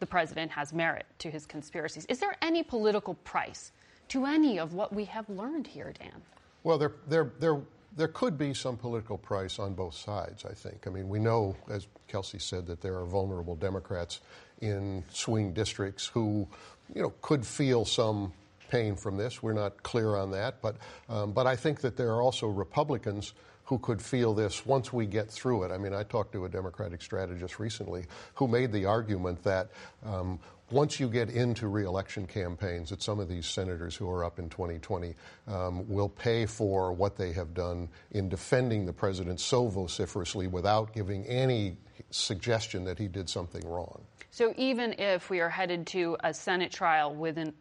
the 0.00 0.06
president 0.06 0.50
has 0.50 0.72
merit 0.72 1.06
to 1.20 1.30
his 1.30 1.46
conspiracies. 1.46 2.04
Is 2.08 2.18
there 2.18 2.36
any 2.42 2.64
political 2.64 3.14
price 3.14 3.70
to 4.08 4.26
any 4.26 4.58
of 4.58 4.74
what 4.74 4.92
we 4.92 5.04
have 5.04 5.28
learned 5.28 5.66
here, 5.66 5.92
Dan? 5.96 6.22
Well, 6.64 6.78
there, 6.78 6.92
there, 7.08 7.32
there, 7.38 7.60
there 7.96 8.08
could 8.08 8.36
be 8.36 8.54
some 8.54 8.76
political 8.76 9.16
price 9.16 9.60
on 9.60 9.74
both 9.74 9.94
sides, 9.94 10.44
I 10.44 10.54
think. 10.54 10.86
I 10.86 10.90
mean, 10.90 11.08
we 11.08 11.18
know, 11.18 11.56
as 11.70 11.86
Kelsey 12.08 12.40
said, 12.40 12.66
that 12.66 12.80
there 12.80 12.96
are 12.96 13.04
vulnerable 13.04 13.54
Democrats 13.54 14.20
in 14.62 15.04
swing 15.10 15.52
districts 15.52 16.06
who, 16.06 16.48
you 16.94 17.02
know, 17.02 17.12
could 17.20 17.44
feel 17.46 17.84
some 17.84 18.32
pain 18.70 18.96
from 18.96 19.18
this. 19.18 19.42
We're 19.42 19.52
not 19.52 19.82
clear 19.82 20.16
on 20.16 20.30
that. 20.30 20.62
But, 20.62 20.76
um, 21.10 21.32
but 21.32 21.46
I 21.46 21.56
think 21.56 21.82
that 21.82 21.96
there 21.96 22.08
are 22.12 22.22
also 22.22 22.46
Republicans 22.46 23.34
who 23.64 23.78
could 23.78 24.00
feel 24.00 24.34
this 24.34 24.64
once 24.64 24.92
we 24.92 25.06
get 25.06 25.30
through 25.30 25.64
it. 25.64 25.70
I 25.70 25.78
mean, 25.78 25.94
I 25.94 26.02
talked 26.02 26.32
to 26.32 26.46
a 26.46 26.48
Democratic 26.48 27.02
strategist 27.02 27.58
recently 27.58 28.04
who 28.34 28.48
made 28.48 28.72
the 28.72 28.86
argument 28.86 29.42
that 29.44 29.70
um, 30.04 30.38
once 30.70 30.98
you 30.98 31.08
get 31.08 31.28
into 31.28 31.68
reelection 31.68 32.26
campaigns, 32.26 32.90
that 32.90 33.02
some 33.02 33.20
of 33.20 33.28
these 33.28 33.46
senators 33.46 33.94
who 33.94 34.10
are 34.10 34.24
up 34.24 34.38
in 34.38 34.48
2020 34.48 35.14
um, 35.48 35.88
will 35.88 36.08
pay 36.08 36.46
for 36.46 36.92
what 36.92 37.16
they 37.16 37.32
have 37.32 37.52
done 37.52 37.88
in 38.12 38.28
defending 38.28 38.86
the 38.86 38.92
president 38.92 39.38
so 39.38 39.68
vociferously 39.68 40.46
without 40.46 40.92
giving 40.94 41.26
any 41.26 41.76
suggestion 42.10 42.84
that 42.84 42.98
he 42.98 43.06
did 43.06 43.28
something 43.28 43.66
wrong. 43.68 44.02
So 44.32 44.54
even 44.56 44.94
if 44.98 45.28
we 45.28 45.40
are 45.40 45.50
headed 45.50 45.86
to 45.88 46.16
a 46.24 46.32
Senate 46.32 46.72
trial 46.72 47.14
with 47.14 47.36
an 47.36 47.52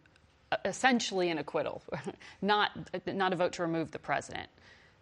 essentially 0.63 1.29
an 1.29 1.37
acquittal, 1.37 1.83
not 2.41 2.71
not 3.05 3.33
a 3.33 3.35
vote 3.35 3.51
to 3.53 3.61
remove 3.61 3.91
the 3.91 3.99
president, 3.99 4.49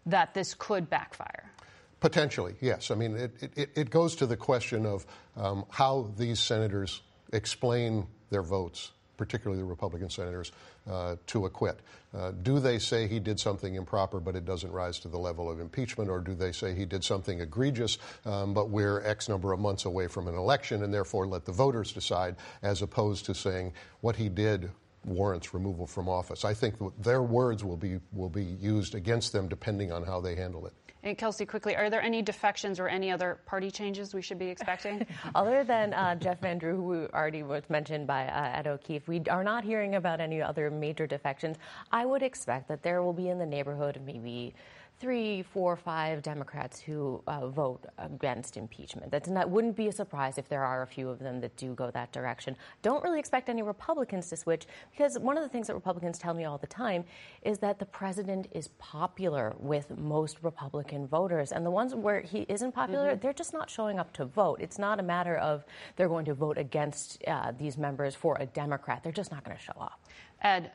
that 0.08 0.34
this 0.34 0.56
could 0.56 0.90
backfire. 0.90 1.52
Potentially, 2.00 2.56
yes. 2.60 2.90
I 2.90 2.96
mean, 2.96 3.16
it, 3.16 3.52
it, 3.56 3.70
it 3.76 3.90
goes 3.92 4.16
to 4.16 4.26
the 4.26 4.36
question 4.36 4.86
of 4.86 5.06
um, 5.38 5.66
how 5.70 6.12
these 6.18 6.40
senators 6.40 7.02
explain 7.34 8.08
their 8.32 8.42
votes, 8.42 8.92
particularly 9.20 9.62
the 9.62 9.68
Republican 9.68 10.10
senators, 10.10 10.54
uh, 10.90 11.18
to 11.28 11.46
acquit. 11.46 11.82
Uh, 12.18 12.32
do 12.42 12.58
they 12.60 12.80
say 12.80 13.06
he 13.06 13.20
did 13.20 13.38
something 13.38 13.76
improper, 13.76 14.22
but 14.22 14.34
it 14.34 14.46
doesn't 14.46 14.72
rise 14.72 14.98
to 14.98 15.10
the 15.10 15.18
level 15.18 15.52
of 15.52 15.60
impeachment, 15.60 16.10
or 16.10 16.20
do 16.22 16.34
they 16.34 16.54
say 16.54 16.74
he 16.74 16.86
did 16.86 17.04
something 17.04 17.42
egregious, 17.42 17.98
um, 18.26 18.54
but 18.54 18.70
we're 18.70 19.02
X 19.02 19.28
number 19.28 19.52
of 19.52 19.60
months 19.60 19.84
away 19.84 20.08
from 20.08 20.30
an 20.30 20.36
election, 20.36 20.84
and 20.84 20.94
therefore 20.94 21.28
let 21.28 21.44
the 21.44 21.52
voters 21.52 21.92
decide, 21.92 22.38
as 22.64 22.82
opposed 22.82 23.26
to 23.26 23.36
saying 23.36 23.74
what 24.00 24.16
he 24.16 24.30
did 24.30 24.72
warrants 25.04 25.54
removal 25.54 25.86
from 25.86 26.08
office. 26.08 26.46
I 26.46 26.54
think 26.54 26.76
their 27.02 27.22
words 27.22 27.64
will 27.64 27.78
be 27.78 28.00
will 28.14 28.30
be 28.30 28.44
used 28.44 28.96
against 28.96 29.34
them 29.34 29.48
depending 29.50 29.92
on 29.92 30.04
how 30.04 30.22
they 30.22 30.36
handle 30.36 30.66
it. 30.66 30.74
And 31.02 31.18
Kelsey, 31.18 31.46
quickly, 31.46 31.78
are 31.78 31.90
there 31.90 32.02
any 32.02 32.22
defections 32.22 32.78
or 32.80 32.90
any 32.90 33.10
other 33.10 33.40
party 33.46 33.72
changes 33.72 34.14
we 34.14 34.22
should 34.22 34.38
be 34.38 34.48
expecting? 34.48 35.06
Other 35.36 35.64
than 35.64 35.94
uh, 35.94 36.16
Jeff 36.16 36.42
Van 36.42 36.58
Drew, 36.58 36.76
who 36.76 37.08
already 37.14 37.42
was 37.42 37.64
mentioned 37.70 38.06
by 38.06 38.28
uh, 38.28 38.58
Ed 38.58 38.68
O'Keefe, 38.68 39.08
we 39.08 39.22
are 39.30 39.44
not 39.44 39.64
hearing 39.64 39.96
about 39.96 40.20
any 40.20 40.42
other 40.42 40.70
major 40.70 41.08
defections. 41.08 41.56
I 41.90 42.06
would 42.06 42.22
expect 42.22 42.68
that 42.68 42.84
there 42.84 43.02
will 43.02 43.14
be 43.14 43.30
in 43.30 43.40
the 43.40 43.46
neighborhood 43.46 43.96
of 43.96 44.02
maybe 44.02 44.54
three, 45.00 45.42
four, 45.44 45.78
five 45.78 46.22
Democrats 46.22 46.80
who 46.80 47.24
uh, 47.26 47.48
vote 47.48 47.86
against 47.98 48.58
impeachment. 48.58 49.10
That's 49.12 49.30
not, 49.30 49.50
wouldn't 49.50 49.78
be 49.78 49.88
a 49.88 49.92
surprise 49.94 50.38
if 50.38 50.50
there 50.50 50.64
are 50.66 50.82
a 50.82 50.88
few 50.88 51.08
of 51.10 51.20
them 51.20 51.40
that 51.40 51.56
do 51.56 51.74
go 51.74 51.90
that 51.92 52.12
direction. 52.12 52.58
Don't 52.82 53.02
really 53.04 53.18
expect 53.20 53.48
any 53.48 53.62
Republicans 53.62 54.28
to 54.30 54.36
switch 54.36 54.68
because 54.92 55.18
one 55.18 55.38
of 55.38 55.44
the 55.44 55.50
things 55.50 55.68
that 55.68 55.74
Republicans 55.74 56.20
tell 56.20 56.34
me 56.34 56.44
all 56.44 56.58
the 56.58 56.68
time 56.68 57.06
is 57.44 57.60
that 57.60 57.80
the 57.80 57.86
president 57.86 58.48
is 58.52 58.68
popular 58.78 59.56
with 59.58 59.98
most 59.98 60.38
Republican 60.42 61.08
voters. 61.08 61.54
And 61.54 61.66
the 61.66 61.72
ones 61.72 61.96
where 61.96 62.20
he 62.22 62.46
isn't 62.50 62.74
popular, 62.74 63.16
Mhm. 63.16 63.22
they're 63.22 63.34
just 63.34 63.54
not 63.54 63.70
showing 63.70 64.00
up 64.00 64.12
to 64.14 64.26
vote. 64.26 64.60
It's 64.60 64.78
not 64.78 65.00
a 65.00 65.04
matter 65.04 65.38
of 65.38 65.64
they're 65.96 66.10
going 66.10 66.26
to 66.26 66.34
vote 66.34 66.58
against 66.58 67.24
uh, 67.26 67.54
these 67.58 67.78
members 67.78 68.16
for 68.16 68.36
a 68.40 68.46
Democrat. 68.46 69.02
They're 69.04 69.12
just 69.14 69.32
not 69.32 69.46
going 69.46 69.56
to 69.56 69.64
show 69.64 69.80
up. 69.80 70.02
Ed, 70.42 70.72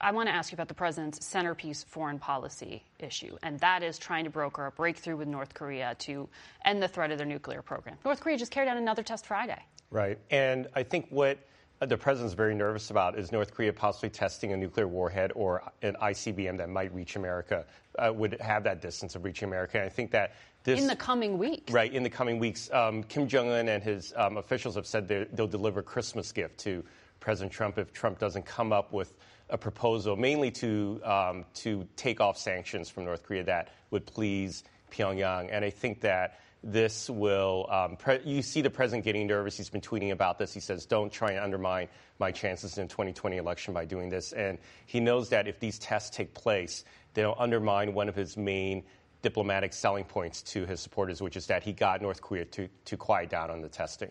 I 0.00 0.12
want 0.12 0.28
to 0.28 0.34
ask 0.34 0.50
you 0.50 0.56
about 0.56 0.68
the 0.68 0.74
president's 0.74 1.24
centerpiece 1.24 1.82
foreign 1.82 2.18
policy 2.18 2.82
issue, 2.98 3.36
and 3.42 3.58
that 3.60 3.82
is 3.82 3.98
trying 3.98 4.24
to 4.24 4.30
broker 4.30 4.66
a 4.66 4.70
breakthrough 4.70 5.16
with 5.16 5.28
North 5.28 5.52
Korea 5.52 5.94
to 6.00 6.28
end 6.64 6.82
the 6.82 6.88
threat 6.88 7.10
of 7.10 7.18
their 7.18 7.26
nuclear 7.26 7.62
program. 7.62 7.96
North 8.04 8.20
Korea 8.20 8.38
just 8.38 8.52
carried 8.52 8.68
out 8.68 8.76
another 8.76 9.02
test 9.02 9.26
Friday. 9.26 9.60
Right. 9.90 10.18
And 10.30 10.68
I 10.74 10.82
think 10.82 11.06
what 11.10 11.38
the 11.80 11.98
president's 11.98 12.34
very 12.34 12.54
nervous 12.54 12.90
about 12.90 13.18
is 13.18 13.32
North 13.32 13.52
Korea 13.52 13.72
possibly 13.72 14.08
testing 14.08 14.52
a 14.52 14.56
nuclear 14.56 14.88
warhead 14.88 15.32
or 15.34 15.62
an 15.82 15.96
ICBM 16.00 16.56
that 16.58 16.70
might 16.70 16.94
reach 16.94 17.16
America, 17.16 17.66
uh, 17.98 18.12
would 18.14 18.40
have 18.40 18.64
that 18.64 18.80
distance 18.80 19.14
of 19.14 19.24
reaching 19.24 19.48
America. 19.48 19.78
And 19.78 19.86
I 19.86 19.88
think 19.90 20.12
that 20.12 20.32
this. 20.64 20.80
in 20.80 20.86
the 20.86 20.96
coming 20.96 21.38
weeks. 21.38 21.72
Right, 21.72 21.92
in 21.92 22.02
the 22.02 22.10
coming 22.10 22.38
weeks, 22.38 22.70
um, 22.72 23.02
Kim 23.02 23.26
Jong 23.26 23.48
un 23.50 23.68
and 23.68 23.82
his 23.82 24.14
um, 24.16 24.36
officials 24.36 24.76
have 24.76 24.86
said 24.86 25.08
they'll 25.32 25.48
deliver 25.48 25.80
a 25.80 25.82
Christmas 25.82 26.30
gift 26.30 26.58
to 26.60 26.84
President 27.22 27.52
Trump 27.52 27.78
if 27.78 27.92
Trump 27.92 28.18
doesn't 28.18 28.44
come 28.44 28.72
up 28.72 28.92
with 28.92 29.14
a 29.48 29.56
proposal, 29.56 30.16
mainly 30.16 30.50
to 30.50 31.00
um, 31.04 31.44
to 31.54 31.86
take 31.96 32.20
off 32.20 32.36
sanctions 32.36 32.90
from 32.90 33.04
North 33.04 33.22
Korea 33.22 33.44
that 33.44 33.68
would 33.90 34.04
please 34.04 34.64
Pyongyang. 34.90 35.48
And 35.50 35.64
I 35.64 35.70
think 35.70 36.00
that 36.00 36.40
this 36.64 37.08
will. 37.08 37.66
Um, 37.70 37.96
pre- 37.96 38.22
you 38.24 38.42
see 38.42 38.60
the 38.60 38.70
president 38.70 39.04
getting 39.04 39.26
nervous. 39.26 39.56
He's 39.56 39.70
been 39.70 39.80
tweeting 39.80 40.10
about 40.10 40.38
this. 40.38 40.52
He 40.52 40.60
says, 40.60 40.84
"Don't 40.84 41.12
try 41.12 41.30
and 41.30 41.40
undermine 41.40 41.88
my 42.18 42.32
chances 42.32 42.76
in 42.76 42.88
2020 42.88 43.36
election 43.36 43.72
by 43.72 43.84
doing 43.84 44.08
this." 44.08 44.32
And 44.32 44.58
he 44.86 44.98
knows 44.98 45.28
that 45.28 45.46
if 45.46 45.60
these 45.60 45.78
tests 45.78 46.10
take 46.10 46.34
place, 46.34 46.84
they'll 47.14 47.36
undermine 47.38 47.94
one 47.94 48.08
of 48.08 48.16
his 48.16 48.36
main 48.36 48.82
diplomatic 49.22 49.72
selling 49.72 50.04
points 50.04 50.42
to 50.42 50.66
his 50.66 50.80
supporters, 50.80 51.22
which 51.22 51.36
is 51.36 51.46
that 51.46 51.62
he 51.62 51.72
got 51.72 52.02
North 52.02 52.20
Korea 52.20 52.44
to, 52.46 52.68
to 52.86 52.96
quiet 52.96 53.30
down 53.30 53.50
on 53.50 53.60
the 53.60 53.68
testing. 53.68 54.10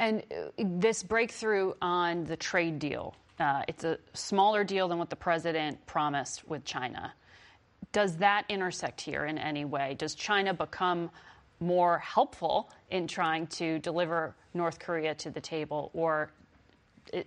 And 0.00 0.24
uh, 0.32 0.50
this 0.58 1.02
breakthrough 1.02 1.74
on 1.82 2.24
the 2.24 2.36
trade 2.36 2.78
deal, 2.78 3.14
uh, 3.38 3.62
it's 3.68 3.84
a 3.84 3.98
smaller 4.14 4.64
deal 4.64 4.88
than 4.88 4.98
what 4.98 5.10
the 5.10 5.16
president 5.16 5.84
promised 5.86 6.48
with 6.48 6.64
China. 6.64 7.12
Does 7.92 8.16
that 8.16 8.46
intersect 8.48 9.02
here 9.02 9.26
in 9.26 9.36
any 9.36 9.66
way? 9.66 9.94
Does 9.98 10.14
China 10.14 10.54
become 10.54 11.10
more 11.60 11.98
helpful 11.98 12.70
in 12.90 13.06
trying 13.06 13.46
to 13.48 13.78
deliver 13.80 14.34
North 14.54 14.78
Korea 14.78 15.14
to 15.16 15.28
the 15.28 15.40
table, 15.40 15.90
or 15.92 16.32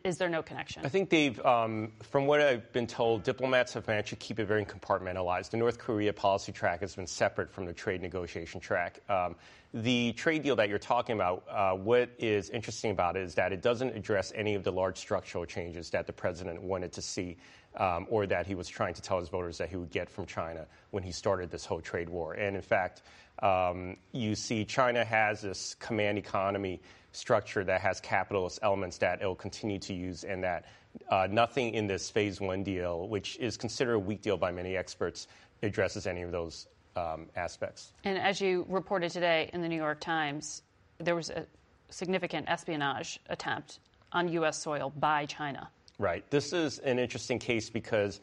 is 0.04 0.18
there 0.18 0.30
no 0.30 0.42
connection? 0.42 0.86
I 0.86 0.90
think 0.90 1.10
they've, 1.10 1.40
um, 1.46 1.92
from 2.02 2.26
what 2.26 2.42
I've 2.42 2.72
been 2.74 2.88
told, 2.88 3.24
diplomats 3.24 3.74
have 3.74 3.88
managed 3.88 4.10
to 4.10 4.16
keep 4.16 4.40
it 4.40 4.46
very 4.46 4.66
compartmentalized. 4.66 5.50
The 5.50 5.58
North 5.58 5.78
Korea 5.78 6.14
policy 6.14 6.52
track 6.52 6.82
has 6.82 6.96
been 6.96 7.08
separate 7.08 7.52
from 7.52 7.66
the 7.66 7.74
trade 7.74 8.02
negotiation 8.02 8.60
track. 8.60 9.00
Um, 9.10 9.36
the 9.74 10.14
trade 10.14 10.44
deal 10.44 10.56
that 10.58 10.70
you're 10.70 10.78
talking 10.78 11.16
about, 11.16 11.44
uh, 11.50 11.74
what 11.74 12.10
is 12.20 12.50
interesting 12.52 12.92
about 12.92 13.18
it 13.18 13.24
is 13.24 13.36
that 13.36 13.52
it 13.52 13.62
doesn't 13.62 13.96
address 13.96 14.32
any 14.36 14.54
of 14.54 14.64
the 14.64 14.72
large 14.72 14.98
structural 14.98 15.46
changes 15.46 15.90
that 15.90 16.06
the 16.06 16.14
president 16.14 16.62
wanted 16.62 16.92
to 16.94 17.02
see 17.02 17.38
um, 17.78 18.06
or 18.10 18.28
that 18.28 18.46
he 18.46 18.56
was 18.56 18.68
trying 18.68 18.94
to 18.94 19.02
tell 19.02 19.20
his 19.20 19.30
voters 19.30 19.58
that 19.58 19.70
he 19.70 19.76
would 19.76 19.90
get 19.90 20.10
from 20.10 20.26
China 20.26 20.68
when 20.92 21.02
he 21.02 21.12
started 21.12 21.50
this 21.50 21.66
whole 21.66 21.82
trade 21.82 22.08
war. 22.08 22.34
And 22.34 22.56
in 22.56 22.62
fact, 22.62 23.02
um, 23.40 23.98
you 24.12 24.36
see 24.36 24.66
China 24.66 25.04
has 25.04 25.42
this 25.42 25.76
command 25.80 26.18
economy 26.18 26.82
structure 27.12 27.64
that 27.64 27.82
has 27.82 28.00
capitalist 28.00 28.60
elements 28.62 28.98
that 28.98 29.22
it 29.22 29.26
will 29.26 29.36
continue 29.36 29.80
to 29.80 29.94
use, 29.94 30.24
and 30.24 30.44
that 30.44 30.66
uh, 31.10 31.28
nothing 31.30 31.74
in 31.74 31.88
this 31.88 32.10
phase 32.10 32.42
one 32.42 32.64
deal, 32.64 33.08
which 33.08 33.38
is 33.40 33.58
considered 33.58 33.94
a 33.94 34.00
weak 34.00 34.22
deal 34.22 34.38
by 34.38 34.52
many 34.52 34.76
experts, 34.76 35.28
addresses 35.62 36.08
any 36.08 36.22
of 36.22 36.32
those 36.32 36.68
um, 36.96 37.28
aspects. 37.36 37.94
And 38.04 38.18
as 38.18 38.42
you 38.42 38.66
reported 38.70 39.12
today 39.12 39.50
in 39.54 39.62
the 39.62 39.68
New 39.68 39.78
York 39.78 40.00
Times, 40.00 40.62
there 41.00 41.16
was 41.16 41.30
a 41.30 41.46
significant 41.90 42.50
espionage 42.50 43.20
attempt 43.30 43.80
on 44.12 44.28
U.S. 44.30 44.58
soil 44.58 44.92
by 44.98 45.26
China. 45.26 45.70
Right. 46.00 46.28
This 46.30 46.54
is 46.54 46.80
an 46.80 47.00
interesting 47.00 47.40
case 47.40 47.70
because 47.70 48.20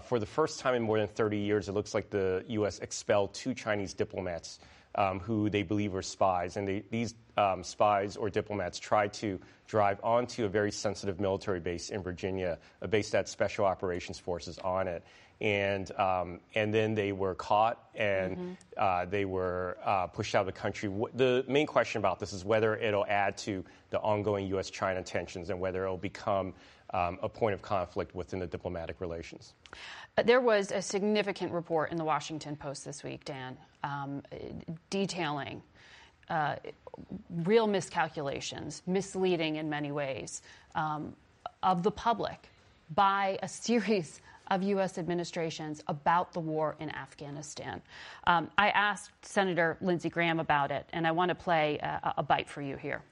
for 0.00 0.18
the 0.18 0.26
first 0.26 0.60
time 0.60 0.74
in 0.74 0.82
more 0.82 0.98
than 0.98 1.08
30 1.08 1.38
years, 1.38 1.68
it 1.68 1.72
looks 1.72 1.94
like 1.94 2.10
the 2.10 2.44
U.S. 2.48 2.78
expelled 2.80 3.34
two 3.34 3.54
Chinese 3.54 3.94
diplomats 3.94 4.58
um, 4.96 5.20
who 5.20 5.50
they 5.50 5.62
believe 5.62 5.92
were 5.92 6.02
spies. 6.02 6.56
And 6.56 6.66
they, 6.66 6.82
these 6.90 7.14
um, 7.36 7.62
spies 7.62 8.16
or 8.16 8.30
diplomats 8.30 8.78
tried 8.78 9.12
to 9.14 9.38
drive 9.66 10.00
onto 10.02 10.44
a 10.44 10.48
very 10.48 10.72
sensitive 10.72 11.20
military 11.20 11.60
base 11.60 11.90
in 11.90 12.02
Virginia, 12.02 12.58
a 12.80 12.88
base 12.88 13.10
that 13.10 13.28
Special 13.28 13.64
Operations 13.64 14.18
Forces 14.18 14.58
on 14.58 14.88
it. 14.88 15.04
And, 15.38 15.90
um, 15.98 16.40
and 16.54 16.72
then 16.72 16.94
they 16.94 17.12
were 17.12 17.34
caught 17.34 17.90
and 17.94 18.36
mm-hmm. 18.36 18.52
uh, 18.78 19.04
they 19.04 19.26
were 19.26 19.76
uh, 19.84 20.06
pushed 20.06 20.34
out 20.34 20.40
of 20.40 20.46
the 20.46 20.52
country. 20.52 20.90
The 21.14 21.44
main 21.46 21.66
question 21.66 21.98
about 21.98 22.18
this 22.18 22.32
is 22.32 22.42
whether 22.42 22.74
it'll 22.76 23.04
add 23.04 23.36
to 23.38 23.62
the 23.90 24.00
ongoing 24.00 24.46
U.S. 24.48 24.70
China 24.70 25.02
tensions 25.02 25.50
and 25.50 25.60
whether 25.60 25.84
it'll 25.84 25.98
become 25.98 26.54
um, 26.90 27.18
a 27.22 27.28
point 27.28 27.54
of 27.54 27.62
conflict 27.62 28.14
within 28.14 28.38
the 28.38 28.46
diplomatic 28.46 29.00
relations. 29.00 29.54
Uh, 30.16 30.22
there 30.22 30.40
was 30.40 30.72
a 30.72 30.80
significant 30.80 31.52
report 31.52 31.90
in 31.90 31.96
the 31.96 32.04
Washington 32.04 32.56
Post 32.56 32.84
this 32.84 33.02
week, 33.02 33.24
Dan, 33.24 33.56
um, 33.82 34.22
detailing 34.90 35.62
uh, 36.30 36.56
real 37.44 37.66
miscalculations, 37.66 38.82
misleading 38.86 39.56
in 39.56 39.68
many 39.68 39.92
ways, 39.92 40.42
um, 40.74 41.14
of 41.62 41.82
the 41.82 41.90
public 41.90 42.48
by 42.94 43.38
a 43.42 43.48
series 43.48 44.20
of 44.48 44.62
U.S. 44.62 44.96
administrations 44.96 45.82
about 45.88 46.32
the 46.32 46.40
war 46.40 46.76
in 46.78 46.88
Afghanistan. 46.90 47.82
Um, 48.26 48.48
I 48.56 48.70
asked 48.70 49.10
Senator 49.24 49.76
Lindsey 49.80 50.08
Graham 50.08 50.38
about 50.38 50.70
it, 50.70 50.88
and 50.92 51.06
I 51.06 51.10
want 51.10 51.30
to 51.30 51.34
play 51.34 51.78
a, 51.78 52.14
a 52.18 52.22
bite 52.22 52.48
for 52.48 52.62
you 52.62 52.76
here. 52.76 53.02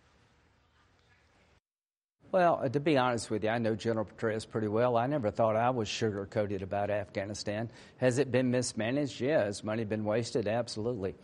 Well, 2.34 2.58
uh, 2.64 2.68
to 2.68 2.80
be 2.80 2.98
honest 2.98 3.30
with 3.30 3.44
you, 3.44 3.50
I 3.50 3.58
know 3.58 3.76
General 3.76 4.06
Petraeus 4.06 4.44
pretty 4.44 4.66
well. 4.66 4.96
I 4.96 5.06
never 5.06 5.30
thought 5.30 5.54
I 5.54 5.70
was 5.70 5.86
sugar-coated 5.86 6.62
about 6.62 6.90
Afghanistan. 6.90 7.70
Has 7.98 8.18
it 8.18 8.32
been 8.32 8.50
mismanaged? 8.50 9.20
Yeah. 9.20 9.44
Has 9.44 9.62
money 9.62 9.84
been 9.84 10.04
wasted? 10.04 10.48
Absolutely. 10.48 11.14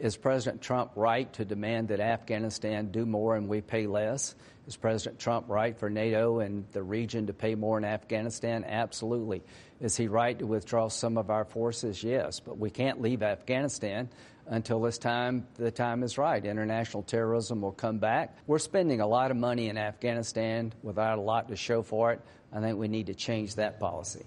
Is 0.00 0.16
President 0.16 0.60
Trump 0.60 0.90
right 0.96 1.32
to 1.34 1.44
demand 1.44 1.86
that 1.90 2.00
Afghanistan 2.00 2.90
do 2.90 3.06
more 3.06 3.36
and 3.36 3.46
we 3.46 3.60
pay 3.60 3.86
less? 3.86 4.34
Is 4.66 4.76
President 4.76 5.20
Trump 5.20 5.48
right 5.48 5.78
for 5.78 5.88
NATO 5.88 6.40
and 6.40 6.64
the 6.72 6.82
region 6.82 7.28
to 7.28 7.32
pay 7.32 7.54
more 7.54 7.78
in 7.78 7.84
Afghanistan? 7.84 8.64
Absolutely. 8.64 9.42
Is 9.80 9.96
he 9.96 10.08
right 10.08 10.36
to 10.38 10.46
withdraw 10.46 10.88
some 10.88 11.16
of 11.16 11.30
our 11.30 11.44
forces? 11.44 12.02
Yes. 12.02 12.40
But 12.40 12.58
we 12.58 12.70
can't 12.70 13.00
leave 13.00 13.22
Afghanistan 13.22 14.08
until 14.48 14.80
this 14.80 14.98
time 14.98 15.46
the 15.54 15.70
time 15.70 16.02
is 16.02 16.18
right. 16.18 16.44
International 16.44 17.04
terrorism 17.04 17.60
will 17.60 17.72
come 17.72 17.98
back. 17.98 18.36
We're 18.48 18.58
spending 18.58 19.00
a 19.00 19.06
lot 19.06 19.30
of 19.30 19.36
money 19.36 19.68
in 19.68 19.78
Afghanistan 19.78 20.72
without 20.82 21.18
a 21.18 21.22
lot 21.22 21.48
to 21.48 21.56
show 21.56 21.82
for 21.82 22.12
it. 22.12 22.20
I 22.52 22.60
think 22.60 22.78
we 22.78 22.88
need 22.88 23.06
to 23.06 23.14
change 23.14 23.54
that 23.56 23.78
policy. 23.78 24.24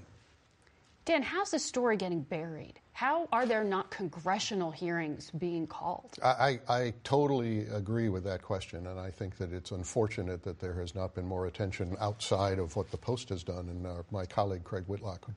Dan, 1.10 1.24
how's 1.24 1.50
the 1.50 1.58
story 1.58 1.98
getting 1.98 2.22
buried? 2.22 2.80
How 2.92 3.28
are 3.32 3.48
there 3.48 3.64
not 3.64 3.90
congressional 3.90 4.70
hearings 4.70 5.32
being 5.32 5.66
called? 5.66 6.12
I, 6.24 6.60
I, 6.70 6.94
totally 7.04 7.62
agree 7.70 8.10
with 8.10 8.24
that 8.26 8.44
question, 8.44 8.86
and 8.86 9.00
I 9.00 9.10
think 9.10 9.36
that 9.38 9.52
it's 9.52 9.72
unfortunate 9.72 10.44
that 10.44 10.60
there 10.60 10.76
has 10.76 10.94
not 10.94 11.16
been 11.16 11.26
more 11.26 11.48
attention 11.48 11.98
outside 12.00 12.60
of 12.60 12.76
what 12.76 12.92
the 12.92 12.98
Post 12.98 13.30
has 13.30 13.42
done, 13.42 13.70
and 13.70 13.88
uh, 13.88 14.04
my 14.12 14.24
colleague 14.24 14.64
Craig 14.64 14.84
Whitlock 14.86 15.28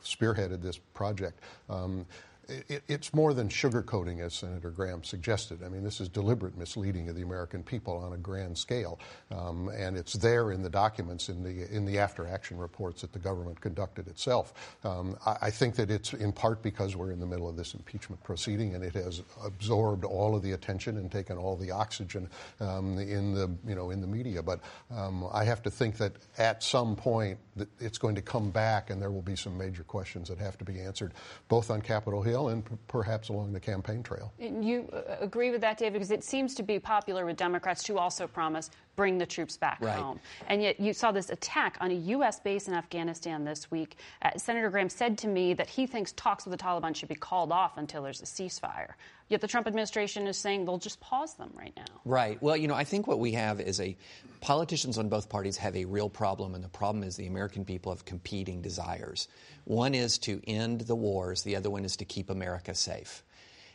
spearheaded 0.00 0.62
this 0.62 0.78
project. 0.78 1.40
Um, 1.68 2.06
it, 2.48 2.82
it's 2.88 3.12
more 3.12 3.34
than 3.34 3.48
sugarcoating, 3.48 4.20
as 4.20 4.34
Senator 4.34 4.70
Graham 4.70 5.02
suggested. 5.02 5.62
I 5.64 5.68
mean, 5.68 5.82
this 5.82 6.00
is 6.00 6.08
deliberate 6.08 6.56
misleading 6.56 7.08
of 7.08 7.16
the 7.16 7.22
American 7.22 7.62
people 7.62 7.96
on 7.96 8.12
a 8.12 8.16
grand 8.16 8.56
scale, 8.56 8.98
um, 9.30 9.68
and 9.68 9.96
it's 9.96 10.14
there 10.14 10.52
in 10.52 10.62
the 10.62 10.70
documents 10.70 11.28
in 11.28 11.42
the 11.42 11.74
in 11.74 11.84
the 11.84 11.98
after-action 11.98 12.58
reports 12.58 13.00
that 13.02 13.12
the 13.12 13.18
government 13.18 13.60
conducted 13.60 14.06
itself. 14.08 14.54
Um, 14.84 15.16
I, 15.26 15.36
I, 15.42 15.50
think 15.50 15.74
that 15.76 15.90
it's 15.90 16.12
in 16.12 16.32
part 16.32 16.62
because 16.62 16.94
we're 16.94 17.10
in 17.10 17.20
the 17.20 17.26
middle 17.26 17.48
of 17.48 17.56
this 17.56 17.74
impeachment 17.74 18.22
proceeding, 18.22 18.74
and 18.74 18.84
it 18.84 18.94
has 18.94 19.22
absorbed 19.44 20.04
all 20.04 20.36
of 20.36 20.42
the 20.42 20.52
attention 20.52 20.98
and 20.98 21.10
taken 21.10 21.36
all 21.36 21.56
the 21.56 21.70
oxygen 21.70 22.28
um, 22.60 22.98
in 22.98 23.34
the 23.34 23.50
you 23.66 23.74
know 23.74 23.90
in 23.90 24.00
the 24.00 24.06
media. 24.06 24.42
But 24.42 24.60
um, 24.94 25.28
I 25.32 25.44
have 25.44 25.62
to 25.64 25.70
think 25.70 25.96
that 25.98 26.12
at 26.38 26.62
some 26.62 26.94
point 26.96 27.38
it's 27.80 27.98
going 27.98 28.14
to 28.14 28.22
come 28.22 28.50
back, 28.50 28.90
and 28.90 29.02
there 29.02 29.10
will 29.10 29.22
be 29.22 29.36
some 29.36 29.58
major 29.58 29.82
questions 29.82 30.28
that 30.28 30.38
have 30.38 30.56
to 30.58 30.64
be 30.64 30.80
answered, 30.80 31.12
both 31.48 31.70
on 31.70 31.82
Capitol 31.82 32.22
Hill 32.22 32.35
and 32.48 32.64
p- 32.64 32.76
perhaps 32.88 33.28
along 33.28 33.52
the 33.52 33.60
campaign 33.60 34.02
trail. 34.02 34.32
You 34.38 34.88
uh, 34.92 35.16
agree 35.20 35.50
with 35.50 35.60
that, 35.62 35.78
David? 35.78 35.94
Because 35.94 36.10
it 36.10 36.22
seems 36.22 36.54
to 36.56 36.62
be 36.62 36.78
popular 36.78 37.24
with 37.24 37.36
Democrats 37.36 37.82
to 37.84 37.98
also 37.98 38.26
promise 38.26 38.70
bring 38.96 39.18
the 39.18 39.26
troops 39.26 39.56
back 39.56 39.78
right. 39.80 39.96
home. 39.96 40.18
And 40.48 40.62
yet 40.62 40.80
you 40.80 40.92
saw 40.92 41.12
this 41.12 41.30
attack 41.30 41.76
on 41.80 41.90
a 41.90 41.94
U.S. 41.94 42.40
base 42.40 42.68
in 42.68 42.74
Afghanistan 42.74 43.44
this 43.44 43.70
week. 43.70 43.96
Uh, 44.22 44.30
Senator 44.36 44.70
Graham 44.70 44.88
said 44.88 45.18
to 45.18 45.28
me 45.28 45.54
that 45.54 45.68
he 45.68 45.86
thinks 45.86 46.12
talks 46.12 46.46
with 46.46 46.58
the 46.58 46.62
Taliban 46.62 46.94
should 46.94 47.08
be 47.08 47.14
called 47.14 47.52
off 47.52 47.76
until 47.76 48.02
there's 48.02 48.22
a 48.22 48.26
ceasefire. 48.26 48.92
Yet 49.28 49.40
the 49.40 49.48
Trump 49.48 49.66
administration 49.66 50.28
is 50.28 50.36
saying 50.36 50.66
they'll 50.66 50.78
just 50.78 51.00
pause 51.00 51.34
them 51.34 51.50
right 51.54 51.72
now. 51.76 51.84
Right. 52.04 52.40
Well, 52.40 52.56
you 52.56 52.68
know, 52.68 52.74
I 52.74 52.84
think 52.84 53.08
what 53.08 53.18
we 53.18 53.32
have 53.32 53.60
is 53.60 53.80
a 53.80 53.96
politicians 54.40 54.98
on 54.98 55.08
both 55.08 55.28
parties 55.28 55.56
have 55.56 55.74
a 55.74 55.84
real 55.84 56.08
problem, 56.08 56.54
and 56.54 56.62
the 56.62 56.68
problem 56.68 57.02
is 57.02 57.16
the 57.16 57.26
American 57.26 57.64
people 57.64 57.90
have 57.90 58.04
competing 58.04 58.62
desires. 58.62 59.26
One 59.64 59.94
is 59.94 60.18
to 60.18 60.40
end 60.46 60.82
the 60.82 60.94
wars, 60.94 61.42
the 61.42 61.56
other 61.56 61.70
one 61.70 61.84
is 61.84 61.96
to 61.96 62.04
keep 62.04 62.30
America 62.30 62.74
safe. 62.74 63.24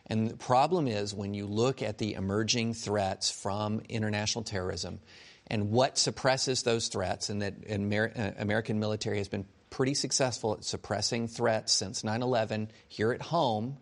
And 0.08 0.30
the 0.30 0.38
problem 0.38 0.88
is 0.88 1.14
when 1.14 1.34
you 1.34 1.46
look 1.46 1.82
at 1.82 1.98
the 1.98 2.14
emerging 2.14 2.74
threats 2.74 3.30
from 3.30 3.82
international 3.90 4.44
terrorism 4.44 5.00
and 5.48 5.70
what 5.70 5.98
suppresses 5.98 6.64
those 6.64 6.88
threats, 6.88 7.30
and 7.30 7.42
that 7.42 7.56
Amer- 7.68 8.14
uh, 8.16 8.32
American 8.42 8.80
military 8.80 9.18
has 9.18 9.28
been 9.28 9.46
pretty 9.70 9.96
successful 9.96 10.54
at 10.54 10.64
suppressing 10.64 11.28
threats 11.28 11.74
since 11.74 12.06
9 12.06 12.22
11 12.22 12.72
here 12.88 13.12
at 13.12 13.22
home 13.22 13.78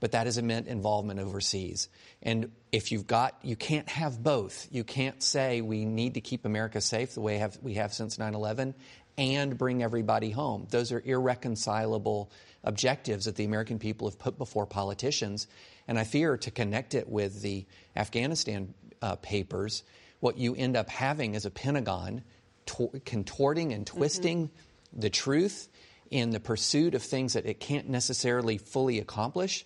but 0.00 0.12
that 0.12 0.26
has 0.26 0.40
meant 0.42 0.66
involvement 0.66 1.20
overseas. 1.20 1.88
And 2.22 2.50
if 2.72 2.92
you've 2.92 3.06
got, 3.06 3.38
you 3.42 3.56
can't 3.56 3.88
have 3.88 4.22
both. 4.22 4.68
You 4.70 4.84
can't 4.84 5.22
say 5.22 5.60
we 5.60 5.84
need 5.84 6.14
to 6.14 6.20
keep 6.20 6.44
America 6.44 6.80
safe 6.80 7.14
the 7.14 7.20
way 7.20 7.38
have, 7.38 7.58
we 7.62 7.74
have 7.74 7.92
since 7.92 8.18
9 8.18 8.34
11 8.34 8.74
and 9.18 9.56
bring 9.56 9.82
everybody 9.82 10.30
home. 10.30 10.66
Those 10.70 10.92
are 10.92 11.02
irreconcilable 11.04 12.30
objectives 12.64 13.24
that 13.24 13.36
the 13.36 13.44
American 13.44 13.78
people 13.78 14.08
have 14.08 14.18
put 14.18 14.36
before 14.36 14.66
politicians. 14.66 15.46
And 15.88 15.98
I 15.98 16.04
fear 16.04 16.36
to 16.38 16.50
connect 16.50 16.94
it 16.94 17.08
with 17.08 17.40
the 17.40 17.64
Afghanistan 17.94 18.74
uh, 19.00 19.16
papers, 19.16 19.82
what 20.20 20.38
you 20.38 20.54
end 20.54 20.76
up 20.76 20.88
having 20.88 21.34
is 21.34 21.46
a 21.46 21.50
Pentagon 21.50 22.22
to- 22.66 23.00
contorting 23.04 23.72
and 23.72 23.86
twisting 23.86 24.48
mm-hmm. 24.48 25.00
the 25.00 25.10
truth 25.10 25.68
in 26.10 26.30
the 26.30 26.40
pursuit 26.40 26.94
of 26.94 27.02
things 27.02 27.34
that 27.34 27.46
it 27.46 27.60
can't 27.60 27.88
necessarily 27.88 28.58
fully 28.58 28.98
accomplish 28.98 29.64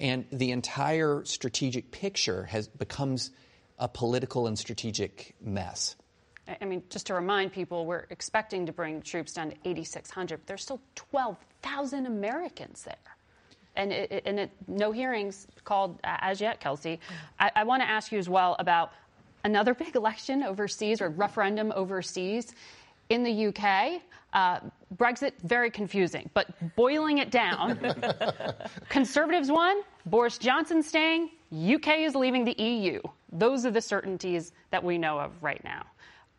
and 0.00 0.24
the 0.32 0.50
entire 0.50 1.22
strategic 1.24 1.90
picture 1.90 2.44
has 2.44 2.66
becomes 2.66 3.30
a 3.78 3.86
political 3.86 4.46
and 4.46 4.58
strategic 4.58 5.34
mess. 5.40 5.96
I 6.60 6.64
mean, 6.64 6.82
just 6.90 7.06
to 7.06 7.14
remind 7.14 7.52
people, 7.52 7.86
we're 7.86 8.06
expecting 8.10 8.66
to 8.66 8.72
bring 8.72 9.02
troops 9.02 9.32
down 9.34 9.50
to 9.50 9.56
8,600, 9.64 10.38
but 10.38 10.46
there's 10.46 10.62
still 10.62 10.80
12,000 10.96 12.06
Americans 12.06 12.82
there. 12.82 12.96
And, 13.76 13.92
it, 13.92 14.22
and 14.26 14.40
it, 14.40 14.50
no 14.66 14.90
hearings 14.90 15.46
called 15.64 16.00
as 16.02 16.40
yet, 16.40 16.60
Kelsey. 16.60 16.98
I, 17.38 17.52
I 17.56 17.64
want 17.64 17.82
to 17.82 17.88
ask 17.88 18.10
you 18.10 18.18
as 18.18 18.28
well 18.28 18.56
about 18.58 18.92
another 19.44 19.74
big 19.84 19.94
election 19.94 20.42
overseas 20.42 21.00
or 21.00 21.08
referendum 21.08 21.72
overseas 21.74 22.52
in 23.08 23.22
the 23.22 23.46
UK. 23.46 24.02
Uh, 24.32 24.60
Brexit, 24.96 25.32
very 25.44 25.70
confusing, 25.70 26.28
but 26.34 26.48
boiling 26.74 27.18
it 27.18 27.30
down, 27.30 27.78
Conservatives 28.88 29.50
won, 29.50 29.82
Boris 30.06 30.36
Johnson 30.36 30.82
staying, 30.82 31.30
UK 31.52 32.00
is 32.00 32.14
leaving 32.14 32.44
the 32.44 32.60
EU. 32.60 33.00
Those 33.32 33.64
are 33.64 33.70
the 33.70 33.80
certainties 33.80 34.52
that 34.70 34.82
we 34.82 34.98
know 34.98 35.18
of 35.18 35.30
right 35.42 35.62
now. 35.62 35.84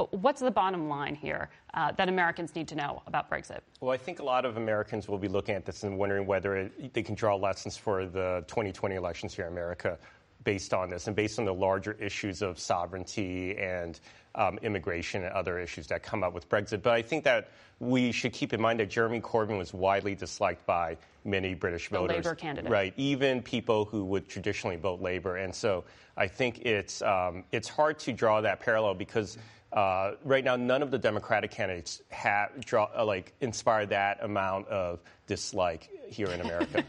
What's 0.09 0.41
the 0.41 0.51
bottom 0.51 0.89
line 0.89 1.15
here 1.15 1.49
uh, 1.75 1.91
that 1.93 2.09
Americans 2.09 2.55
need 2.55 2.67
to 2.69 2.75
know 2.75 3.03
about 3.07 3.29
Brexit? 3.29 3.59
Well, 3.81 3.91
I 3.91 3.97
think 3.97 4.19
a 4.19 4.23
lot 4.23 4.45
of 4.45 4.57
Americans 4.57 5.07
will 5.07 5.19
be 5.19 5.27
looking 5.27 5.55
at 5.55 5.65
this 5.65 5.83
and 5.83 5.97
wondering 5.97 6.25
whether 6.25 6.55
it, 6.57 6.93
they 6.93 7.03
can 7.03 7.13
draw 7.13 7.35
lessons 7.35 7.77
for 7.77 8.05
the 8.05 8.43
2020 8.47 8.95
elections 8.95 9.33
here 9.33 9.45
in 9.45 9.51
America 9.51 9.97
based 10.43 10.73
on 10.73 10.89
this 10.89 11.07
and 11.07 11.15
based 11.15 11.37
on 11.39 11.45
the 11.45 11.53
larger 11.53 11.93
issues 11.93 12.41
of 12.41 12.59
sovereignty 12.59 13.55
and 13.57 13.99
um, 14.35 14.59
immigration 14.61 15.23
and 15.23 15.33
other 15.33 15.59
issues 15.59 15.87
that 15.87 16.03
come 16.03 16.23
up 16.23 16.33
with 16.33 16.49
Brexit. 16.49 16.81
But 16.81 16.93
I 16.93 17.01
think 17.01 17.23
that 17.25 17.49
we 17.79 18.11
should 18.11 18.33
keep 18.33 18.53
in 18.53 18.61
mind 18.61 18.79
that 18.79 18.89
Jeremy 18.89 19.19
Corbyn 19.19 19.57
was 19.57 19.73
widely 19.73 20.15
disliked 20.15 20.65
by 20.65 20.97
many 21.25 21.53
British 21.53 21.89
the 21.89 21.97
voters. 21.97 22.17
Labour 22.17 22.35
candidate. 22.35 22.71
Right, 22.71 22.93
even 22.97 23.41
people 23.41 23.85
who 23.85 24.05
would 24.05 24.27
traditionally 24.27 24.77
vote 24.77 25.01
Labour. 25.01 25.37
And 25.37 25.53
so 25.53 25.83
I 26.15 26.27
think 26.27 26.59
it's, 26.59 27.01
um, 27.01 27.43
it's 27.51 27.67
hard 27.67 27.99
to 27.99 28.13
draw 28.13 28.41
that 28.41 28.59
parallel 28.59 28.93
because 28.93 29.37
Uh, 29.73 30.15
right 30.25 30.43
now, 30.43 30.55
none 30.55 30.81
of 30.81 30.91
the 30.91 30.97
Democratic 30.97 31.51
candidates 31.51 32.01
have 32.09 32.63
draw, 32.65 32.89
uh, 32.95 33.05
like 33.05 33.33
inspire 33.39 33.85
that 33.85 34.21
amount 34.21 34.67
of 34.67 34.99
dislike 35.27 35.89
here 36.09 36.27
in 36.27 36.41
America. 36.41 36.83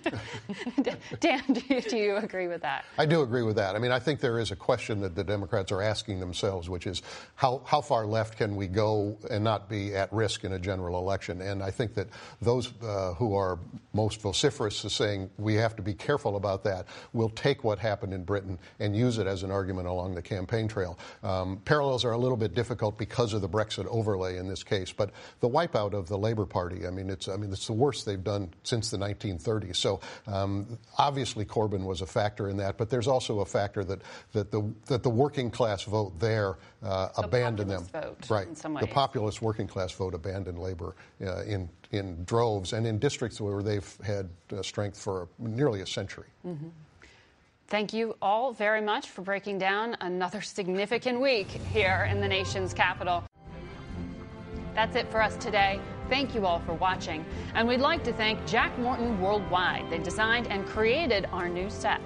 Dan, 1.20 1.42
do 1.52 1.62
you, 1.68 1.80
do 1.80 1.96
you, 1.96 2.16
agree 2.16 2.48
with 2.48 2.62
that? 2.62 2.84
I 2.98 3.06
do 3.06 3.22
agree 3.22 3.42
with 3.44 3.54
that. 3.54 3.76
I 3.76 3.78
mean, 3.78 3.92
I 3.92 4.00
think 4.00 4.18
there 4.18 4.40
is 4.40 4.50
a 4.50 4.56
question 4.56 5.00
that 5.02 5.14
the 5.14 5.22
Democrats 5.22 5.70
are 5.70 5.80
asking 5.80 6.18
themselves, 6.18 6.68
which 6.68 6.88
is 6.88 7.02
how, 7.36 7.62
how 7.64 7.80
far 7.80 8.04
left 8.04 8.36
can 8.36 8.56
we 8.56 8.66
go 8.66 9.16
and 9.30 9.44
not 9.44 9.68
be 9.68 9.94
at 9.94 10.12
risk 10.12 10.42
in 10.42 10.54
a 10.54 10.58
general 10.58 10.98
election? 10.98 11.40
And 11.40 11.62
I 11.62 11.70
think 11.70 11.94
that 11.94 12.08
those 12.40 12.72
uh, 12.82 13.14
who 13.14 13.36
are 13.36 13.60
most 13.92 14.20
vociferous 14.20 14.84
is 14.84 14.92
saying 14.92 15.30
we 15.38 15.54
have 15.54 15.76
to 15.76 15.82
be 15.82 15.94
careful 15.94 16.34
about 16.34 16.64
that 16.64 16.86
will 17.12 17.30
take 17.30 17.62
what 17.62 17.78
happened 17.78 18.12
in 18.12 18.24
Britain 18.24 18.58
and 18.80 18.96
use 18.96 19.18
it 19.18 19.28
as 19.28 19.44
an 19.44 19.52
argument 19.52 19.86
along 19.86 20.16
the 20.16 20.22
campaign 20.22 20.66
trail. 20.66 20.98
Um, 21.22 21.60
parallels 21.64 22.04
are 22.04 22.12
a 22.12 22.18
little 22.18 22.36
bit 22.36 22.56
difficult 22.56 22.71
because 22.98 23.32
of 23.32 23.40
the 23.40 23.48
Brexit 23.48 23.86
overlay 23.86 24.36
in 24.38 24.48
this 24.48 24.62
case, 24.62 24.92
but 24.92 25.10
the 25.40 25.48
wipeout 25.48 25.92
of 25.92 26.08
the 26.08 26.18
Labour 26.18 26.46
Party, 26.46 26.86
I 26.86 26.90
mean, 26.90 27.10
it's, 27.10 27.28
I 27.28 27.36
mean, 27.36 27.52
it's 27.52 27.66
the 27.66 27.72
worst 27.72 28.06
they've 28.06 28.22
done 28.22 28.52
since 28.62 28.90
the 28.90 28.96
1930s. 28.96 29.76
So 29.76 30.00
um, 30.26 30.78
obviously 30.98 31.44
Corbyn 31.44 31.84
was 31.84 32.00
a 32.00 32.06
factor 32.06 32.48
in 32.48 32.56
that, 32.58 32.78
but 32.78 32.90
there's 32.90 33.08
also 33.08 33.40
a 33.40 33.46
factor 33.46 33.84
that, 33.84 34.00
that, 34.32 34.50
the, 34.50 34.62
that 34.86 35.02
the 35.02 35.10
working 35.10 35.50
class 35.50 35.82
vote 35.82 36.18
there 36.18 36.56
uh, 36.82 37.08
the 37.16 37.22
abandoned 37.22 37.70
them. 37.70 37.84
Vote, 37.84 38.30
right. 38.30 38.54
the 38.54 38.88
populist 38.88 39.42
working 39.42 39.66
class 39.66 39.92
vote 39.92 40.14
abandoned 40.14 40.58
Labour 40.58 40.94
uh, 41.24 41.42
in, 41.42 41.68
in 41.92 42.24
droves 42.24 42.72
and 42.72 42.86
in 42.86 42.98
districts 42.98 43.40
where 43.40 43.62
they've 43.62 43.96
had 44.04 44.28
uh, 44.52 44.62
strength 44.62 44.98
for 44.98 45.28
nearly 45.38 45.80
a 45.80 45.86
century. 45.86 46.26
Mm-hmm. 46.46 46.68
Thank 47.72 47.94
you 47.94 48.14
all 48.20 48.52
very 48.52 48.82
much 48.82 49.08
for 49.08 49.22
breaking 49.22 49.56
down 49.56 49.96
another 50.02 50.42
significant 50.42 51.18
week 51.18 51.46
here 51.48 52.06
in 52.10 52.20
the 52.20 52.28
nation's 52.28 52.74
capital. 52.74 53.24
That's 54.74 54.94
it 54.94 55.10
for 55.10 55.22
us 55.22 55.36
today. 55.36 55.80
Thank 56.10 56.34
you 56.34 56.44
all 56.44 56.60
for 56.60 56.74
watching. 56.74 57.24
And 57.54 57.66
we'd 57.66 57.80
like 57.80 58.04
to 58.04 58.12
thank 58.12 58.46
Jack 58.46 58.78
Morton 58.78 59.18
Worldwide. 59.22 59.88
They 59.88 59.96
designed 59.96 60.48
and 60.48 60.66
created 60.66 61.26
our 61.32 61.48
new 61.48 61.70
set. 61.70 62.02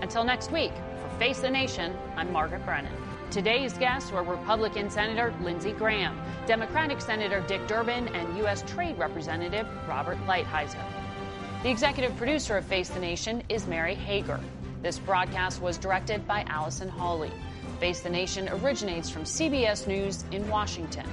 Until 0.00 0.22
next 0.22 0.52
week, 0.52 0.70
for 1.02 1.08
Face 1.18 1.40
the 1.40 1.50
Nation, 1.50 1.92
I'm 2.14 2.32
Margaret 2.32 2.64
Brennan. 2.64 2.94
Today's 3.32 3.72
guests 3.72 4.12
were 4.12 4.22
Republican 4.22 4.90
Senator 4.90 5.34
Lindsey 5.42 5.72
Graham, 5.72 6.20
Democratic 6.46 7.00
Senator 7.00 7.40
Dick 7.48 7.66
Durbin, 7.66 8.06
and 8.14 8.38
U.S. 8.38 8.62
Trade 8.64 8.96
Representative 8.96 9.66
Robert 9.88 10.18
Lighthizer. 10.28 10.84
The 11.64 11.70
executive 11.70 12.16
producer 12.16 12.56
of 12.56 12.64
Face 12.64 12.90
the 12.90 13.00
Nation 13.00 13.42
is 13.48 13.66
Mary 13.66 13.96
Hager. 13.96 14.38
This 14.82 14.98
broadcast 14.98 15.60
was 15.60 15.76
directed 15.76 16.26
by 16.26 16.42
Allison 16.48 16.88
Hawley. 16.88 17.30
Face 17.78 18.00
the 18.00 18.08
Nation 18.10 18.48
originates 18.48 19.10
from 19.10 19.24
CBS 19.24 19.86
News 19.86 20.24
in 20.32 20.48
Washington. 20.48 21.06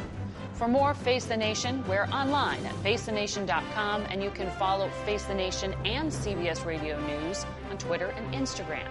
For 0.54 0.68
more 0.68 0.94
Face 0.94 1.26
the 1.26 1.38
Nation, 1.38 1.84
we're 1.88 2.06
online 2.06 2.66
at 2.66 2.74
facethenation.com 2.76 4.06
and 4.10 4.24
you 4.24 4.32
can 4.32 4.50
follow 4.52 4.90
Face 5.06 5.24
the 5.26 5.36
Nation 5.36 5.74
and 5.86 6.10
CBS 6.10 6.66
Radio 6.66 7.00
News 7.06 7.46
on 7.70 7.78
Twitter 7.78 8.08
and 8.08 8.34
Instagram. 8.34 8.88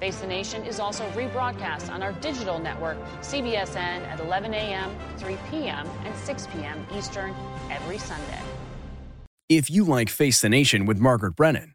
Face 0.00 0.18
the 0.18 0.26
Nation 0.26 0.64
is 0.64 0.80
also 0.80 1.08
rebroadcast 1.10 1.90
on 1.90 2.02
our 2.02 2.12
digital 2.14 2.58
network, 2.58 2.98
CBSN, 3.20 3.76
at 3.76 4.20
11 4.20 4.54
a.m., 4.54 4.96
3 5.16 5.36
p.m., 5.50 5.88
and 6.04 6.14
6 6.14 6.46
p.m. 6.48 6.86
Eastern 6.94 7.34
every 7.70 7.98
Sunday. 7.98 8.40
If 9.48 9.70
you 9.70 9.84
like 9.84 10.08
Face 10.08 10.40
the 10.40 10.48
Nation 10.48 10.86
with 10.86 11.00
Margaret 11.00 11.34
Brennan, 11.34 11.74